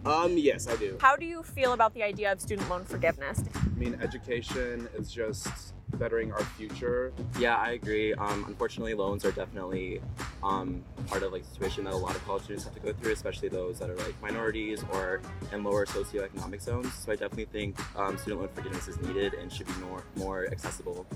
No. 0.05 0.11
Um, 0.11 0.37
yes, 0.37 0.69
I 0.69 0.77
do. 0.77 0.97
How 1.01 1.17
do 1.17 1.25
you 1.25 1.43
feel 1.43 1.73
about 1.73 1.95
the 1.95 2.03
idea 2.03 2.31
of 2.33 2.41
student 2.41 2.69
loan 2.69 2.85
forgiveness? 2.85 3.43
I 3.55 3.79
mean, 3.79 3.99
education 4.01 4.89
is 4.97 5.11
just 5.11 5.75
bettering 5.95 6.33
our 6.33 6.45
future. 6.45 7.13
Yeah, 7.39 7.57
I 7.57 7.73
agree. 7.73 8.15
Um, 8.15 8.45
unfortunately, 8.47 8.95
loans 8.95 9.25
are 9.25 9.33
definitely 9.33 10.01
um, 10.43 10.85
part 11.07 11.23
of 11.23 11.33
like 11.33 11.45
the 11.45 11.51
situation 11.51 11.85
that 11.85 11.93
a 11.93 11.97
lot 11.97 12.15
of 12.15 12.25
college 12.25 12.45
students 12.45 12.65
have 12.65 12.75
to 12.75 12.81
go 12.81 12.93
through, 12.93 13.13
especially 13.13 13.49
those 13.49 13.79
that 13.79 13.91
are 13.91 13.97
like 13.97 14.21
minorities 14.23 14.85
or 14.93 15.21
in 15.53 15.65
lower 15.65 15.87
socioeconomic 15.87 16.61
zones. 16.61 16.93
So 16.93 17.13
I 17.13 17.17
definitely 17.17 17.47
think 17.47 17.79
um, 17.99 18.19
student 18.19 18.43
loan 18.43 18.51
forgiveness 18.55 18.89
is 18.89 19.01
needed 19.01 19.35
and 19.35 19.53
should 19.53 19.67
be 19.67 19.75
more 19.75 20.05
more 20.17 20.47
accessible 20.47 21.07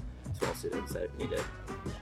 to 0.40 0.56
students 0.56 0.92
that 0.92 1.16
need 1.18 1.32
it. 1.32 1.44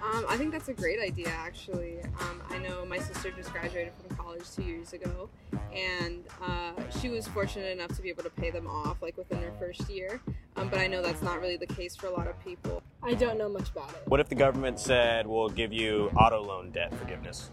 Um, 0.02 0.24
I 0.28 0.36
think 0.36 0.52
that's 0.52 0.68
a 0.68 0.74
great 0.74 1.00
idea, 1.00 1.28
actually. 1.28 2.00
Um, 2.20 2.42
I 2.50 2.58
know 2.58 2.84
my 2.84 2.98
sister 2.98 3.30
just 3.30 3.52
graduated 3.52 3.92
from 3.94 4.16
college 4.16 4.42
two 4.54 4.62
years 4.62 4.92
ago, 4.92 5.28
and 5.74 6.24
uh, 6.42 6.72
she 7.00 7.08
was 7.08 7.26
fortunate 7.28 7.70
enough 7.72 7.94
to 7.96 8.02
be 8.02 8.08
able 8.08 8.22
to 8.22 8.30
pay 8.30 8.50
them 8.50 8.66
off 8.66 9.02
like 9.02 9.16
within 9.16 9.38
her 9.42 9.52
first 9.58 9.88
year. 9.88 10.20
Um, 10.56 10.68
but 10.68 10.78
I 10.78 10.86
know 10.86 11.02
that's 11.02 11.22
not 11.22 11.40
really 11.40 11.56
the 11.56 11.66
case 11.66 11.94
for 11.94 12.06
a 12.06 12.12
lot 12.12 12.26
of 12.26 12.42
people. 12.44 12.82
I 13.02 13.14
don't 13.14 13.38
know 13.38 13.48
much 13.48 13.70
about 13.70 13.90
it. 13.90 14.02
What 14.06 14.20
if 14.20 14.28
the 14.28 14.34
government 14.34 14.78
said 14.80 15.26
we'll 15.26 15.48
give 15.48 15.72
you 15.72 16.10
auto 16.16 16.42
loan 16.42 16.70
debt 16.70 16.94
forgiveness? 16.94 17.50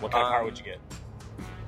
What 0.00 0.12
kind 0.12 0.24
of 0.24 0.30
car 0.30 0.40
Um, 0.40 0.44
would 0.46 0.58
you 0.58 0.64
get? 0.64 0.78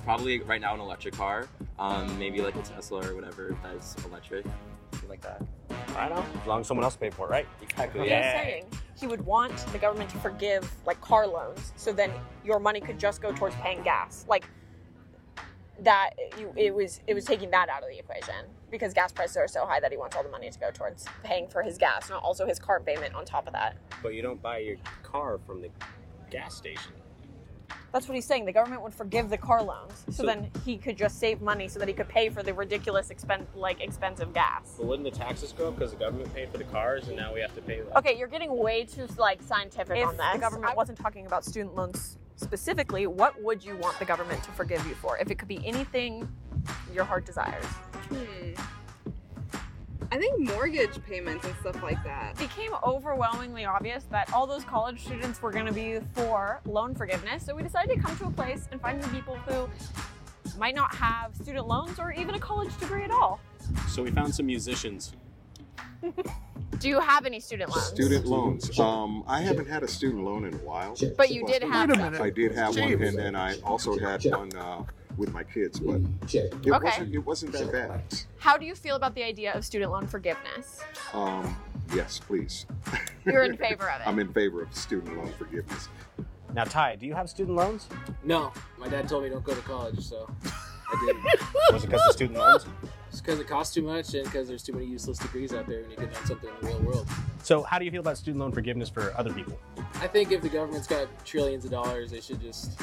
Probably 0.05 0.41
right 0.41 0.61
now 0.61 0.75
an 0.75 0.81
electric 0.81 1.15
car, 1.15 1.47
um, 1.83 2.17
maybe 2.17 2.41
like 2.41 2.55
a 2.55 2.63
Tesla 2.63 3.05
or 3.05 3.15
whatever 3.17 3.57
that's 3.61 3.97
electric, 4.05 4.47
something 4.93 5.09
like 5.09 5.21
that. 5.23 5.43
I 5.97 6.09
know. 6.09 6.25
As 6.41 6.47
long 6.47 6.61
as 6.61 6.69
someone 6.69 6.85
else 6.85 6.97
paid 6.97 7.13
for 7.13 7.27
it, 7.27 7.31
right? 7.31 7.47
Exactly. 7.61 8.03
He's 8.03 8.09
saying 8.09 8.67
he 8.99 9.09
would 9.09 9.21
want 9.27 9.57
the 9.73 9.79
government 9.79 10.09
to 10.11 10.19
forgive 10.19 10.71
like 10.87 11.01
car 11.01 11.27
loans, 11.27 11.73
so 11.75 11.93
then 11.93 12.13
your 12.45 12.61
money 12.61 12.81
could 12.81 13.01
just 13.01 13.21
go 13.21 13.33
towards 13.33 13.57
paying 13.57 13.83
gas. 13.83 14.25
Like 14.29 14.45
that, 15.81 16.11
you 16.39 16.53
it 16.57 16.73
was 16.73 17.01
it 17.09 17.15
was 17.15 17.25
taking 17.25 17.51
that 17.51 17.69
out 17.69 17.83
of 17.83 17.89
the 17.89 17.99
equation 17.99 18.47
because 18.71 18.95
gas 18.95 19.11
prices 19.11 19.37
are 19.37 19.49
so 19.49 19.67
high 19.67 19.81
that 19.81 19.91
he 19.91 19.99
wants 19.99 20.15
all 20.15 20.23
the 20.23 20.31
money 20.31 20.51
to 20.51 20.59
go 20.61 20.71
towards 20.71 21.05
paying 21.25 21.49
for 21.49 21.63
his 21.63 21.79
gas, 21.79 22.09
not 22.09 22.23
also 22.23 22.47
his 22.47 22.61
car 22.61 22.79
payment 22.79 23.13
on 23.17 23.25
top 23.25 23.49
of 23.49 23.55
that. 23.55 23.77
But 24.05 24.15
you 24.15 24.23
don't 24.23 24.41
buy 24.41 24.59
your 24.59 24.77
car 25.03 25.41
from 25.45 25.61
the 25.61 25.71
gas 26.31 26.55
station. 26.55 26.93
That's 27.93 28.09
what 28.09 28.15
he's 28.15 28.25
saying. 28.25 28.47
The 28.47 28.53
government 28.53 28.83
would 28.83 28.95
forgive 28.95 29.29
the 29.29 29.37
car 29.37 29.63
loans, 29.63 29.93
so, 30.07 30.13
So- 30.23 30.27
then 30.27 30.51
he 30.65 30.79
could 30.79 30.97
just 30.97 31.19
save 31.21 31.43
money 31.43 31.69
so 31.69 31.79
that 31.79 31.89
he 31.89 31.95
could 31.95 32.09
pay 32.09 32.31
for 32.31 32.43
the 32.43 32.55
ridiculous 32.55 33.11
expen- 33.11 33.47
like 33.55 33.83
expensive 33.83 34.33
gas. 34.33 34.75
But 34.79 34.87
wouldn't 34.87 35.05
the 35.13 35.17
taxes 35.17 35.53
go 35.53 35.69
up 35.69 35.75
because 35.77 35.91
the 35.93 35.99
government 35.99 36.35
paid 36.35 36.49
for 36.51 36.59
the 36.59 36.65
cars 36.65 37.09
and 37.09 37.17
now 37.17 37.35
we 37.35 37.41
have 37.41 37.55
to 37.55 37.61
pay 37.63 37.81
that? 37.83 37.97
Okay, 37.99 38.17
you're 38.19 38.29
getting 38.29 38.57
way 38.57 38.85
too 38.85 39.07
like 39.19 39.43
scientific 39.43 39.99
If 39.99 40.07
on 40.09 40.17
this. 40.17 40.27
the 40.33 40.39
government 40.39 40.75
wasn't 40.77 40.99
talking 40.99 41.27
about 41.27 41.45
student 41.45 41.75
loans 41.75 42.17
specifically. 42.37 43.07
What 43.07 43.41
would 43.43 43.63
you 43.65 43.77
want 43.77 43.99
the 43.99 44.05
government 44.07 44.43
to 44.45 44.51
forgive 44.53 44.85
you 44.87 44.95
for? 44.95 45.19
If 45.19 45.31
it 45.31 45.39
could 45.39 45.49
be 45.49 45.65
anything 45.67 46.27
your 46.95 47.05
heart 47.05 47.27
desires. 47.27 47.65
Hmm. 47.65 48.53
I 50.13 50.19
think 50.19 50.39
mortgage 50.41 51.03
payments 51.07 51.47
and 51.47 51.57
stuff 51.61 51.83
like 51.83 52.05
that. 52.05 52.33
It 52.33 52.39
became 52.51 52.73
overwhelmingly 52.85 53.65
obvious 53.65 54.05
that 54.11 54.31
all 54.35 54.47
those 54.47 54.63
college 54.63 55.03
students 55.03 55.41
were 55.41 55.51
going 55.51 55.65
to 55.65 55.73
be 55.73 56.01
for 56.13 56.61
loan 56.67 56.95
forgiveness, 56.95 57.47
so 57.47 57.55
we 57.55 57.63
decided 57.63 57.95
to 57.95 57.99
come 58.03 58.15
to 58.19 58.27
a 58.27 58.31
place 58.31 58.69
and 58.71 58.79
find 58.79 59.03
some 59.03 59.11
people 59.11 59.37
who 59.37 59.71
might 60.59 60.75
not 60.75 60.95
have 60.95 61.35
student 61.35 61.67
loans 61.67 61.99
or 61.99 62.13
even 62.13 62.35
a 62.35 62.39
college 62.39 62.79
degree 62.79 63.05
at 63.05 63.11
all. 63.11 63.41
So 63.89 64.03
we 64.03 64.11
found 64.11 64.35
some 64.35 64.45
musicians. 64.45 65.15
Do 66.79 66.89
you 66.91 67.01
have 67.01 67.25
any 67.25 67.41
student 67.41 67.71
loans? 67.71 67.87
Student 67.87 68.27
loans. 68.27 68.79
Um, 68.79 69.25
I 69.27 69.41
haven't 69.41 69.67
had 69.67 69.83
a 69.83 69.89
student 69.89 70.25
loan 70.25 70.45
in 70.45 70.53
a 70.53 70.59
while. 70.59 70.95
But 71.17 71.31
you 71.31 71.47
did 71.47 71.63
have 71.63 71.89
Wait 71.89 71.99
a 71.99 72.03
minute. 72.03 72.21
I 72.21 72.29
did 72.29 72.53
have 72.53 72.77
one, 72.77 72.93
and 73.03 73.17
then 73.17 73.35
I 73.35 73.59
also 73.61 73.99
had 73.99 74.23
one 74.27 74.55
uh, 74.55 74.83
with 75.17 75.33
my 75.33 75.43
kids, 75.45 75.79
but 75.81 76.01
it 76.33 76.53
Okay. 76.67 76.71
wasn't. 76.71 77.15
It 77.15 77.19
wasn't 77.19 77.53
that 77.53 77.73
bad. 77.73 78.01
How 78.39 78.57
do 78.57 78.65
you 78.65 78.75
feel 78.75 78.97
about 78.97 79.15
the 79.15 79.23
idea 79.23 79.53
of 79.55 79.65
student 79.65 79.93
loan 79.93 80.07
forgiveness? 80.07 80.81
Um, 81.13 81.57
yes, 81.95 82.19
please. 82.19 82.67
You're 83.25 83.45
in 83.45 83.57
favor 83.67 83.89
of 83.91 84.01
it. 84.01 84.07
I'm 84.07 84.19
in 84.19 84.33
favor 84.33 84.63
of 84.63 84.75
student 84.75 85.17
loan 85.17 85.33
forgiveness. 85.39 85.89
Now, 86.55 86.65
Ty, 86.65 86.97
do 86.97 87.07
you 87.07 87.15
have 87.15 87.31
student 87.31 87.57
loans? 87.57 87.89
No, 88.25 88.53
my 88.79 88.89
dad 88.89 89.09
told 89.09 89.23
me 89.25 89.31
don't 89.31 89.45
go 89.45 89.55
to 89.55 89.61
college, 89.63 90.01
so 90.01 90.29
I 90.45 91.07
didn't. 91.07 91.25
Was 91.73 91.85
it 91.85 91.87
because 91.91 92.07
of 92.07 92.13
student 92.13 92.39
loans? 92.39 92.67
It's 93.11 93.21
because 93.21 93.41
it 93.41 93.47
costs 93.49 93.75
too 93.75 93.83
much 93.83 94.15
and 94.15 94.25
because 94.25 94.49
there's 94.49 94.63
too 94.63 94.73
many 94.73 94.87
useless 94.87 95.19
degrees 95.19 95.53
out 95.53 95.67
there 95.67 95.83
when 95.83 95.91
you 95.91 95.97
could 95.97 96.13
learn 96.15 96.25
something 96.27 96.49
in 96.49 96.67
the 96.67 96.67
real 96.75 96.81
world. 96.83 97.07
So, 97.43 97.63
how 97.63 97.79
do 97.79 97.85
you 97.85 97.91
feel 97.91 98.01
about 98.01 98.17
student 98.19 98.41
loan 98.41 98.53
forgiveness 98.53 98.89
for 98.89 99.15
other 99.19 99.33
people? 99.33 99.59
I 99.97 100.07
think 100.09 100.33
if 100.33 100.41
the 100.43 100.49
government's 100.49 100.87
got 100.87 101.09
trillions 101.25 101.65
of 101.65 101.71
dollars, 101.71 102.11
they 102.11 102.21
should 102.21 102.41
just 102.41 102.79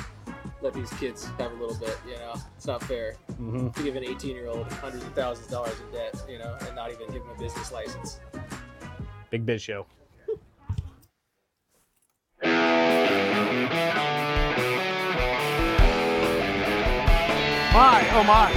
let 0.61 0.73
these 0.73 0.89
kids 0.93 1.25
have 1.37 1.51
a 1.51 1.55
little 1.55 1.75
bit. 1.77 1.97
You 2.07 2.15
know, 2.17 2.33
it's 2.57 2.67
not 2.67 2.83
fair 2.83 3.15
Mhm. 3.33 3.73
to 3.75 3.83
give 3.83 3.95
an 3.95 4.03
18 4.03 4.35
year 4.35 4.47
old 4.47 4.71
hundreds 4.73 5.03
of 5.05 5.13
thousands 5.13 5.47
of 5.47 5.51
dollars 5.53 5.79
in 5.79 5.91
debt. 5.91 6.15
You 6.29 6.39
know, 6.39 6.57
and 6.65 6.75
not 6.75 6.91
even 6.91 7.07
give 7.11 7.23
them 7.23 7.31
a 7.35 7.39
business 7.39 7.71
license. 7.71 8.19
Big 9.29 9.45
Biz 9.45 9.61
Show. 9.61 9.85
My, 17.73 18.01
oh 18.13 18.23
my. 18.23 18.49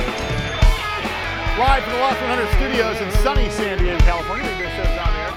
Live 1.58 1.82
from 1.84 1.92
the 1.92 1.98
Loft 2.00 2.20
100 2.22 2.48
studios 2.56 3.00
in 3.00 3.10
sunny 3.22 3.48
San 3.50 3.78
Diego, 3.78 3.98
California. 4.04 4.44
Big 4.44 4.58
Biz 4.58 4.72
Show's 4.72 4.98
on 4.98 5.12
there. 5.14 5.32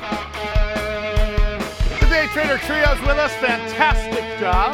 The 1.99 2.07
Day 2.07 2.27
Trader 2.33 2.57
Trio's 2.59 2.99
with 3.01 3.17
us. 3.17 3.33
Fantastic 3.35 4.23
job. 4.39 4.73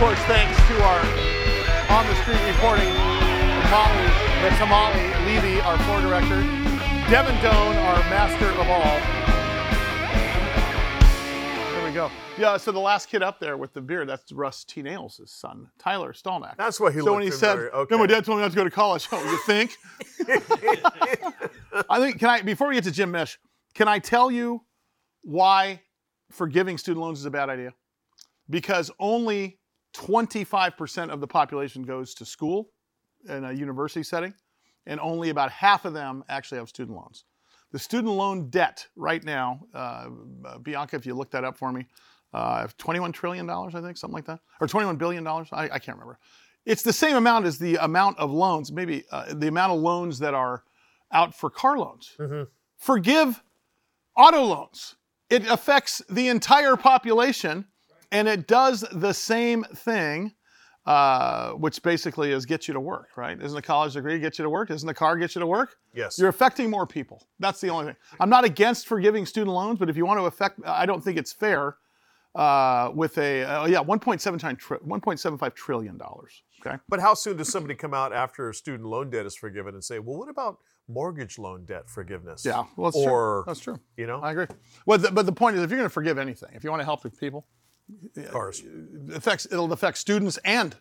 Course, 0.00 0.18
thanks 0.20 0.56
to 0.66 0.82
our 0.82 1.00
on 1.92 2.06
the 2.06 2.14
street 2.22 2.40
reporting 2.48 2.88
Molly, 3.68 4.06
that's 4.40 4.56
Hamali 4.56 5.26
Levy, 5.26 5.60
our 5.60 5.76
floor 5.84 6.00
director. 6.00 6.40
Devin 7.10 7.34
Doan, 7.42 7.76
our 7.76 7.98
master 8.08 8.46
of 8.46 8.66
all. 8.68 8.98
There 11.74 11.84
we 11.86 11.92
go. 11.92 12.10
Yeah, 12.38 12.56
so 12.56 12.72
the 12.72 12.78
last 12.80 13.10
kid 13.10 13.22
up 13.22 13.38
there 13.40 13.56
with 13.58 13.74
the 13.74 13.80
beard, 13.82 14.08
that's 14.08 14.32
Russ 14.32 14.64
T. 14.64 14.80
Nails' 14.82 15.20
son, 15.26 15.68
Tyler 15.78 16.12
Stallnack. 16.14 16.56
That's 16.56 16.80
what 16.80 16.94
he 16.94 17.00
So 17.00 17.12
when 17.12 17.22
he 17.22 17.30
said, 17.30 17.56
very- 17.56 17.86
"No, 17.90 17.98
my 17.98 18.06
dad 18.06 18.24
told 18.24 18.38
me 18.38 18.42
not 18.42 18.50
to 18.52 18.56
go 18.56 18.64
to 18.64 18.70
college." 18.70 19.06
Oh, 19.12 19.22
you 19.22 19.38
think? 19.44 19.76
I 21.90 21.98
think. 22.00 22.18
Can 22.18 22.28
I? 22.30 22.40
Before 22.42 22.68
we 22.68 22.74
get 22.74 22.84
to 22.84 22.90
Jim 22.90 23.10
Mish, 23.10 23.38
can 23.74 23.86
I 23.86 23.98
tell 23.98 24.30
you 24.30 24.62
why 25.22 25.82
forgiving 26.30 26.78
student 26.78 27.02
loans 27.04 27.18
is 27.20 27.26
a 27.26 27.30
bad 27.30 27.50
idea? 27.50 27.74
Because 28.48 28.90
only 28.98 29.59
25% 29.94 31.10
of 31.10 31.20
the 31.20 31.26
population 31.26 31.82
goes 31.82 32.14
to 32.14 32.24
school 32.24 32.70
in 33.28 33.44
a 33.44 33.52
university 33.52 34.02
setting, 34.02 34.34
and 34.86 35.00
only 35.00 35.30
about 35.30 35.50
half 35.50 35.84
of 35.84 35.92
them 35.92 36.24
actually 36.28 36.58
have 36.58 36.68
student 36.68 36.96
loans. 36.96 37.24
The 37.72 37.78
student 37.78 38.12
loan 38.14 38.50
debt 38.50 38.86
right 38.96 39.22
now, 39.22 39.60
uh, 39.74 40.08
Bianca, 40.62 40.96
if 40.96 41.06
you 41.06 41.14
look 41.14 41.30
that 41.30 41.44
up 41.44 41.56
for 41.56 41.70
me, 41.70 41.86
uh, 42.32 42.68
21 42.78 43.12
trillion 43.12 43.46
dollars, 43.46 43.74
I 43.74 43.80
think, 43.80 43.96
something 43.96 44.14
like 44.14 44.26
that, 44.26 44.40
or 44.60 44.66
21 44.66 44.96
billion 44.96 45.24
dollars. 45.24 45.48
I, 45.52 45.64
I 45.64 45.78
can't 45.78 45.96
remember. 45.96 46.18
It's 46.66 46.82
the 46.82 46.92
same 46.92 47.16
amount 47.16 47.46
as 47.46 47.58
the 47.58 47.76
amount 47.76 48.18
of 48.18 48.30
loans, 48.30 48.70
maybe 48.70 49.04
uh, 49.10 49.32
the 49.34 49.48
amount 49.48 49.72
of 49.72 49.80
loans 49.80 50.18
that 50.20 50.34
are 50.34 50.64
out 51.12 51.34
for 51.34 51.50
car 51.50 51.78
loans. 51.78 52.12
Forgive 52.76 53.42
auto 54.16 54.42
loans. 54.44 54.96
It 55.28 55.48
affects 55.48 56.02
the 56.10 56.28
entire 56.28 56.76
population, 56.76 57.66
and 58.12 58.28
it 58.28 58.46
does 58.46 58.84
the 58.92 59.12
same 59.12 59.64
thing, 59.64 60.32
uh, 60.86 61.52
which 61.52 61.82
basically 61.82 62.32
is 62.32 62.46
get 62.46 62.66
you 62.66 62.74
to 62.74 62.80
work, 62.80 63.10
right? 63.16 63.40
Isn't 63.40 63.56
a 63.56 63.62
college 63.62 63.94
degree 63.94 64.18
get 64.18 64.38
you 64.38 64.42
to 64.44 64.50
work? 64.50 64.70
Isn't 64.70 64.88
a 64.88 64.94
car 64.94 65.16
get 65.16 65.34
you 65.34 65.40
to 65.40 65.46
work? 65.46 65.76
Yes. 65.94 66.18
You're 66.18 66.28
affecting 66.28 66.70
more 66.70 66.86
people. 66.86 67.26
That's 67.38 67.60
the 67.60 67.68
only 67.68 67.86
thing. 67.86 67.96
I'm 68.18 68.30
not 68.30 68.44
against 68.44 68.86
forgiving 68.86 69.26
student 69.26 69.54
loans, 69.54 69.78
but 69.78 69.88
if 69.90 69.96
you 69.96 70.06
want 70.06 70.20
to 70.20 70.24
affect, 70.24 70.60
I 70.64 70.86
don't 70.86 71.02
think 71.02 71.18
it's 71.18 71.32
fair 71.32 71.76
uh, 72.34 72.90
with 72.94 73.18
a, 73.18 73.42
uh, 73.42 73.66
yeah, 73.66 73.78
1.7 73.78 74.58
tri- 74.58 74.78
1.75 74.78 75.54
trillion 75.54 75.98
dollars. 75.98 76.42
Okay. 76.64 76.76
But 76.88 77.00
how 77.00 77.14
soon 77.14 77.36
does 77.36 77.50
somebody 77.50 77.74
come 77.74 77.94
out 77.94 78.12
after 78.12 78.52
student 78.52 78.88
loan 78.88 79.10
debt 79.10 79.26
is 79.26 79.34
forgiven 79.34 79.74
and 79.74 79.82
say, 79.82 79.98
well, 79.98 80.18
what 80.18 80.28
about 80.28 80.58
mortgage 80.88 81.38
loan 81.38 81.64
debt 81.64 81.88
forgiveness? 81.88 82.44
Yeah, 82.44 82.64
well, 82.76 82.90
that's 82.90 82.96
or, 82.96 83.04
true. 83.06 83.44
That's 83.46 83.60
true. 83.60 83.80
You 83.96 84.06
know? 84.06 84.20
I 84.20 84.32
agree. 84.32 84.46
Well, 84.86 84.98
the, 84.98 85.10
but 85.10 85.26
the 85.26 85.32
point 85.32 85.56
is, 85.56 85.62
if 85.62 85.70
you're 85.70 85.78
going 85.78 85.88
to 85.88 85.92
forgive 85.92 86.18
anything, 86.18 86.50
if 86.54 86.62
you 86.62 86.70
want 86.70 86.80
to 86.80 86.84
help 86.84 87.02
the 87.02 87.10
people, 87.10 87.46
course, 88.30 88.60
it 88.60 89.14
affects 89.14 89.46
it'll 89.50 89.72
affect 89.72 89.98
students 89.98 90.38
and 90.44 90.76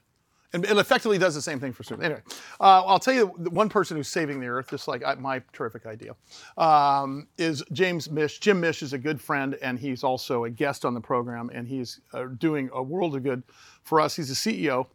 and 0.51 0.65
it 0.65 0.77
effectively 0.77 1.17
does 1.17 1.35
the 1.35 1.41
same 1.41 1.59
thing 1.59 1.73
for 1.73 1.83
students. 1.83 2.05
Anyway, 2.05 2.21
uh, 2.59 2.83
I'll 2.85 2.99
tell 2.99 3.13
you 3.13 3.27
one 3.27 3.69
person 3.69 3.97
who's 3.97 4.07
saving 4.07 4.39
the 4.39 4.47
earth, 4.47 4.71
just 4.71 4.87
like 4.87 5.03
I, 5.05 5.13
my 5.15 5.43
terrific 5.53 5.85
idea, 5.85 6.15
um, 6.57 7.27
is 7.37 7.63
James 7.71 8.09
Mish. 8.09 8.39
Jim 8.39 8.59
Mish 8.59 8.81
is 8.81 8.93
a 8.93 8.97
good 8.97 9.21
friend, 9.21 9.57
and 9.61 9.77
he's 9.77 10.03
also 10.03 10.45
a 10.45 10.49
guest 10.49 10.85
on 10.85 10.93
the 10.93 11.01
program, 11.01 11.51
and 11.53 11.67
he's 11.67 12.01
uh, 12.13 12.25
doing 12.37 12.69
a 12.73 12.81
world 12.81 13.15
of 13.15 13.23
good 13.23 13.43
for 13.83 14.01
us. 14.01 14.15
He's 14.15 14.29
the 14.29 14.63
CEO 14.65 14.87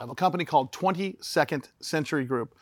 of 0.00 0.10
a 0.10 0.14
company 0.14 0.44
called 0.44 0.72
22nd 0.72 1.68
Century 1.80 2.24
Group. 2.24 2.56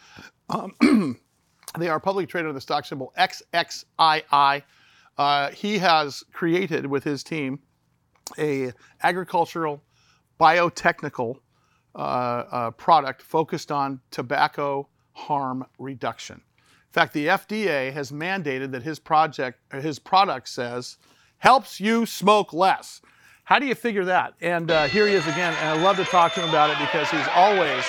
Um, 0.50 1.18
they 1.78 1.88
are 1.88 2.00
publicly 2.00 2.26
traded 2.26 2.48
on 2.48 2.54
the 2.54 2.60
stock 2.60 2.84
symbol 2.84 3.12
XXII. 3.18 4.64
Uh, 5.16 5.50
he 5.50 5.78
has 5.78 6.22
created 6.32 6.86
with 6.86 7.04
his 7.04 7.24
team 7.24 7.60
a 8.38 8.72
agricultural 9.02 9.82
biotechnical 10.38 11.36
uh, 11.94 11.98
uh, 11.98 12.70
product 12.72 13.22
focused 13.22 13.72
on 13.72 14.00
tobacco 14.10 14.88
harm 15.12 15.66
reduction. 15.78 16.36
In 16.36 16.92
fact, 16.92 17.12
the 17.12 17.26
FDA 17.26 17.92
has 17.92 18.12
mandated 18.12 18.70
that 18.72 18.82
his 18.82 18.98
project, 18.98 19.58
his 19.72 19.98
product 19.98 20.48
says, 20.48 20.96
helps 21.38 21.80
you 21.80 22.06
smoke 22.06 22.52
less. 22.52 23.00
How 23.44 23.58
do 23.58 23.66
you 23.66 23.74
figure 23.74 24.04
that? 24.04 24.34
And 24.40 24.70
uh, 24.70 24.84
here 24.84 25.06
he 25.06 25.14
is 25.14 25.26
again, 25.26 25.54
and 25.60 25.78
I 25.78 25.82
love 25.82 25.96
to 25.96 26.04
talk 26.04 26.34
to 26.34 26.42
him 26.42 26.48
about 26.48 26.70
it 26.70 26.78
because 26.78 27.10
he's 27.10 27.26
always, 27.34 27.84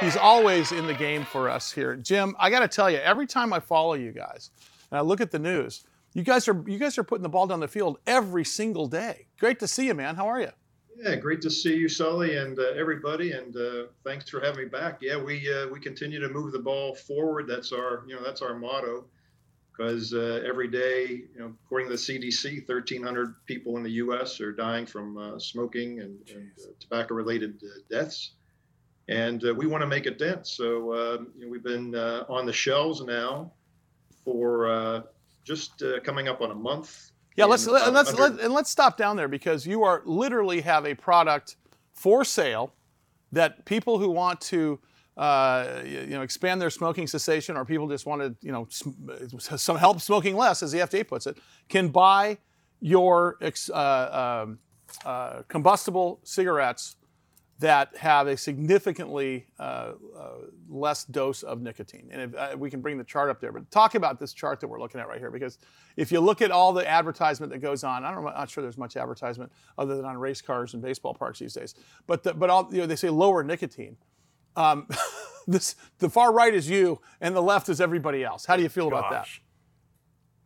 he's 0.00 0.16
always 0.16 0.72
in 0.72 0.86
the 0.86 0.94
game 0.94 1.24
for 1.24 1.48
us 1.48 1.72
here. 1.72 1.96
Jim, 1.96 2.34
I 2.38 2.50
got 2.50 2.60
to 2.60 2.68
tell 2.68 2.90
you, 2.90 2.98
every 2.98 3.26
time 3.26 3.52
I 3.52 3.60
follow 3.60 3.94
you 3.94 4.12
guys 4.12 4.50
and 4.90 4.98
I 4.98 5.02
look 5.02 5.20
at 5.20 5.30
the 5.30 5.38
news, 5.38 5.84
you 6.18 6.24
guys 6.24 6.48
are 6.48 6.64
you 6.66 6.78
guys 6.78 6.98
are 6.98 7.04
putting 7.04 7.22
the 7.22 7.28
ball 7.28 7.46
down 7.46 7.60
the 7.60 7.68
field 7.68 7.98
every 8.06 8.44
single 8.44 8.88
day. 8.88 9.28
Great 9.38 9.60
to 9.60 9.68
see 9.68 9.86
you, 9.86 9.94
man. 9.94 10.16
How 10.16 10.26
are 10.26 10.40
you? 10.40 10.50
Yeah, 10.96 11.14
great 11.14 11.40
to 11.42 11.50
see 11.50 11.76
you, 11.76 11.88
Sully, 11.88 12.36
and 12.36 12.58
uh, 12.58 12.72
everybody. 12.76 13.30
And 13.30 13.56
uh, 13.56 13.84
thanks 14.04 14.28
for 14.28 14.40
having 14.40 14.64
me 14.64 14.68
back. 14.68 14.98
Yeah, 15.00 15.16
we 15.16 15.48
uh, 15.52 15.68
we 15.68 15.78
continue 15.78 16.18
to 16.18 16.28
move 16.28 16.50
the 16.50 16.58
ball 16.58 16.96
forward. 16.96 17.46
That's 17.48 17.72
our 17.72 18.02
you 18.08 18.16
know 18.16 18.22
that's 18.24 18.42
our 18.42 18.58
motto. 18.58 19.04
Because 19.70 20.12
uh, 20.12 20.42
every 20.44 20.66
day, 20.66 21.22
you 21.32 21.38
know, 21.38 21.54
according 21.64 21.88
to 21.88 21.92
the 21.92 22.00
CDC, 22.00 22.68
1,300 22.68 23.46
people 23.46 23.76
in 23.76 23.84
the 23.84 23.92
U.S. 23.92 24.40
are 24.40 24.50
dying 24.50 24.86
from 24.86 25.16
uh, 25.16 25.38
smoking 25.38 26.00
and, 26.00 26.18
and 26.34 26.50
uh, 26.60 26.70
tobacco-related 26.80 27.62
uh, 27.62 27.78
deaths, 27.88 28.32
and 29.08 29.44
uh, 29.44 29.54
we 29.54 29.68
want 29.68 29.82
to 29.82 29.86
make 29.86 30.06
a 30.06 30.10
dent. 30.10 30.48
So 30.48 30.94
um, 30.94 31.28
you 31.38 31.44
know, 31.44 31.48
we've 31.52 31.62
been 31.62 31.94
uh, 31.94 32.24
on 32.28 32.44
the 32.44 32.52
shelves 32.52 33.02
now 33.02 33.52
for 34.24 34.68
uh, 34.68 35.02
just 35.48 35.82
uh, 35.82 35.98
coming 36.00 36.28
up 36.28 36.42
on 36.42 36.50
a 36.50 36.54
month. 36.54 37.10
Yeah, 37.34 37.46
let's 37.46 37.66
let, 37.66 37.82
about 37.82 37.94
let's 37.94 38.12
100 38.12 38.36
let, 38.36 38.44
and 38.44 38.54
let's 38.54 38.70
stop 38.70 38.96
down 38.96 39.16
there 39.16 39.28
because 39.28 39.66
you 39.66 39.82
are 39.82 40.02
literally 40.04 40.60
have 40.60 40.84
a 40.84 40.94
product 40.94 41.56
for 41.92 42.24
sale 42.24 42.74
that 43.32 43.64
people 43.64 43.98
who 43.98 44.10
want 44.10 44.40
to 44.42 44.78
uh, 45.16 45.82
you 45.84 46.08
know 46.08 46.22
expand 46.22 46.60
their 46.60 46.70
smoking 46.70 47.06
cessation 47.06 47.56
or 47.56 47.64
people 47.64 47.88
just 47.88 48.06
want 48.06 48.20
to 48.22 48.36
you 48.40 48.52
know 48.52 48.66
sm- 48.70 48.90
some 49.38 49.76
help 49.76 50.00
smoking 50.00 50.36
less, 50.36 50.62
as 50.62 50.70
the 50.70 50.78
FDA 50.78 51.06
puts 51.06 51.26
it, 51.26 51.38
can 51.68 51.88
buy 51.88 52.38
your 52.80 53.36
ex- 53.40 53.70
uh, 53.70 54.44
um, 54.44 54.58
uh, 55.04 55.42
combustible 55.48 56.20
cigarettes 56.24 56.96
that 57.60 57.96
have 57.96 58.28
a 58.28 58.36
significantly 58.36 59.46
uh, 59.58 59.92
uh, 60.16 60.28
less 60.68 61.04
dose 61.04 61.42
of 61.42 61.60
nicotine. 61.60 62.08
And 62.12 62.22
if, 62.22 62.34
uh, 62.34 62.56
we 62.56 62.70
can 62.70 62.80
bring 62.80 62.98
the 62.98 63.04
chart 63.04 63.30
up 63.30 63.40
there, 63.40 63.50
but 63.50 63.68
talk 63.70 63.96
about 63.96 64.20
this 64.20 64.32
chart 64.32 64.60
that 64.60 64.68
we're 64.68 64.78
looking 64.78 65.00
at 65.00 65.08
right 65.08 65.18
here, 65.18 65.30
because 65.30 65.58
if 65.96 66.12
you 66.12 66.20
look 66.20 66.40
at 66.40 66.52
all 66.52 66.72
the 66.72 66.88
advertisement 66.88 67.50
that 67.52 67.58
goes 67.58 67.82
on, 67.82 68.04
I 68.04 68.12
I'm 68.12 68.22
not 68.22 68.48
sure 68.48 68.62
there's 68.62 68.78
much 68.78 68.96
advertisement 68.96 69.50
other 69.76 69.96
than 69.96 70.04
on 70.04 70.16
race 70.18 70.40
cars 70.40 70.74
and 70.74 70.82
baseball 70.82 71.14
parks 71.14 71.40
these 71.40 71.54
days. 71.54 71.74
But 72.06 72.22
the, 72.22 72.34
but 72.34 72.48
all, 72.48 72.68
you 72.70 72.78
know, 72.78 72.86
they 72.86 72.96
say 72.96 73.10
lower 73.10 73.42
nicotine. 73.42 73.96
Um, 74.54 74.86
this 75.48 75.74
the 75.98 76.08
far 76.08 76.32
right 76.32 76.54
is 76.54 76.70
you, 76.70 77.00
and 77.20 77.34
the 77.34 77.42
left 77.42 77.68
is 77.68 77.80
everybody 77.80 78.22
else. 78.22 78.44
How 78.44 78.56
do 78.56 78.62
you 78.62 78.68
feel 78.68 78.86
about 78.86 79.10
that? 79.10 79.28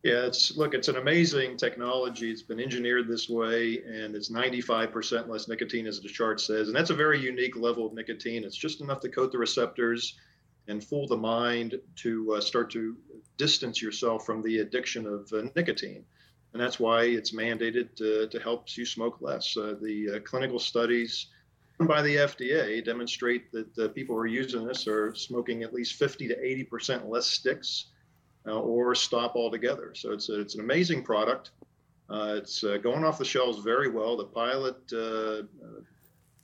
Yeah, 0.02 0.26
it's 0.26 0.56
look, 0.56 0.74
it's 0.74 0.88
an 0.88 0.96
amazing 0.96 1.56
technology. 1.56 2.30
It's 2.30 2.42
been 2.42 2.58
engineered 2.58 3.06
this 3.06 3.28
way, 3.28 3.82
and 3.86 4.16
it's 4.16 4.30
95% 4.30 5.28
less 5.28 5.46
nicotine, 5.46 5.86
as 5.86 6.00
the 6.00 6.08
chart 6.08 6.40
says. 6.40 6.66
And 6.66 6.76
that's 6.76 6.90
a 6.90 6.94
very 6.94 7.20
unique 7.20 7.56
level 7.56 7.86
of 7.86 7.92
nicotine. 7.92 8.42
It's 8.42 8.56
just 8.56 8.80
enough 8.80 8.98
to 9.00 9.08
coat 9.08 9.30
the 9.30 9.38
receptors 9.38 10.18
and 10.66 10.82
fool 10.82 11.06
the 11.06 11.16
mind 11.16 11.80
to 11.96 12.34
uh, 12.34 12.40
start 12.40 12.70
to 12.72 12.96
distance 13.36 13.80
yourself 13.80 14.26
from 14.26 14.42
the 14.42 14.58
addiction 14.58 15.06
of 15.06 15.32
uh, 15.32 15.42
nicotine. 15.54 16.04
And 16.52 16.60
that's 16.60 16.80
why 16.80 17.04
it's 17.04 17.32
mandated 17.32 17.94
to, 17.96 18.26
to 18.26 18.40
help 18.40 18.76
you 18.76 18.84
smoke 18.84 19.18
less. 19.20 19.56
Uh, 19.56 19.76
the 19.80 20.16
uh, 20.16 20.20
clinical 20.20 20.58
studies 20.58 21.28
by 21.78 22.02
the 22.02 22.16
FDA 22.16 22.84
demonstrate 22.84 23.52
that 23.52 23.78
uh, 23.78 23.88
people 23.88 24.16
who 24.16 24.20
are 24.20 24.26
using 24.26 24.66
this 24.66 24.88
are 24.88 25.14
smoking 25.14 25.62
at 25.62 25.72
least 25.72 25.94
50 25.94 26.26
to 26.28 26.36
80% 26.36 27.08
less 27.08 27.26
sticks 27.26 27.91
uh, 28.46 28.58
or 28.58 28.94
stop 28.94 29.36
altogether. 29.36 29.92
So 29.94 30.12
it's 30.12 30.28
a, 30.28 30.40
it's 30.40 30.54
an 30.54 30.60
amazing 30.60 31.02
product. 31.02 31.50
Uh, 32.10 32.34
it's 32.36 32.62
uh, 32.64 32.76
going 32.78 33.04
off 33.04 33.18
the 33.18 33.24
shelves 33.24 33.58
very 33.58 33.88
well. 33.88 34.16
The 34.16 34.24
pilot 34.24 34.76
uh, 34.92 34.98
uh, 34.98 35.42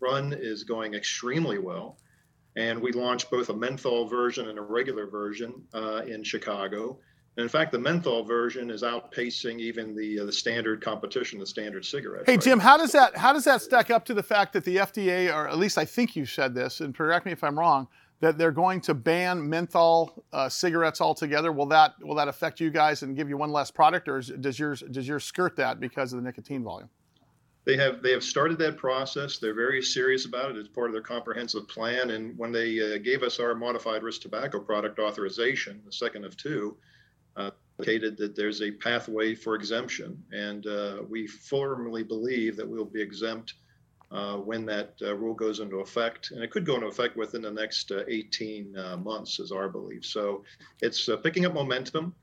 run 0.00 0.32
is 0.32 0.64
going 0.64 0.94
extremely 0.94 1.58
well, 1.58 1.98
and 2.56 2.80
we 2.80 2.92
launched 2.92 3.30
both 3.30 3.50
a 3.50 3.54
menthol 3.54 4.06
version 4.06 4.48
and 4.48 4.58
a 4.58 4.62
regular 4.62 5.06
version 5.06 5.52
uh, 5.74 6.02
in 6.06 6.22
Chicago. 6.22 6.98
And 7.36 7.42
in 7.44 7.48
fact, 7.48 7.70
the 7.70 7.78
menthol 7.78 8.24
version 8.24 8.70
is 8.70 8.82
outpacing 8.82 9.60
even 9.60 9.94
the 9.94 10.20
uh, 10.20 10.24
the 10.24 10.32
standard 10.32 10.82
competition, 10.82 11.38
the 11.38 11.46
standard 11.46 11.84
cigarettes. 11.84 12.24
Hey 12.26 12.32
right 12.32 12.42
Jim, 12.42 12.58
how 12.58 12.76
does 12.76 12.92
that 12.92 13.16
how 13.16 13.32
does 13.32 13.44
that 13.44 13.60
stack 13.60 13.90
up 13.90 14.04
to 14.06 14.14
the 14.14 14.22
fact 14.22 14.54
that 14.54 14.64
the 14.64 14.76
FDA, 14.76 15.32
or 15.32 15.48
at 15.48 15.58
least 15.58 15.76
I 15.76 15.84
think 15.84 16.16
you 16.16 16.24
said 16.24 16.54
this, 16.54 16.80
and 16.80 16.94
correct 16.94 17.26
me 17.26 17.32
if 17.32 17.44
I'm 17.44 17.58
wrong, 17.58 17.88
that 18.20 18.36
they're 18.36 18.52
going 18.52 18.80
to 18.80 18.94
ban 18.94 19.48
menthol 19.48 20.24
uh, 20.32 20.48
cigarettes 20.48 21.00
altogether? 21.00 21.52
Will 21.52 21.66
that 21.66 21.94
will 22.00 22.16
that 22.16 22.28
affect 22.28 22.60
you 22.60 22.70
guys 22.70 23.02
and 23.02 23.16
give 23.16 23.28
you 23.28 23.36
one 23.36 23.52
less 23.52 23.70
product, 23.70 24.08
or 24.08 24.18
is, 24.18 24.28
does 24.28 24.58
yours 24.58 24.82
does 24.90 25.06
yours 25.06 25.24
skirt 25.24 25.56
that 25.56 25.80
because 25.80 26.12
of 26.12 26.18
the 26.18 26.24
nicotine 26.24 26.62
volume? 26.62 26.88
They 27.64 27.76
have 27.76 28.02
they 28.02 28.12
have 28.12 28.24
started 28.24 28.58
that 28.58 28.76
process. 28.76 29.38
They're 29.38 29.54
very 29.54 29.82
serious 29.82 30.24
about 30.24 30.50
it. 30.50 30.56
It's 30.56 30.68
part 30.68 30.88
of 30.88 30.92
their 30.94 31.02
comprehensive 31.02 31.68
plan. 31.68 32.10
And 32.10 32.36
when 32.38 32.50
they 32.50 32.94
uh, 32.94 32.98
gave 32.98 33.22
us 33.22 33.38
our 33.38 33.54
modified 33.54 34.02
risk 34.02 34.22
tobacco 34.22 34.58
product 34.58 34.98
authorization, 34.98 35.82
the 35.84 35.92
second 35.92 36.24
of 36.24 36.36
two, 36.36 36.76
uh, 37.36 37.50
indicated 37.78 38.16
that 38.16 38.34
there's 38.34 38.62
a 38.62 38.70
pathway 38.72 39.34
for 39.34 39.54
exemption, 39.54 40.22
and 40.32 40.66
uh, 40.66 41.02
we 41.08 41.26
firmly 41.26 42.02
believe 42.02 42.56
that 42.56 42.68
we'll 42.68 42.84
be 42.84 43.02
exempt 43.02 43.54
when 44.10 44.64
that 44.66 44.94
uh, 45.02 45.14
rule 45.14 45.34
goes 45.34 45.60
into 45.60 45.80
effect, 45.80 46.30
and 46.30 46.42
it 46.42 46.50
could 46.50 46.64
go 46.64 46.74
into 46.74 46.86
effect 46.86 47.16
within 47.16 47.42
the 47.42 47.50
next 47.50 47.90
uh, 47.90 48.04
18 48.08 48.76
uh, 48.76 48.96
months, 48.96 49.38
is 49.38 49.52
our 49.52 49.68
belief. 49.68 50.04
So 50.04 50.44
it's 50.80 51.08
uh, 51.08 51.16
picking 51.16 51.46
up 51.46 51.54
momentum, 51.54 52.14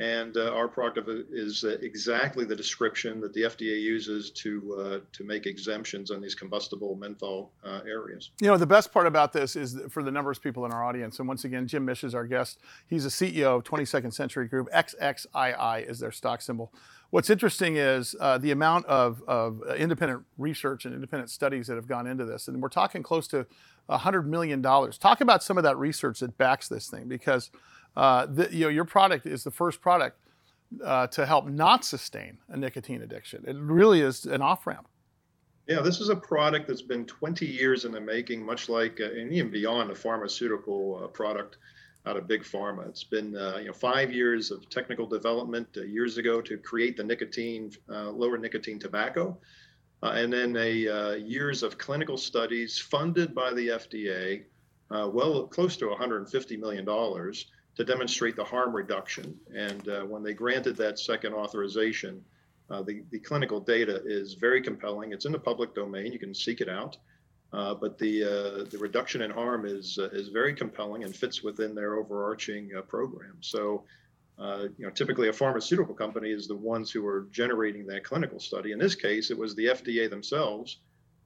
and 0.00 0.38
uh, 0.38 0.50
our 0.54 0.66
product 0.66 1.08
is 1.30 1.62
uh, 1.62 1.76
exactly 1.82 2.46
the 2.46 2.56
description 2.56 3.20
that 3.20 3.34
the 3.34 3.42
FDA 3.42 3.80
uses 3.80 4.30
to 4.30 4.74
uh, 4.80 4.98
to 5.12 5.24
make 5.24 5.46
exemptions 5.46 6.10
on 6.10 6.22
these 6.22 6.34
combustible 6.34 6.96
menthol 6.96 7.52
uh, 7.62 7.80
areas. 7.86 8.30
You 8.40 8.48
know, 8.48 8.56
the 8.56 8.66
best 8.66 8.92
part 8.92 9.06
about 9.06 9.34
this 9.34 9.56
is 9.56 9.78
for 9.90 10.02
the 10.02 10.10
numbers 10.10 10.38
of 10.38 10.42
people 10.42 10.64
in 10.64 10.72
our 10.72 10.82
audience, 10.82 11.18
and 11.18 11.28
once 11.28 11.44
again, 11.44 11.66
Jim 11.66 11.84
Mish 11.84 12.02
is 12.02 12.14
our 12.14 12.26
guest. 12.26 12.60
He's 12.86 13.04
a 13.04 13.10
CEO 13.10 13.58
of 13.58 13.64
22nd 13.64 14.14
Century 14.14 14.48
Group. 14.48 14.68
XXII 14.74 15.84
is 15.86 15.98
their 15.98 16.12
stock 16.12 16.40
symbol. 16.40 16.72
What's 17.10 17.28
interesting 17.28 17.76
is 17.76 18.14
uh, 18.20 18.38
the 18.38 18.52
amount 18.52 18.86
of, 18.86 19.22
of 19.26 19.62
independent 19.76 20.24
research 20.38 20.84
and 20.84 20.94
independent 20.94 21.30
studies 21.30 21.66
that 21.66 21.74
have 21.74 21.88
gone 21.88 22.06
into 22.06 22.24
this. 22.24 22.46
And 22.46 22.62
we're 22.62 22.68
talking 22.68 23.02
close 23.02 23.26
to 23.28 23.46
$100 23.88 24.26
million. 24.26 24.62
Talk 24.62 25.20
about 25.20 25.42
some 25.42 25.58
of 25.58 25.64
that 25.64 25.76
research 25.76 26.20
that 26.20 26.38
backs 26.38 26.68
this 26.68 26.88
thing 26.88 27.08
because 27.08 27.50
uh, 27.96 28.26
the, 28.26 28.48
you 28.52 28.66
know, 28.66 28.68
your 28.68 28.84
product 28.84 29.26
is 29.26 29.42
the 29.42 29.50
first 29.50 29.80
product 29.80 30.18
uh, 30.84 31.08
to 31.08 31.26
help 31.26 31.46
not 31.46 31.84
sustain 31.84 32.38
a 32.48 32.56
nicotine 32.56 33.02
addiction. 33.02 33.44
It 33.46 33.56
really 33.56 34.02
is 34.02 34.24
an 34.24 34.40
off 34.40 34.64
ramp. 34.66 34.86
Yeah, 35.66 35.80
this 35.80 36.00
is 36.00 36.08
a 36.08 36.16
product 36.16 36.68
that's 36.68 36.82
been 36.82 37.04
20 37.06 37.44
years 37.46 37.84
in 37.84 37.92
the 37.92 38.00
making, 38.00 38.44
much 38.44 38.68
like, 38.68 39.00
uh, 39.00 39.04
and 39.04 39.32
even 39.32 39.50
beyond 39.50 39.90
a 39.90 39.94
pharmaceutical 39.94 41.00
uh, 41.02 41.06
product 41.08 41.58
out 42.06 42.16
of 42.16 42.26
big 42.26 42.42
pharma. 42.42 42.88
It's 42.88 43.04
been 43.04 43.36
uh, 43.36 43.58
you 43.58 43.66
know 43.66 43.72
five 43.72 44.12
years 44.12 44.50
of 44.50 44.68
technical 44.68 45.06
development 45.06 45.68
uh, 45.76 45.82
years 45.82 46.16
ago 46.18 46.40
to 46.40 46.56
create 46.56 46.96
the 46.96 47.04
nicotine, 47.04 47.72
uh, 47.90 48.10
lower 48.10 48.38
nicotine 48.38 48.78
tobacco, 48.78 49.38
uh, 50.02 50.12
and 50.16 50.32
then 50.32 50.56
a 50.56 50.88
uh, 50.88 51.12
years 51.14 51.62
of 51.62 51.78
clinical 51.78 52.16
studies 52.16 52.78
funded 52.78 53.34
by 53.34 53.52
the 53.52 53.68
FDA, 53.68 54.44
uh, 54.90 55.08
well 55.12 55.46
close 55.46 55.76
to 55.78 55.88
150 55.88 56.56
million 56.56 56.84
dollars 56.84 57.46
to 57.76 57.84
demonstrate 57.84 58.36
the 58.36 58.44
harm 58.44 58.74
reduction. 58.74 59.38
And 59.54 59.86
when 60.08 60.22
they 60.22 60.34
granted 60.34 60.76
that 60.76 60.98
second 60.98 61.34
authorization, 61.34 62.22
the 62.68 63.02
the 63.10 63.18
clinical 63.18 63.60
data 63.60 64.02
is 64.04 64.34
very 64.34 64.62
compelling. 64.62 65.12
It's 65.12 65.26
in 65.26 65.32
the 65.32 65.38
public 65.38 65.74
domain. 65.74 66.12
You 66.12 66.18
can 66.18 66.34
seek 66.34 66.60
it 66.60 66.68
out. 66.68 66.96
Uh, 67.52 67.74
but 67.74 67.98
the 67.98 68.22
uh, 68.22 68.64
the 68.70 68.78
reduction 68.78 69.22
in 69.22 69.30
harm 69.30 69.66
is 69.66 69.98
uh, 69.98 70.08
is 70.10 70.28
very 70.28 70.54
compelling 70.54 71.02
and 71.02 71.14
fits 71.14 71.42
within 71.42 71.74
their 71.74 71.96
overarching 71.96 72.70
uh, 72.76 72.82
program. 72.82 73.36
So, 73.40 73.84
uh, 74.38 74.66
you 74.78 74.86
know, 74.86 74.90
typically 74.90 75.28
a 75.28 75.32
pharmaceutical 75.32 75.94
company 75.94 76.30
is 76.30 76.46
the 76.46 76.56
ones 76.56 76.92
who 76.92 77.04
are 77.06 77.26
generating 77.32 77.86
that 77.88 78.04
clinical 78.04 78.38
study. 78.38 78.70
In 78.70 78.78
this 78.78 78.94
case, 78.94 79.32
it 79.32 79.38
was 79.38 79.56
the 79.56 79.66
FDA 79.66 80.08
themselves, 80.08 80.78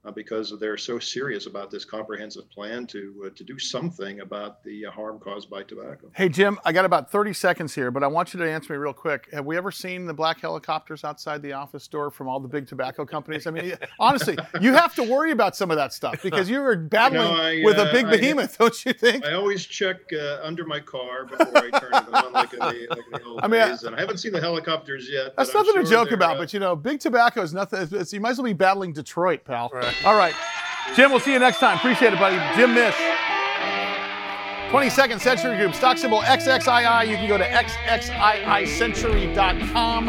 uh, 0.05 0.11
because 0.11 0.53
they're 0.61 0.77
so 0.77 0.99
serious 0.99 1.47
about 1.47 1.71
this 1.71 1.85
comprehensive 1.85 2.49
plan 2.51 2.87
to 2.89 3.31
to 3.35 3.45
do 3.45 3.59
something 3.59 4.21
about 4.21 4.63
the 4.65 4.85
harm 4.85 5.19
caused 5.19 5.49
by 5.51 5.63
tobacco. 5.63 6.11
Hey 6.15 6.29
Jim, 6.29 6.59
I 6.65 6.73
got 6.73 6.85
about 6.85 7.11
30 7.11 7.33
seconds 7.33 7.75
here, 7.75 7.91
but 7.91 8.03
I 8.03 8.07
want 8.07 8.35
you 8.35 8.41
to 8.41 8.51
answer 8.51 8.73
me 8.73 8.79
real 8.79 8.93
quick. 8.93 9.29
Have 9.33 9.45
we 9.47 9.57
ever 9.57 9.71
seen 9.71 10.07
the 10.07 10.15
black 10.15 10.41
helicopters 10.41 11.05
outside 11.05 11.43
the 11.43 11.53
office 11.53 11.87
door 11.89 12.11
from 12.11 12.29
all 12.29 12.41
the 12.41 12.49
big 12.49 12.67
tobacco 12.67 13.05
companies? 13.07 13.47
I 13.47 13.51
mean, 13.51 13.75
honestly, 13.99 14.37
you 14.61 14.75
have 14.75 14.95
to 14.97 15.03
worry 15.03 15.31
about 15.31 15.57
some 15.57 15.71
of 15.71 15.77
that 15.77 15.93
stuff 15.93 16.23
because 16.23 16.49
you 16.51 16.61
were 16.61 16.77
battling 16.77 17.23
You 17.23 17.29
know, 17.37 17.43
I, 17.43 17.63
with 17.65 17.79
a 17.79 17.89
uh, 17.89 17.93
big 17.93 18.07
I- 18.07 18.11
behemoth, 18.11 18.59
don't 18.59 18.85
you 18.85 18.93
think? 18.93 19.25
I 19.25 19.33
always 19.35 19.65
check 19.65 19.97
uh, 20.13 20.39
under 20.43 20.65
my 20.65 20.81
car 20.81 21.25
before 21.27 21.57
I 21.57 21.71
turn 21.81 21.95
it 21.95 22.15
on, 22.15 22.33
like 22.33 22.53
in 22.53 22.59
the, 22.59 22.87
like 22.91 22.99
in 23.07 23.13
the 23.13 23.23
old 23.25 23.41
I 23.43 23.49
mean, 23.49 23.61
I- 23.61 23.69
days. 23.71 23.85
And 23.85 23.97
I 23.97 24.01
haven't 24.01 24.19
seen 24.19 24.33
the 24.33 24.41
helicopters 24.41 25.09
yet. 25.11 25.35
That's 25.37 25.51
but 25.51 25.61
I'm 25.61 25.67
nothing 25.67 25.85
to 25.85 25.91
joke 25.91 26.11
about, 26.13 26.37
uh, 26.37 26.41
but 26.41 26.53
you 26.53 26.61
know, 26.61 26.77
big 26.77 27.01
tobacco 27.01 27.43
is 27.43 27.55
nothing. 27.55 27.81
It's, 27.83 27.93
it's- 27.93 28.13
you 28.13 28.21
might 28.21 28.31
as 28.31 28.39
well 28.39 28.45
be 28.45 28.53
battling 28.53 28.93
Detroit, 28.93 29.45
pal. 29.45 29.71
All 30.05 30.17
right. 30.17 30.35
Jim, 30.95 31.11
we'll 31.11 31.21
see 31.21 31.33
you 31.33 31.39
next 31.39 31.59
time. 31.59 31.79
Appreciate 31.79 32.13
it, 32.13 32.19
buddy. 32.19 32.37
Jim 32.57 32.75
Mish. 32.75 32.95
22nd 34.71 35.21
Century 35.21 35.57
Group, 35.57 35.75
stock 35.75 35.97
symbol 35.99 36.21
XXII. 36.23 37.09
You 37.09 37.17
can 37.17 37.29
go 37.29 37.39
to 37.39 37.45
XXIICentury.com. 37.45 40.09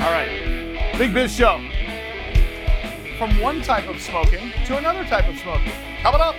All 0.00 0.10
right. 0.10 0.30
Big 0.98 1.12
Biz 1.12 1.34
Show. 1.34 1.60
From 3.18 3.38
one 3.40 3.60
type 3.62 3.88
of 3.88 4.00
smoking 4.00 4.52
to 4.66 4.76
another 4.78 5.04
type 5.04 5.28
of 5.28 5.38
smoking. 5.38 5.72
Coming 6.02 6.20
up. 6.20 6.34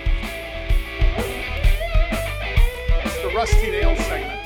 It's 3.04 3.22
the 3.22 3.28
Rusty 3.34 3.70
Nails 3.70 3.98
segment. 3.98 4.45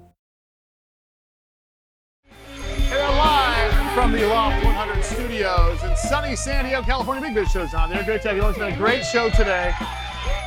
sunny 6.11 6.35
San 6.35 6.65
Diego, 6.65 6.81
California. 6.81 7.23
Big 7.23 7.33
Biz 7.33 7.51
Show's 7.51 7.73
on 7.73 7.89
there. 7.89 8.03
Great 8.03 8.21
to 8.23 8.27
have 8.27 8.35
you. 8.35 8.45
It's 8.45 8.57
been 8.57 8.73
a 8.73 8.75
great 8.75 9.05
show 9.05 9.29
today. 9.29 9.73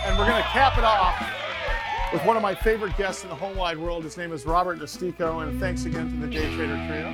And 0.04 0.18
we're 0.18 0.26
going 0.26 0.42
to 0.42 0.48
cap 0.50 0.76
it 0.76 0.84
off 0.84 1.18
with 2.12 2.22
one 2.26 2.36
of 2.36 2.42
my 2.42 2.54
favorite 2.54 2.94
guests 2.98 3.22
in 3.22 3.30
the 3.30 3.34
whole 3.34 3.54
wide 3.54 3.78
world. 3.78 4.04
His 4.04 4.18
name 4.18 4.30
is 4.30 4.44
Robert 4.44 4.78
Nistico. 4.78 5.42
And 5.42 5.58
thanks 5.58 5.86
again 5.86 6.10
to 6.10 6.16
the 6.18 6.26
Day 6.26 6.54
Trader 6.54 6.76
Trio. 6.86 7.08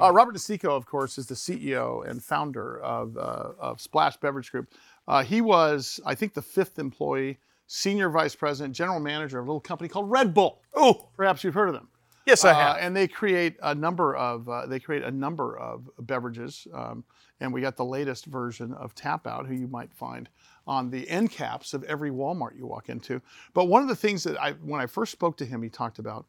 Uh, 0.00 0.12
Robert 0.12 0.36
Nistico, 0.36 0.68
of 0.68 0.86
course, 0.86 1.18
is 1.18 1.26
the 1.26 1.34
CEO 1.34 2.08
and 2.08 2.22
founder 2.22 2.78
of, 2.78 3.16
uh, 3.16 3.54
of 3.58 3.80
Splash 3.80 4.18
Beverage 4.18 4.52
Group. 4.52 4.68
Uh, 5.08 5.24
he 5.24 5.40
was, 5.40 5.98
I 6.06 6.14
think, 6.14 6.34
the 6.34 6.42
fifth 6.42 6.78
employee, 6.78 7.40
senior 7.66 8.08
vice 8.08 8.36
president, 8.36 8.76
general 8.76 9.00
manager 9.00 9.40
of 9.40 9.46
a 9.46 9.50
little 9.50 9.58
company 9.58 9.88
called 9.88 10.08
Red 10.08 10.32
Bull. 10.32 10.62
Oh, 10.74 11.08
perhaps 11.16 11.42
you've 11.42 11.54
heard 11.54 11.70
of 11.70 11.74
them. 11.74 11.88
Yes, 12.26 12.44
I 12.44 12.50
Uh, 12.52 12.54
have. 12.54 12.76
and 12.80 12.96
they 12.96 13.06
create 13.06 13.56
a 13.62 13.74
number 13.74 14.16
of 14.16 14.48
uh, 14.48 14.66
they 14.66 14.80
create 14.80 15.02
a 15.02 15.10
number 15.10 15.58
of 15.58 15.88
beverages, 16.00 16.66
um, 16.72 17.04
and 17.40 17.52
we 17.52 17.60
got 17.60 17.76
the 17.76 17.84
latest 17.84 18.26
version 18.26 18.72
of 18.74 18.94
Tap 18.94 19.26
Out, 19.26 19.46
who 19.46 19.54
you 19.54 19.68
might 19.68 19.92
find 19.92 20.28
on 20.66 20.90
the 20.90 21.08
end 21.10 21.30
caps 21.30 21.74
of 21.74 21.84
every 21.84 22.10
Walmart 22.10 22.56
you 22.56 22.66
walk 22.66 22.88
into. 22.88 23.20
But 23.52 23.66
one 23.66 23.82
of 23.82 23.88
the 23.88 23.96
things 23.96 24.24
that 24.24 24.40
I 24.40 24.52
when 24.52 24.80
I 24.80 24.86
first 24.86 25.12
spoke 25.12 25.36
to 25.38 25.44
him, 25.44 25.62
he 25.62 25.68
talked 25.68 25.98
about 25.98 26.24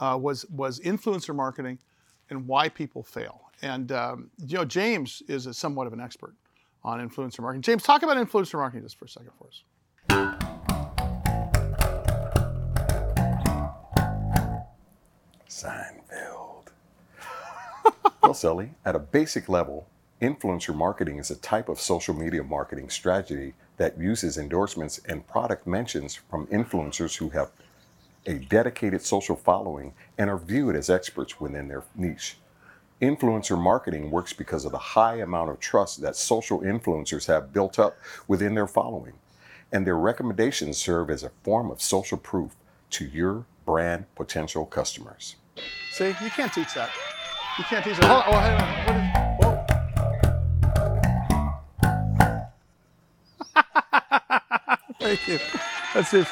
uh, 0.00 0.18
was 0.20 0.44
was 0.50 0.80
influencer 0.80 1.34
marketing 1.34 1.78
and 2.28 2.46
why 2.46 2.68
people 2.68 3.02
fail. 3.02 3.50
And 3.62 3.90
um, 3.92 4.30
you 4.46 4.58
know, 4.58 4.64
James 4.66 5.22
is 5.28 5.46
a, 5.46 5.54
somewhat 5.54 5.86
of 5.86 5.94
an 5.94 6.00
expert 6.00 6.34
on 6.84 7.00
influencer 7.00 7.40
marketing. 7.40 7.62
James, 7.62 7.82
talk 7.82 8.02
about 8.02 8.18
influencer 8.18 8.54
marketing 8.54 8.82
just 8.82 8.96
for 8.96 9.06
a 9.06 9.08
second 9.08 9.30
for 9.38 9.48
us. 9.48 9.62
Seinfeld. 15.48 16.66
well, 18.22 18.34
Sully, 18.34 18.70
at 18.84 18.94
a 18.94 18.98
basic 18.98 19.48
level, 19.48 19.86
influencer 20.20 20.74
marketing 20.74 21.18
is 21.18 21.30
a 21.30 21.36
type 21.36 21.68
of 21.68 21.80
social 21.80 22.14
media 22.14 22.42
marketing 22.42 22.90
strategy 22.90 23.54
that 23.78 23.98
uses 23.98 24.36
endorsements 24.36 25.00
and 25.06 25.26
product 25.26 25.66
mentions 25.66 26.14
from 26.14 26.46
influencers 26.48 27.16
who 27.16 27.30
have 27.30 27.50
a 28.26 28.34
dedicated 28.34 29.00
social 29.00 29.36
following 29.36 29.94
and 30.18 30.28
are 30.28 30.38
viewed 30.38 30.76
as 30.76 30.90
experts 30.90 31.40
within 31.40 31.68
their 31.68 31.84
niche. 31.94 32.36
Influencer 33.00 33.58
marketing 33.58 34.10
works 34.10 34.32
because 34.32 34.64
of 34.64 34.72
the 34.72 34.78
high 34.78 35.16
amount 35.16 35.50
of 35.50 35.60
trust 35.60 36.02
that 36.02 36.16
social 36.16 36.60
influencers 36.60 37.26
have 37.26 37.52
built 37.52 37.78
up 37.78 37.96
within 38.26 38.54
their 38.54 38.66
following, 38.66 39.14
and 39.72 39.86
their 39.86 39.96
recommendations 39.96 40.76
serve 40.76 41.08
as 41.08 41.22
a 41.22 41.30
form 41.42 41.70
of 41.70 41.80
social 41.80 42.18
proof 42.18 42.54
to 42.90 43.06
your 43.06 43.46
brand 43.64 44.04
potential 44.16 44.66
customers. 44.66 45.36
See, 45.92 46.08
you 46.08 46.30
can't 46.30 46.52
teach 46.52 46.74
that. 46.74 46.90
You 47.58 47.64
can't 47.64 47.84
teach 47.84 47.96
that. 47.96 48.04
Hold 48.06 48.34
on, 48.34 48.34
oh, 48.34 48.38
hang 48.38 48.60
on. 48.60 48.86
What 48.86 48.96
is- 48.96 49.28
Thank 55.00 55.28
you. 55.28 55.38
That's 55.94 56.12
it. 56.14 56.26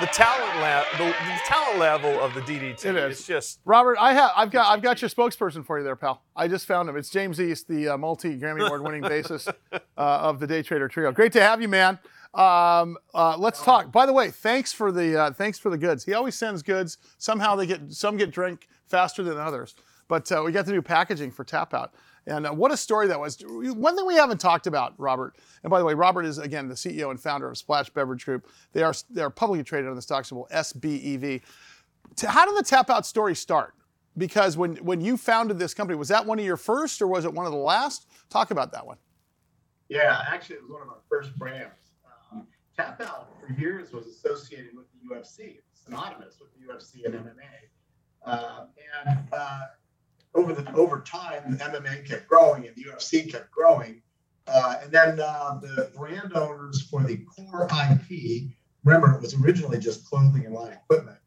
The 0.00 0.06
talent 0.06 0.56
lab, 0.60 0.86
the, 0.96 1.04
the 1.04 1.40
talent 1.46 1.78
level 1.78 2.20
of 2.20 2.32
the 2.32 2.40
DDT 2.40 2.86
It 2.86 2.96
is. 2.96 3.20
is 3.20 3.26
just 3.26 3.60
Robert, 3.66 3.98
I 4.00 4.14
have, 4.14 4.30
I've 4.34 4.50
got, 4.50 4.72
I've 4.72 4.80
got 4.80 5.02
your 5.02 5.10
spokesperson 5.10 5.62
for 5.64 5.76
you 5.76 5.84
there, 5.84 5.94
pal. 5.96 6.22
I 6.34 6.48
just 6.48 6.64
found 6.66 6.88
him. 6.88 6.96
It's 6.96 7.10
James 7.10 7.38
East, 7.38 7.68
the 7.68 7.88
uh, 7.90 7.98
multi 7.98 8.38
Grammy 8.38 8.64
Award 8.66 8.82
winning 8.82 9.02
bassist 9.10 9.52
uh, 9.72 9.78
of 9.98 10.40
the 10.40 10.46
Day 10.46 10.62
Trader 10.62 10.88
Trio. 10.88 11.12
Great 11.12 11.32
to 11.32 11.42
have 11.42 11.60
you, 11.60 11.68
man. 11.68 11.98
Um, 12.32 12.96
uh, 13.12 13.36
let's 13.38 13.62
talk. 13.62 13.90
By 13.90 14.06
the 14.06 14.12
way, 14.12 14.30
thanks 14.30 14.72
for 14.72 14.92
the, 14.92 15.20
uh, 15.20 15.30
thanks 15.32 15.58
for 15.58 15.70
the 15.70 15.78
goods. 15.78 16.04
He 16.04 16.14
always 16.14 16.36
sends 16.36 16.62
goods. 16.62 16.98
Somehow 17.18 17.56
they 17.56 17.66
get, 17.66 17.92
some 17.92 18.16
get 18.16 18.30
drink 18.30 18.68
faster 18.86 19.22
than 19.22 19.36
others. 19.36 19.74
But 20.06 20.30
uh, 20.30 20.42
we 20.44 20.52
got 20.52 20.66
to 20.66 20.72
do 20.72 20.82
packaging 20.82 21.30
for 21.30 21.44
Tap 21.44 21.74
Out. 21.74 21.94
And 22.26 22.46
uh, 22.46 22.52
what 22.52 22.70
a 22.70 22.76
story 22.76 23.08
that 23.08 23.18
was. 23.18 23.42
One 23.44 23.96
thing 23.96 24.06
we 24.06 24.14
haven't 24.14 24.38
talked 24.38 24.66
about, 24.66 24.94
Robert, 24.98 25.36
and 25.62 25.70
by 25.70 25.78
the 25.78 25.84
way, 25.84 25.94
Robert 25.94 26.24
is, 26.24 26.38
again, 26.38 26.68
the 26.68 26.74
CEO 26.74 27.10
and 27.10 27.20
founder 27.20 27.48
of 27.48 27.56
Splash 27.56 27.90
Beverage 27.90 28.24
Group. 28.24 28.48
They 28.72 28.82
are, 28.82 28.94
they 29.08 29.22
are 29.22 29.30
publicly 29.30 29.64
traded 29.64 29.88
on 29.88 29.96
the 29.96 30.02
stock 30.02 30.24
symbol 30.24 30.46
SBEV. 30.52 31.42
How 32.26 32.46
did 32.46 32.56
the 32.56 32.68
Tap 32.68 32.90
Out 32.90 33.06
story 33.06 33.34
start? 33.34 33.74
Because 34.18 34.56
when, 34.56 34.76
when 34.76 35.00
you 35.00 35.16
founded 35.16 35.58
this 35.58 35.72
company, 35.74 35.96
was 35.96 36.08
that 36.08 36.26
one 36.26 36.38
of 36.38 36.44
your 36.44 36.56
first 36.56 37.00
or 37.00 37.06
was 37.06 37.24
it 37.24 37.32
one 37.32 37.46
of 37.46 37.52
the 37.52 37.58
last? 37.58 38.06
Talk 38.28 38.50
about 38.50 38.72
that 38.72 38.86
one. 38.86 38.98
Yeah, 39.88 40.22
actually, 40.28 40.56
it 40.56 40.62
was 40.62 40.72
one 40.72 40.82
of 40.82 40.88
our 40.88 41.00
first 41.08 41.36
brands. 41.38 41.79
Tap 42.76 43.00
Out 43.00 43.28
for 43.40 43.52
years 43.52 43.92
was 43.92 44.06
associated 44.06 44.70
with 44.76 44.86
the 44.92 45.14
UFC, 45.14 45.58
synonymous 45.72 46.38
with 46.40 46.50
the 46.54 46.72
UFC 46.72 47.04
and 47.04 47.14
MMA. 47.14 47.40
Uh, 48.24 48.66
and 49.06 49.18
uh, 49.32 49.60
over 50.34 50.52
the 50.52 50.72
over 50.74 51.00
time, 51.00 51.42
the 51.50 51.56
MMA 51.56 52.06
kept 52.08 52.28
growing 52.28 52.66
and 52.66 52.76
the 52.76 52.84
UFC 52.84 53.30
kept 53.30 53.50
growing. 53.50 54.02
Uh, 54.46 54.76
and 54.82 54.92
then 54.92 55.20
uh, 55.20 55.58
the 55.60 55.90
brand 55.96 56.32
owners 56.34 56.82
for 56.82 57.02
the 57.02 57.18
core 57.18 57.68
IP, 57.90 58.50
remember 58.84 59.14
it 59.14 59.20
was 59.20 59.34
originally 59.34 59.78
just 59.78 60.04
clothing 60.08 60.44
and 60.44 60.54
line 60.54 60.72
equipment. 60.72 61.18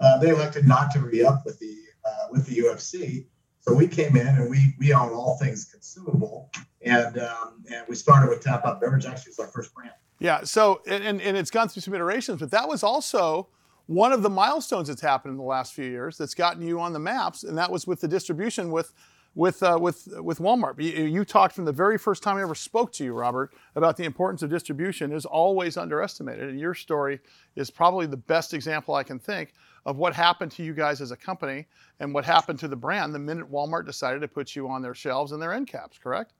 Uh, 0.00 0.18
they 0.18 0.30
elected 0.30 0.66
not 0.66 0.90
to 0.90 1.00
re-up 1.00 1.44
with 1.44 1.58
the 1.58 1.76
uh, 2.04 2.28
with 2.30 2.46
the 2.46 2.56
UFC. 2.58 3.26
So 3.60 3.72
we 3.72 3.86
came 3.86 4.16
in 4.16 4.26
and 4.26 4.50
we 4.50 4.74
we 4.78 4.92
own 4.92 5.12
all 5.12 5.38
things 5.38 5.66
consumable, 5.66 6.50
and 6.84 7.18
um, 7.18 7.64
and 7.70 7.84
we 7.88 7.94
started 7.94 8.28
with 8.28 8.42
Tap 8.42 8.64
Out 8.66 8.80
Beverage. 8.80 9.06
Actually, 9.06 9.30
it's 9.30 9.38
our 9.38 9.46
first 9.46 9.72
brand. 9.74 9.92
Yeah. 10.22 10.44
So, 10.44 10.82
and, 10.86 11.20
and 11.20 11.36
it's 11.36 11.50
gone 11.50 11.68
through 11.68 11.82
some 11.82 11.94
iterations, 11.94 12.38
but 12.40 12.50
that 12.52 12.68
was 12.68 12.82
also 12.82 13.48
one 13.86 14.12
of 14.12 14.22
the 14.22 14.30
milestones 14.30 14.86
that's 14.86 15.00
happened 15.00 15.32
in 15.32 15.36
the 15.36 15.42
last 15.42 15.74
few 15.74 15.84
years 15.84 16.16
that's 16.16 16.34
gotten 16.34 16.62
you 16.62 16.80
on 16.80 16.92
the 16.92 17.00
maps, 17.00 17.42
and 17.42 17.58
that 17.58 17.70
was 17.70 17.86
with 17.86 18.00
the 18.00 18.08
distribution 18.08 18.70
with. 18.70 18.92
With, 19.34 19.62
uh, 19.62 19.78
with, 19.80 20.08
with 20.18 20.40
Walmart. 20.40 20.78
You, 20.78 21.06
you 21.06 21.24
talked 21.24 21.54
from 21.54 21.64
the 21.64 21.72
very 21.72 21.96
first 21.96 22.22
time 22.22 22.36
I 22.36 22.42
ever 22.42 22.54
spoke 22.54 22.92
to 22.92 23.02
you, 23.02 23.14
Robert, 23.14 23.54
about 23.76 23.96
the 23.96 24.04
importance 24.04 24.42
of 24.42 24.50
distribution 24.50 25.10
is 25.10 25.24
always 25.24 25.78
underestimated. 25.78 26.50
And 26.50 26.60
your 26.60 26.74
story 26.74 27.18
is 27.56 27.70
probably 27.70 28.04
the 28.04 28.18
best 28.18 28.52
example 28.52 28.94
I 28.94 29.02
can 29.02 29.18
think 29.18 29.54
of 29.86 29.96
what 29.96 30.14
happened 30.14 30.52
to 30.52 30.62
you 30.62 30.74
guys 30.74 31.00
as 31.00 31.12
a 31.12 31.16
company 31.16 31.66
and 31.98 32.12
what 32.12 32.26
happened 32.26 32.58
to 32.58 32.68
the 32.68 32.76
brand 32.76 33.14
the 33.14 33.18
minute 33.18 33.50
Walmart 33.50 33.86
decided 33.86 34.20
to 34.20 34.28
put 34.28 34.54
you 34.54 34.68
on 34.68 34.82
their 34.82 34.94
shelves 34.94 35.32
and 35.32 35.40
their 35.40 35.54
end 35.54 35.66
caps, 35.66 35.96
correct? 35.96 36.34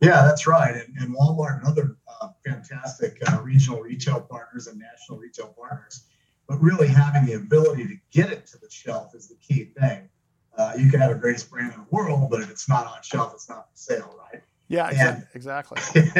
Yeah, 0.00 0.22
that's 0.22 0.46
right. 0.46 0.74
And, 0.74 0.96
and 0.98 1.14
Walmart 1.14 1.58
and 1.58 1.66
other 1.66 1.96
uh, 2.20 2.28
fantastic 2.46 3.18
uh, 3.30 3.40
regional 3.42 3.80
retail 3.80 4.20
partners 4.20 4.66
and 4.66 4.78
national 4.78 5.18
retail 5.18 5.54
partners. 5.58 6.04
But 6.48 6.62
really 6.62 6.88
having 6.88 7.26
the 7.26 7.34
ability 7.34 7.86
to 7.88 7.94
get 8.10 8.30
it 8.32 8.46
to 8.48 8.58
the 8.58 8.70
shelf 8.70 9.14
is 9.14 9.28
the 9.28 9.34
key 9.36 9.72
thing. 9.78 10.08
Uh, 10.56 10.72
you 10.78 10.90
can 10.90 11.00
have 11.00 11.10
the 11.10 11.16
greatest 11.18 11.50
brand 11.50 11.72
in 11.72 11.80
the 11.80 11.86
world, 11.90 12.30
but 12.30 12.40
if 12.40 12.50
it's 12.50 12.68
not 12.68 12.86
on 12.86 12.98
shelf, 13.02 13.32
it's 13.34 13.48
not 13.48 13.70
for 13.70 13.76
sale, 13.76 14.14
right? 14.32 14.42
Yeah, 14.68 14.88
And- 14.88 15.26
exactly. 15.34 15.80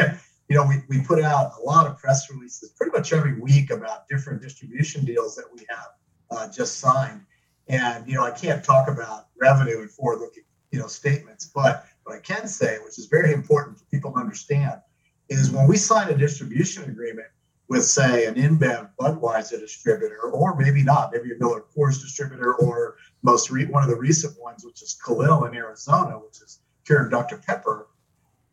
you 0.48 0.56
know, 0.56 0.66
we, 0.66 0.82
we 0.88 1.00
put 1.02 1.22
out 1.22 1.52
a 1.58 1.62
lot 1.62 1.86
of 1.86 1.98
press 1.98 2.30
releases 2.30 2.70
pretty 2.70 2.92
much 2.92 3.12
every 3.12 3.38
week 3.40 3.70
about 3.70 4.08
different 4.08 4.40
distribution 4.42 5.04
deals 5.04 5.36
that 5.36 5.44
we 5.52 5.64
have 5.68 5.88
uh, 6.30 6.50
just 6.50 6.78
signed. 6.78 7.20
And, 7.68 8.06
you 8.08 8.14
know, 8.14 8.24
I 8.24 8.30
can't 8.30 8.64
talk 8.64 8.88
about 8.88 9.26
revenue 9.40 9.80
and 9.80 9.90
forward 9.90 10.20
looking, 10.20 10.44
you 10.72 10.78
know, 10.78 10.86
statements, 10.86 11.46
but 11.54 11.86
what 12.08 12.16
I 12.16 12.20
can 12.20 12.48
say, 12.48 12.78
which 12.84 12.98
is 12.98 13.06
very 13.06 13.32
important 13.32 13.78
for 13.78 13.84
people 13.86 14.12
to 14.12 14.18
understand, 14.18 14.80
is 15.28 15.50
when 15.50 15.68
we 15.68 15.76
sign 15.76 16.08
a 16.08 16.16
distribution 16.16 16.84
agreement 16.84 17.28
with, 17.68 17.84
say, 17.84 18.24
an 18.24 18.34
InBev 18.36 18.88
Budweiser 18.98 19.60
distributor, 19.60 20.22
or 20.22 20.56
maybe 20.56 20.82
not, 20.82 21.12
maybe 21.12 21.32
a 21.32 21.38
Miller 21.38 21.62
Coors 21.76 22.00
distributor 22.00 22.54
or 22.54 22.96
most 23.22 23.50
re- 23.50 23.66
one 23.66 23.82
of 23.82 23.90
the 23.90 23.96
recent 23.96 24.40
ones, 24.40 24.64
which 24.64 24.82
is 24.82 24.98
Kalil 25.04 25.44
in 25.44 25.54
Arizona, 25.54 26.12
which 26.18 26.40
is 26.40 26.60
curing 26.86 27.10
Dr. 27.10 27.36
Pepper. 27.46 27.88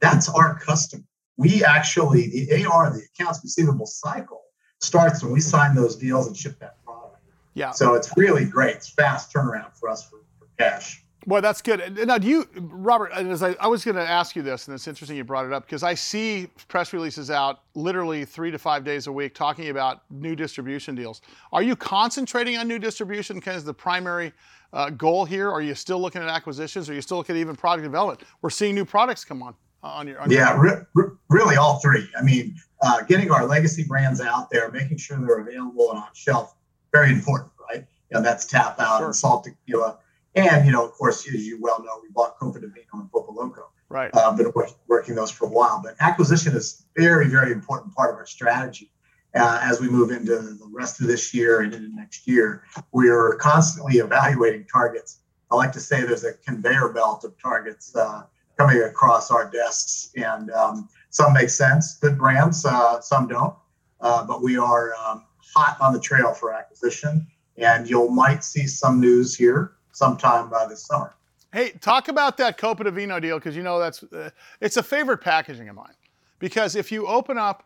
That's 0.01 0.27
our 0.27 0.59
customer. 0.59 1.03
We 1.37 1.63
actually 1.63 2.27
the 2.27 2.65
AR, 2.65 2.91
the 2.91 3.03
accounts 3.13 3.39
receivable 3.41 3.85
cycle, 3.85 4.43
starts 4.81 5.23
when 5.23 5.31
we 5.31 5.39
sign 5.39 5.75
those 5.75 5.95
deals 5.95 6.27
and 6.27 6.35
ship 6.35 6.59
that 6.59 6.83
product. 6.83 7.23
Yeah. 7.53 7.71
So 7.71 7.93
it's 7.93 8.11
really 8.17 8.43
great. 8.43 8.75
It's 8.75 8.89
fast 8.89 9.33
turnaround 9.33 9.77
for 9.79 9.87
us 9.87 10.03
for, 10.09 10.19
for 10.39 10.47
cash. 10.59 11.04
Well, 11.27 11.41
that's 11.41 11.61
good. 11.61 12.05
Now, 12.05 12.19
do 12.19 12.27
you, 12.27 12.47
Robert? 12.55 13.11
As 13.11 13.41
I, 13.41 13.55
I 13.59 13.67
was 13.67 13.83
going 13.83 13.95
to 13.95 14.07
ask 14.07 14.35
you 14.35 14.43
this, 14.43 14.67
and 14.67 14.75
it's 14.75 14.87
interesting 14.87 15.17
you 15.17 15.23
brought 15.23 15.45
it 15.45 15.53
up 15.53 15.65
because 15.65 15.81
I 15.81 15.95
see 15.95 16.47
press 16.67 16.93
releases 16.93 17.31
out 17.31 17.61
literally 17.73 18.25
three 18.25 18.51
to 18.51 18.59
five 18.59 18.83
days 18.83 19.07
a 19.07 19.11
week 19.11 19.33
talking 19.33 19.69
about 19.69 20.03
new 20.11 20.35
distribution 20.35 20.93
deals. 20.93 21.21
Are 21.51 21.63
you 21.63 21.75
concentrating 21.75 22.57
on 22.57 22.67
new 22.67 22.77
distribution 22.77 23.41
kind 23.41 23.57
of 23.57 23.65
the 23.65 23.73
primary 23.73 24.33
uh, 24.71 24.91
goal 24.91 25.25
here? 25.25 25.49
Are 25.49 25.61
you 25.61 25.73
still 25.73 25.99
looking 25.99 26.21
at 26.21 26.27
acquisitions? 26.27 26.89
Are 26.89 26.93
you 26.93 27.01
still 27.01 27.17
looking 27.17 27.35
at 27.35 27.39
even 27.39 27.55
product 27.55 27.83
development? 27.83 28.21
We're 28.43 28.51
seeing 28.51 28.75
new 28.75 28.85
products 28.85 29.25
come 29.25 29.41
on 29.41 29.55
uh, 29.83 29.87
on 29.87 30.07
your. 30.07 30.21
On 30.21 30.29
yeah, 30.29 30.53
your 30.53 30.61
re- 30.61 30.81
re- 30.93 31.11
really 31.29 31.55
all 31.55 31.79
three. 31.79 32.07
I 32.19 32.21
mean, 32.21 32.55
uh, 32.83 33.01
getting 33.01 33.31
our 33.31 33.47
legacy 33.47 33.83
brands 33.83 34.21
out 34.21 34.51
there, 34.51 34.69
making 34.71 34.97
sure 34.97 35.17
they're 35.17 35.39
available 35.39 35.89
and 35.89 35.99
on 35.99 36.07
shelf, 36.13 36.55
very 36.91 37.09
important, 37.11 37.51
right? 37.67 37.83
You 38.11 38.17
know, 38.17 38.21
that's 38.21 38.45
Tap 38.45 38.79
Out 38.79 38.99
Sure. 38.99 39.07
and 39.07 39.15
Salt 39.15 39.45
Tequila. 39.45 39.97
And, 40.35 40.65
you 40.65 40.71
know, 40.71 40.85
of 40.85 40.91
course, 40.91 41.25
as 41.27 41.47
you 41.47 41.59
well 41.61 41.81
know, 41.81 41.99
we 42.01 42.09
bought 42.09 42.37
Copa 42.37 42.59
di 42.59 42.67
Vino 42.67 42.85
and 42.93 43.09
Pulpoloco. 43.11 43.63
Right. 43.87 44.11
Uh, 44.13 44.35
been 44.35 44.51
work, 44.53 44.71
working 44.87 45.15
those 45.15 45.31
for 45.31 45.45
a 45.45 45.49
while. 45.49 45.81
But 45.83 45.95
acquisition 46.01 46.55
is 46.55 46.85
very, 46.97 47.27
very 47.27 47.51
important 47.51 47.95
part 47.95 48.11
of 48.11 48.17
our 48.17 48.25
strategy. 48.25 48.91
Uh, 49.33 49.59
as 49.61 49.79
we 49.81 49.89
move 49.89 50.11
into 50.11 50.35
the 50.37 50.69
rest 50.71 51.01
of 51.01 51.07
this 51.07 51.33
year 51.33 51.61
and 51.61 51.73
into 51.73 51.93
next 51.95 52.27
year, 52.27 52.63
we 52.91 53.09
are 53.09 53.35
constantly 53.35 53.97
evaluating 53.97 54.65
targets. 54.71 55.19
I 55.51 55.55
like 55.55 55.71
to 55.73 55.79
say 55.79 56.01
there's 56.01 56.23
a 56.23 56.33
conveyor 56.33 56.89
belt 56.89 57.23
of 57.23 57.39
targets 57.41 57.95
uh, 57.95 58.23
coming 58.57 58.81
across 58.81 59.31
our 59.31 59.49
desks, 59.49 60.11
and 60.15 60.51
um, 60.51 60.89
some 61.09 61.33
make 61.33 61.49
sense, 61.49 61.97
good 61.99 62.17
brands, 62.17 62.65
uh, 62.65 63.01
some 63.01 63.27
don't. 63.27 63.53
Uh, 63.99 64.25
but 64.25 64.41
we 64.41 64.57
are 64.57 64.93
um, 64.95 65.25
hot 65.53 65.77
on 65.81 65.93
the 65.93 65.99
trail 65.99 66.33
for 66.33 66.53
acquisition, 66.53 67.27
and 67.57 67.89
you'll 67.89 68.09
might 68.09 68.43
see 68.43 68.65
some 68.65 69.01
news 69.01 69.35
here 69.35 69.74
sometime 70.05 70.49
by 70.49 70.65
this 70.67 70.83
summer. 70.85 71.15
Hey, 71.53 71.71
talk 71.79 72.09
about 72.09 72.35
that 72.37 72.57
Copa 72.57 72.83
di 72.83 72.89
Vino 72.91 73.19
deal 73.19 73.37
because 73.39 73.55
you 73.55 73.63
know 73.63 73.79
that's 73.79 74.03
uh, 74.03 74.29
it's 74.59 74.77
a 74.77 74.83
favorite 74.83 75.19
packaging 75.19 75.69
of 75.69 75.75
mine. 75.75 75.93
Because 76.39 76.75
if 76.75 76.91
you 76.91 77.07
open 77.07 77.37
up 77.37 77.63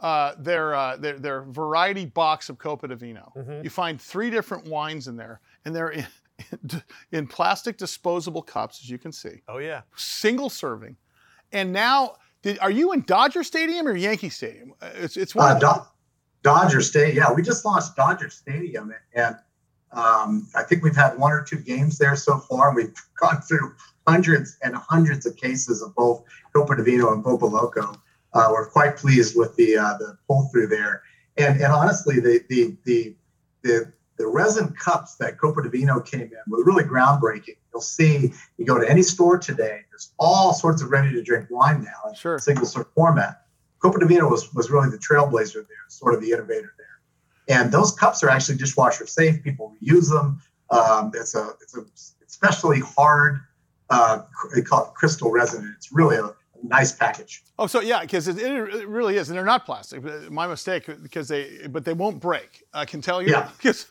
uh, 0.00 0.34
their, 0.38 0.74
uh, 0.76 0.96
their 0.96 1.18
their 1.18 1.42
variety 1.42 2.06
box 2.06 2.48
of 2.48 2.58
Copa 2.58 2.86
di 2.86 2.94
Vino, 2.94 3.32
Mhm. 3.36 3.64
you 3.64 3.70
find 3.70 4.00
three 4.00 4.30
different 4.30 4.66
wines 4.66 5.08
in 5.08 5.16
there, 5.16 5.40
and 5.64 5.74
they're 5.74 5.88
in, 5.90 6.06
in 7.12 7.26
plastic 7.26 7.76
disposable 7.76 8.40
cups, 8.42 8.80
as 8.82 8.88
you 8.88 8.98
can 8.98 9.10
see, 9.10 9.42
Oh 9.48 9.58
yeah. 9.58 9.82
single 9.96 10.48
serving. 10.48 10.96
And 11.50 11.72
now, 11.72 12.14
did, 12.42 12.60
are 12.60 12.70
you 12.70 12.92
in 12.92 13.00
Dodger 13.02 13.42
Stadium 13.42 13.88
or 13.88 13.96
Yankee 13.96 14.28
Stadium? 14.30 14.74
Uh, 14.80 14.90
It's 14.94 15.16
it's 15.16 15.34
one. 15.34 15.50
Uh, 15.50 15.54
of 15.54 15.60
the- 15.60 15.72
Do- 15.74 15.86
Dodger 16.44 16.80
Stadium. 16.80 17.16
Yeah, 17.16 17.32
we 17.32 17.42
just 17.42 17.64
launched 17.64 17.96
Dodger 17.96 18.30
Stadium, 18.30 18.94
and 19.14 19.36
um, 19.92 20.48
I 20.54 20.62
think 20.62 20.82
we've 20.82 20.96
had 20.96 21.18
one 21.18 21.32
or 21.32 21.42
two 21.42 21.58
games 21.58 21.98
there 21.98 22.16
so 22.16 22.38
far. 22.38 22.74
We've 22.74 22.94
gone 23.20 23.40
through 23.42 23.74
hundreds 24.06 24.56
and 24.62 24.74
hundreds 24.74 25.26
of 25.26 25.36
cases 25.36 25.82
of 25.82 25.94
both 25.94 26.24
Copa 26.54 26.76
di 26.76 26.82
Vino 26.82 27.12
and 27.12 27.24
Pulpoloco. 27.24 27.96
Uh, 28.34 28.48
we're 28.50 28.68
quite 28.68 28.96
pleased 28.96 29.36
with 29.36 29.54
the 29.56 29.76
uh, 29.76 29.96
the 29.98 30.18
pull 30.26 30.48
through 30.52 30.68
there, 30.68 31.02
and 31.36 31.60
and 31.60 31.72
honestly, 31.72 32.20
the 32.20 32.44
the 32.48 32.76
the 32.84 33.14
the 33.62 33.92
the 34.18 34.26
resin 34.26 34.74
cups 34.74 35.16
that 35.16 35.38
Copa 35.38 35.62
di 35.62 35.68
Vino 35.68 36.00
came 36.00 36.22
in 36.22 36.42
were 36.48 36.64
really 36.64 36.84
groundbreaking. 36.84 37.56
You'll 37.72 37.80
see, 37.80 38.32
you 38.56 38.66
go 38.66 38.78
to 38.78 38.88
any 38.88 39.02
store 39.02 39.38
today, 39.38 39.82
there's 39.90 40.12
all 40.18 40.52
sorts 40.52 40.82
of 40.82 40.90
ready 40.90 41.12
to 41.12 41.22
drink 41.22 41.46
wine 41.50 41.82
now 41.84 42.10
in 42.10 42.14
single 42.40 42.66
serve 42.66 42.86
format. 42.94 43.46
Copa 43.80 44.00
di 44.00 44.06
Vino 44.06 44.28
was, 44.28 44.52
was 44.54 44.70
really 44.70 44.90
the 44.90 44.98
trailblazer 44.98 45.54
there, 45.54 45.86
sort 45.88 46.14
of 46.14 46.20
the 46.20 46.32
innovator 46.32 46.74
there. 46.76 46.97
And 47.48 47.72
those 47.72 47.92
cups 47.92 48.22
are 48.22 48.28
actually 48.28 48.58
dishwasher 48.58 49.06
safe. 49.06 49.42
People 49.42 49.74
reuse 49.82 50.10
them. 50.10 50.40
Um, 50.70 51.10
it's 51.14 51.34
a 51.34 51.54
it's 51.62 51.76
a 51.76 51.84
especially 52.26 52.80
hard. 52.80 53.40
Uh, 53.90 54.20
they 54.54 54.60
call 54.60 54.84
it 54.84 54.94
crystal 54.94 55.30
resin. 55.30 55.74
It's 55.76 55.90
really 55.92 56.16
a 56.16 56.34
nice 56.62 56.92
package. 56.92 57.42
Oh, 57.58 57.66
so 57.66 57.80
yeah, 57.80 58.02
because 58.02 58.28
it, 58.28 58.38
it 58.38 58.86
really 58.86 59.16
is, 59.16 59.30
and 59.30 59.38
they're 59.38 59.46
not 59.46 59.64
plastic. 59.64 60.04
Uh, 60.04 60.30
My 60.30 60.46
mistake, 60.46 60.88
because 61.02 61.28
they, 61.28 61.66
but 61.70 61.84
they 61.86 61.94
won't 61.94 62.20
break. 62.20 62.64
I 62.74 62.84
can 62.84 63.00
tell 63.00 63.22
you. 63.22 63.30
Yeah. 63.30 63.48
Because 63.56 63.86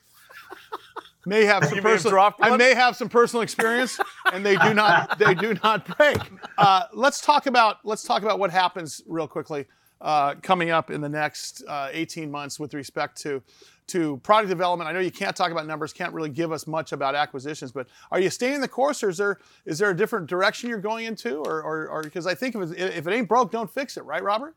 may 1.25 1.43
have 1.45 1.65
some 1.65 1.75
You 1.75 1.81
may 1.81 1.89
have 1.89 2.03
personal. 2.03 2.33
I 2.39 2.57
may 2.57 2.75
have 2.75 2.95
some 2.95 3.09
personal 3.09 3.41
experience, 3.41 3.99
and 4.31 4.45
they 4.45 4.55
do 4.57 4.73
not. 4.75 5.17
They 5.17 5.33
do 5.33 5.55
not 5.63 5.97
break. 5.97 6.19
Uh, 6.59 6.83
let's 6.93 7.21
talk 7.21 7.47
about. 7.47 7.77
Let's 7.83 8.03
talk 8.03 8.21
about 8.21 8.37
what 8.37 8.51
happens 8.51 9.01
real 9.07 9.27
quickly 9.27 9.65
uh, 10.01 10.35
coming 10.35 10.69
up 10.69 10.91
in 10.91 11.01
the 11.01 11.09
next 11.09 11.63
uh, 11.67 11.89
18 11.91 12.29
months 12.29 12.59
with 12.59 12.73
respect 12.73 13.21
to 13.21 13.41
to 13.87 14.17
product 14.17 14.49
development. 14.49 14.89
I 14.89 14.91
know 14.91 14.99
you 14.99 15.11
can't 15.11 15.33
talk 15.33 15.49
about 15.51 15.65
numbers, 15.65 15.93
can't 15.93 16.11
really 16.11 16.29
give 16.29 16.51
us 16.51 16.67
much 16.67 16.91
about 16.91 17.15
acquisitions, 17.15 17.71
but 17.71 17.87
are 18.11 18.19
you 18.19 18.29
staying 18.29 18.59
the 18.59 18.67
course, 18.67 19.01
or 19.01 19.09
is 19.09 19.17
there 19.17 19.39
is 19.65 19.79
there 19.79 19.89
a 19.89 19.95
different 19.95 20.27
direction 20.27 20.69
you're 20.69 20.79
going 20.79 21.05
into, 21.05 21.37
or 21.37 22.01
because 22.03 22.27
I 22.27 22.35
think 22.35 22.55
if 22.55 22.71
it, 22.71 22.79
if 22.79 23.07
it 23.07 23.13
ain't 23.13 23.29
broke, 23.29 23.51
don't 23.51 23.71
fix 23.71 23.97
it, 23.97 24.03
right, 24.03 24.21
Robert? 24.21 24.55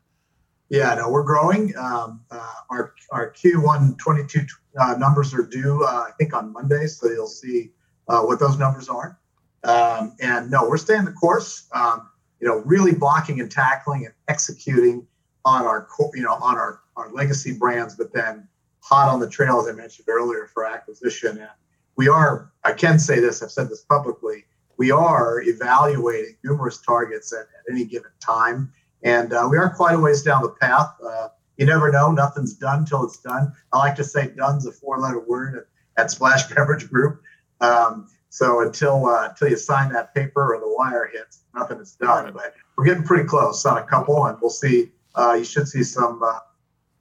Yeah, 0.71 0.95
no, 0.95 1.11
we're 1.11 1.25
growing. 1.25 1.77
Um, 1.77 2.21
uh, 2.31 2.53
our 2.71 2.95
our 3.11 3.33
Q1 3.33 3.99
22 3.99 4.47
uh, 4.79 4.95
numbers 4.99 5.35
are 5.35 5.43
due, 5.43 5.85
uh, 5.85 6.07
I 6.09 6.11
think, 6.17 6.33
on 6.33 6.53
Monday, 6.53 6.87
so 6.87 7.09
you'll 7.09 7.27
see 7.27 7.73
uh, 8.09 8.23
what 8.23 8.39
those 8.39 8.57
numbers 8.57 8.89
are. 8.89 9.19
Um, 9.65 10.15
and 10.21 10.51
no, 10.51 10.69
we're 10.69 10.79
staying 10.79 11.05
the 11.05 11.13
course. 11.13 11.69
Um, 11.73 12.09
you 12.41 12.49
know, 12.49 12.59
really 12.65 12.93
blocking 12.93 13.41
and 13.41 13.51
tackling 13.51 14.07
and 14.07 14.15
executing 14.29 15.07
on 15.45 15.65
our 15.65 15.87
co- 15.87 16.11
you 16.15 16.23
know 16.23 16.35
on 16.35 16.57
our 16.57 16.81
our 16.97 17.13
legacy 17.13 17.53
brands, 17.53 17.97
but 17.97 18.13
then 18.13 18.49
hot 18.81 19.09
on 19.09 19.21
the 19.21 19.29
trail, 19.29 19.61
as 19.61 19.69
I 19.69 19.73
mentioned 19.73 20.09
earlier, 20.09 20.47
for 20.53 20.67
acquisition. 20.67 21.39
And 21.39 21.51
we 21.97 22.09
are, 22.09 22.51
I 22.65 22.73
can 22.73 22.99
say 22.99 23.21
this, 23.21 23.43
I've 23.43 23.51
said 23.51 23.69
this 23.69 23.83
publicly, 23.83 24.45
we 24.77 24.91
are 24.91 25.43
evaluating 25.43 26.37
numerous 26.43 26.79
targets 26.79 27.33
at, 27.33 27.41
at 27.41 27.71
any 27.71 27.85
given 27.85 28.11
time. 28.21 28.73
And 29.03 29.33
uh, 29.33 29.47
we 29.51 29.59
are 29.59 29.75
quite 29.75 29.95
a 29.95 29.99
ways 29.99 30.23
down 30.23 30.43
the 30.43 30.55
path. 30.61 30.95
Uh, 31.05 31.29
you 31.57 31.67
never 31.67 31.93
know, 31.93 32.11
nothing's 32.11 32.55
done 32.55 32.87
till 32.87 33.05
it's 33.05 33.19
done. 33.19 33.53
I 33.73 33.79
like 33.79 33.97
to 33.97 34.05
say 34.05 34.29
done's 34.29 34.67
a 34.67 34.73
four 34.73 34.99
letter 34.99 35.21
word 35.21 35.57
at, 35.57 36.03
at 36.03 36.11
Splash 36.11 36.49
Beverage 36.55 36.89
Group. 36.89 37.23
Um, 37.61 38.09
so 38.31 38.61
until 38.61 39.07
uh, 39.07 39.29
until 39.29 39.49
you 39.49 39.57
sign 39.57 39.93
that 39.93 40.15
paper 40.15 40.55
or 40.55 40.61
the 40.61 40.75
wire 40.75 41.11
hits, 41.13 41.41
nothing 41.55 41.79
is 41.81 41.97
done. 41.97 42.33
But 42.33 42.55
we're 42.77 42.85
getting 42.85 43.03
pretty 43.03 43.25
close 43.25 43.67
on 43.67 43.77
a 43.77 43.83
couple, 43.83 44.25
and 44.27 44.39
we'll 44.41 44.51
see. 44.51 44.93
Uh, 45.15 45.35
you 45.39 45.45
should 45.45 45.69
see 45.69 45.83
some 45.83 46.23
uh, 46.23 46.39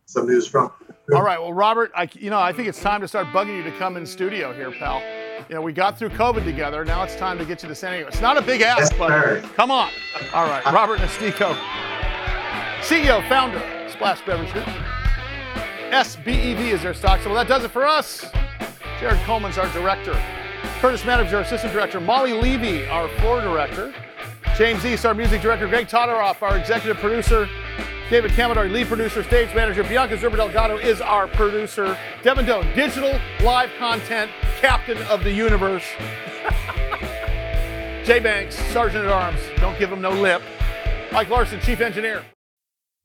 some 0.06 0.28
news 0.28 0.48
from. 0.48 0.72
All 1.14 1.24
right. 1.24 1.40
Well, 1.40 1.54
Robert, 1.54 1.92
I, 1.96 2.08
you 2.14 2.30
know, 2.30 2.40
I 2.40 2.54
think 2.54 2.68
it's 2.68 2.82
time 2.82 3.02
to 3.02 3.08
start 3.08 3.28
bugging 3.28 3.58
you 3.58 3.64
to 3.64 3.72
come 3.78 3.98
in 3.98 4.06
studio 4.06 4.54
here, 4.54 4.72
pal. 4.72 5.02
You 5.50 5.56
know, 5.56 5.62
we 5.62 5.74
got 5.74 5.98
through 5.98 6.10
COVID 6.10 6.44
together. 6.44 6.86
Now 6.86 7.04
it's 7.04 7.16
time 7.16 7.38
to 7.40 7.46
get 7.46 7.64
you 7.64 7.70
to 7.70 7.76
San 7.76 7.94
Diego. 7.94 8.08
It's 8.08 8.22
not 8.22 8.38
a 8.38 8.42
big 8.42 8.62
ask, 8.62 8.96
but 8.98 9.42
come 9.56 9.72
on. 9.72 9.92
All 10.34 10.46
right. 10.46 10.64
Robert 10.66 11.00
Nistico, 11.00 11.56
CEO, 12.82 13.28
founder, 13.30 13.62
Splash 13.90 14.24
Beverage 14.26 14.52
Group. 14.52 14.66
SBEV 15.92 16.72
is 16.72 16.84
their 16.84 16.94
stock 16.94 17.20
symbol. 17.20 17.36
That 17.36 17.48
does 17.48 17.64
it 17.64 17.72
for 17.72 17.86
us. 17.86 18.26
Jared 19.00 19.20
Coleman's 19.22 19.58
our 19.58 19.72
director. 19.74 20.14
Curtis 20.80 21.04
Maddox, 21.06 21.34
our 21.34 21.42
assistant 21.42 21.74
director. 21.74 22.00
Molly 22.00 22.34
Levy, 22.34 22.86
our 22.88 23.08
floor 23.20 23.42
director. 23.42 23.94
James 24.56 24.86
East, 24.86 25.06
our 25.06 25.14
music 25.14 25.42
director. 25.42 25.68
Greg 25.68 25.88
Todoroff, 25.88 26.42
our 26.42 26.58
executive 26.58 26.98
producer. 26.98 27.48
David 28.10 28.32
Camador, 28.32 28.68
lead 28.70 28.88
producer, 28.88 29.22
stage 29.22 29.54
manager. 29.54 29.84
Bianca 29.84 30.18
Zerba 30.18 30.36
Delgado 30.38 30.78
is 30.78 31.00
our 31.00 31.28
producer. 31.28 31.96
Devin 32.24 32.48
Doan, 32.48 32.66
digital 32.76 33.20
live 33.42 33.70
content 33.78 34.32
captain 34.60 34.98
of 35.04 35.24
the 35.24 35.32
universe. 35.32 35.84
Jay 38.04 38.20
Banks, 38.20 38.56
sergeant 38.74 39.06
at 39.06 39.12
arms. 39.12 39.40
Don't 39.58 39.78
give 39.78 39.92
him 39.92 40.02
no 40.02 40.10
lip. 40.10 40.42
Mike 41.12 41.30
Larson, 41.30 41.60
chief 41.62 41.82
engineer. 41.82 42.24